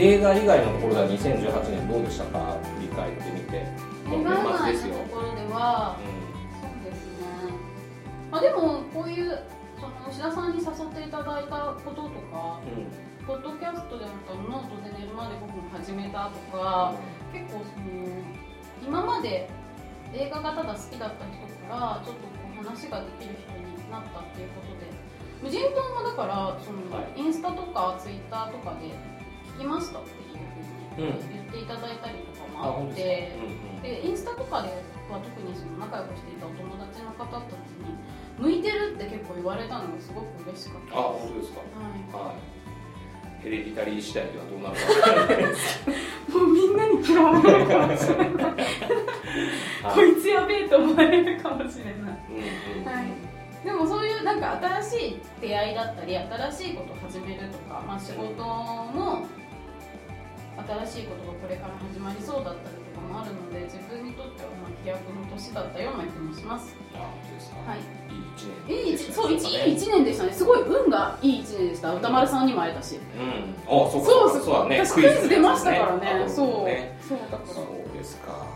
[0.00, 2.56] 映画以外のところでは2018年どうでしたか？
[2.78, 3.30] 振り返って。
[3.30, 3.66] みて
[4.08, 5.96] もう映画以年末ですよ外のところでは
[6.60, 7.26] そうですね。
[8.32, 9.38] あでもこういう
[9.78, 12.88] その吉田さんに誘っていただいたこととかうん。
[13.26, 16.94] ポッドキャストでまたノートで寝るまで僕も始めたとか
[17.32, 17.84] 結構その
[18.82, 19.48] 今まで
[20.14, 24.90] 映画がただ好きだった人からちょっとこう話ができる人になったっていうことで
[25.44, 27.20] 無人島もだからその、はい。
[27.20, 28.90] インスタとかツイッターとかで聞
[29.60, 30.48] きましたっていう
[30.96, 33.32] ふうにうん言っていただいたりとかあもあって
[33.76, 33.82] か？
[33.82, 34.68] でインスタとかで
[35.10, 37.52] は特にその仲良くしていたお友達の方たち
[37.84, 37.92] に
[38.38, 41.60] 向いてるって結構言われたのがすごく嬉しかったあ本当ですか？
[42.16, 42.36] ははい。
[43.42, 45.94] ヘレディタリー次第ではどうなるかわからないですけい、
[46.36, 48.28] もうみんなに嫌われるかもしれない。
[48.28, 51.94] どこいつやべえと思われるかもしれない。
[51.96, 52.84] うんうん。
[52.84, 53.64] はい。
[53.64, 59.26] でもそういうなんか新しい出会いだったり新しいことを始めるとか、まあ、仕事も
[60.86, 66.76] 新しいことがこれから始まりそうだったりとかもあるので自分にとってはまあ飛躍の年だったような気もします。
[66.94, 67.80] はい。
[68.12, 68.76] いい一年。
[68.76, 70.32] いい一そう一いい一年でしたね。
[70.32, 71.94] すごい運がいい一年でした。
[71.94, 72.96] 歌丸さんにも会えたし。
[72.96, 73.54] うん。
[73.66, 74.06] あそうか。
[74.06, 74.54] そうそう。
[74.54, 74.84] だね。
[74.84, 76.24] 私クイズ出ましたからね。
[76.24, 76.64] あそう。
[76.64, 76.98] ね。
[77.06, 77.54] そうだから。
[77.54, 78.46] そうですか。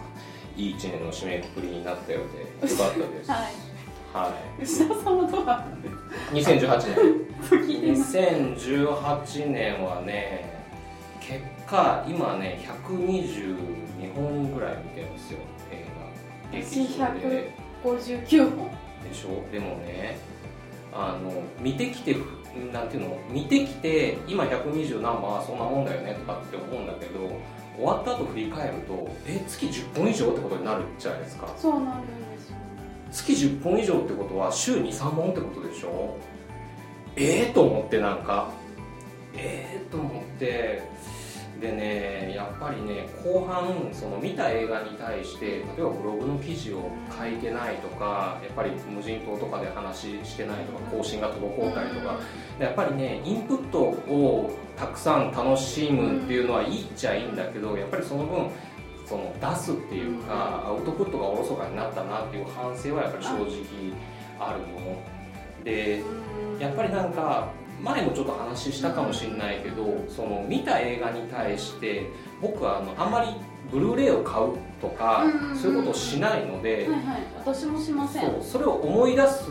[0.56, 3.30] いい一年の締めくくりになったようでよかったです。
[3.30, 3.74] はい。
[4.14, 4.64] はい。
[4.64, 6.02] 吉田さんはどうだったんですか
[6.32, 6.94] ？2018年
[7.48, 10.63] そう聞いてみます2018年はね
[11.64, 15.38] 結果今ね122本ぐらい見てるんですよ
[15.70, 15.86] 映
[16.52, 16.58] 画。
[16.58, 18.70] 劇場で59本
[19.08, 19.50] でしょ？
[19.50, 20.18] でもね
[20.92, 22.16] あの見てきて
[22.72, 23.16] なんていうの？
[23.30, 27.20] 見てきて今120何本あそんなもんだよねとかって思うんだけど
[27.76, 31.48] 終わった後振り返るとえ月10本以上ってことになるじゃないですか。
[31.56, 32.56] そうなるんですよ
[33.10, 36.16] 月10本以上ってことは週23本ってことでしょ？
[37.16, 38.50] ええと思ってなんか
[39.36, 40.82] ええと思って
[41.60, 52.18] でねやっぱりね後半その見た映画に対して例えばブログの記事を書いてないとかやっぱり無人島とかで話してないとか更新が滞ったりとか
[52.58, 58.50] やっぱりねインプットをたくさん楽しむっていうのはいいっちゃいいんだけどやっぱりその分
[59.06, 63.44] その出すっていうか、アウトプットがおろそかになったなっていう反省はやっぱり正直
[64.40, 64.96] あるもの。
[65.62, 66.02] で
[66.58, 67.48] やっぱりなんか
[67.82, 72.06] 前もちょっと話したかもしれないけどその見た映画に対して
[72.40, 73.28] 僕はあのあんまり
[73.70, 74.48] ブルーレイを買う
[74.80, 77.22] とかうんそういうことをしないのではいはい。
[77.38, 78.22] 私もしません。
[78.22, 79.44] そうそれを思い出す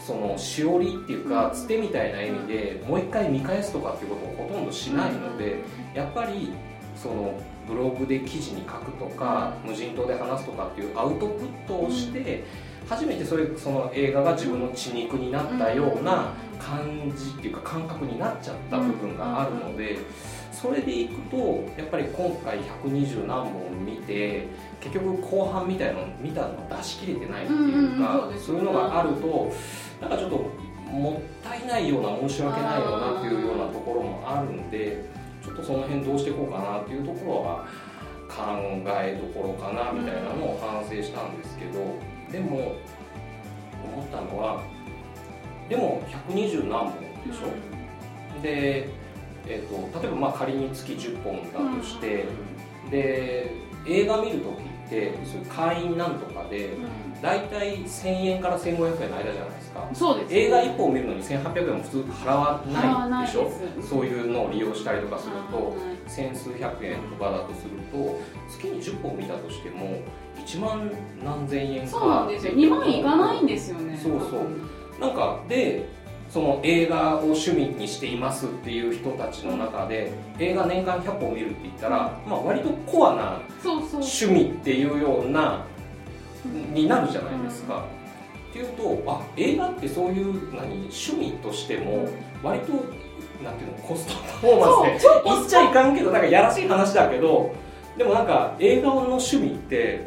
[0.00, 5.58] そのしおりっていうかつてみたいな意味でもう一回見返すとかっていうことをほとんどしないので
[5.94, 6.52] やっぱり
[6.96, 12.44] そのブログで記事に書くとか無人島で話すとかっていうアウトプットをして
[12.88, 19.98] 初めてそれその映画が自分の血肉になったような感じっていうか感覚になっちゃった部分があるので
[20.52, 21.36] それでいくと
[21.76, 24.46] やっぱり今回120何本見て
[24.80, 29.52] 結局後半みたいなの見たのを出し切れてないっていうかそういうのがあると
[30.00, 30.36] なんかちょっと
[30.90, 35.04] もったいないような申し訳ないよなっていうようなところもあるんで
[35.42, 37.66] ちょっとその辺どうしていこうかなっていうところは
[38.28, 38.42] 考
[39.02, 42.74] えどころかなみたいなのを反省したんですけどでも
[43.84, 44.60] 思ったのは
[45.68, 48.88] でも120何本でしょ、で、
[49.46, 52.26] えー、と例えばまあ仮に月10本だとして、
[52.90, 53.52] で
[53.86, 54.50] 映画見る時
[54.86, 56.76] ってそういう会員なんとかで
[57.22, 59.88] 大体1000円から1500円の間じゃないですか。
[59.94, 60.34] そうです。
[60.34, 62.62] 映画1本見るのに1800円も普通払わ
[63.08, 63.50] ないでしょ？
[63.80, 68.20] そういうのを利用したりとかするとはい千数百円とかだとすると
[68.50, 70.02] 月に10本見たとしても
[70.46, 70.90] 1万
[71.24, 71.88] 何千円か。
[71.88, 72.52] そうなんですよ。
[72.54, 73.98] 2万いかないんですよね。
[74.02, 75.00] そうそう。
[75.00, 75.88] なんかで
[76.30, 85.64] その映画を趣味にしていますっていう人たちの中で映画年間100本見るって言ったら、まあ、割とコアな趣味っていうような
[86.72, 87.84] になるじゃないですか。
[88.50, 92.08] っていうとあ映画ってそういう何趣味としても
[92.42, 92.72] 割と
[93.42, 97.52] なんていうのコストパフォーマンスで言っちゃいかんけどなんかやらしい話だけど
[97.96, 100.06] でもなんか映画の趣味って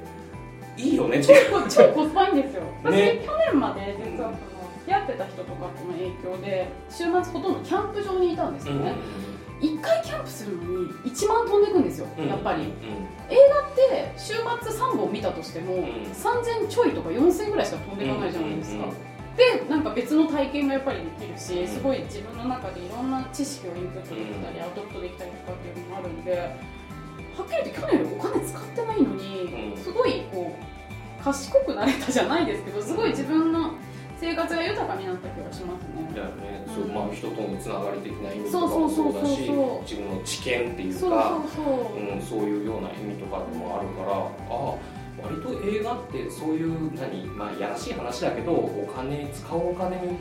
[0.77, 1.17] いいよね。
[1.19, 2.63] っていう超超コスパいいんですよ。
[2.83, 8.95] 私、ね去年まで実はそのき合ってた人とかとの影響で週末ほとんどキャンプ場にいたんですよね、
[9.59, 18.85] 1回キャンプするのに1万飛んでいくんですよ、やっぱり、映画って週末3本見たとしても、3000ちょいとか4000ぐらいしか飛んでいかないじゃないですか、
[19.35, 26.76] でなんか別の体験がやっぱりできるし、すごい自分の中でいろんな知識をインプットできたり、アウトプットできたりとかっていうのもあるんで
[27.37, 30.55] はっきり言って去年よりお金使ってないのに、すごいこ
[31.19, 33.73] う賢くなれたじゃないですけどすごい自分の
[34.19, 36.09] 生活が豊かになった気がしますね。
[36.15, 50.17] だよね、そうまあ人とのつながり的な意味とかもそうだし、自分の知見っていうか、うんそういうような意味とかでもあるから、ああ割と映画ってそういう何まあやらしい話だけどお金使うお金に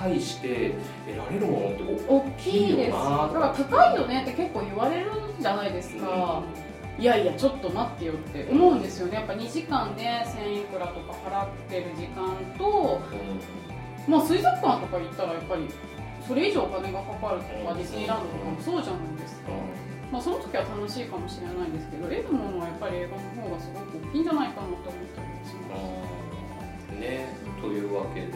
[0.00, 0.74] 対して
[1.06, 5.10] 得られるものって大きいよなだから高いよねって結構言われる
[5.40, 6.42] じゃないですか。
[6.98, 7.02] うん。
[7.02, 9.14] いやいやちょっと待ってよって思うんですよね。
[9.14, 13.00] やっぱ2時間で1000いくらとか払ってる時間と、
[14.06, 15.68] うん、まあ水族館とか行ったらやっぱり
[16.26, 19.52] それ以上お金がかかるとか、ディズニーランドとかもそうじゃないですか、
[20.12, 25.76] まあ、その時は楽しいかもしれないですけど得るものはやっぱり映画の方がすごく大きいんじゃないかなと思ったりしま
[26.92, 27.00] す。
[27.00, 28.32] ね、というわけで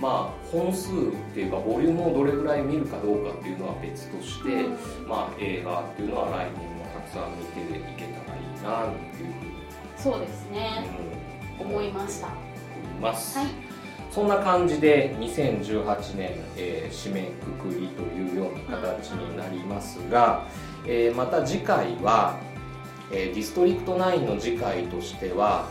[0.00, 0.92] まあ、本数っ
[1.34, 9.34] ていうかボリュームをどれぐらい見るかどうかっていうのは別として、うん、まあ、映画っていうのは来年さん見ていけたらいいなっていう
[9.96, 10.86] そうですね、
[11.60, 11.64] う。
[11.64, 12.28] ん、思いました。
[12.28, 12.36] 思
[12.98, 13.48] います、はい、
[14.12, 20.46] そんな感じで2018年、えー、締めくくりというような形になりますが、
[20.84, 22.38] うん、えー、また次回は、
[23.10, 25.68] えー、ディストリクト9の次回としては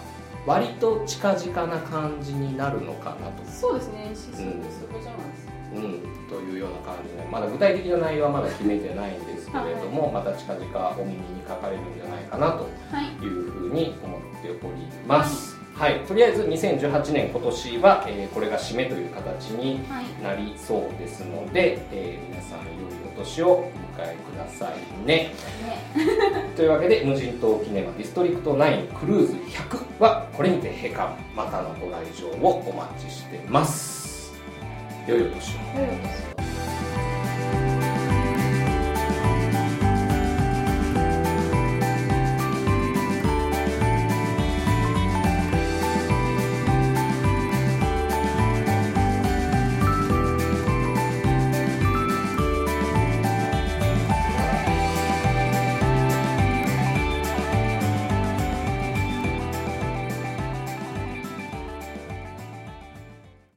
[0.48, 3.44] 割と近々な感じになるのかなと。
[3.52, 4.12] そうですね。
[4.14, 7.28] システムそこじゃないですか、うん、というような感じで。
[7.30, 12.64] まだ具体的な内容はまだ決めてないんですけれども、はい、また近々お耳にかかれるんじゃないかなと
[13.22, 15.58] いうふうに思っております。
[15.76, 19.82] はい、はい、とりあえず2018年今年は、えー、これが締めという形に
[20.24, 23.70] なりそうですので、はい、えー、皆さん良いお年をお迎
[24.00, 25.16] えくださいね。
[25.16, 25.34] ね。
[26.56, 31.16] というわけで無人島キネマディストリクト9クルーズ100はこれにて閉館。
[31.36, 34.34] またのご来場をお待ちしてます。
[35.08, 36.77] 良いお年を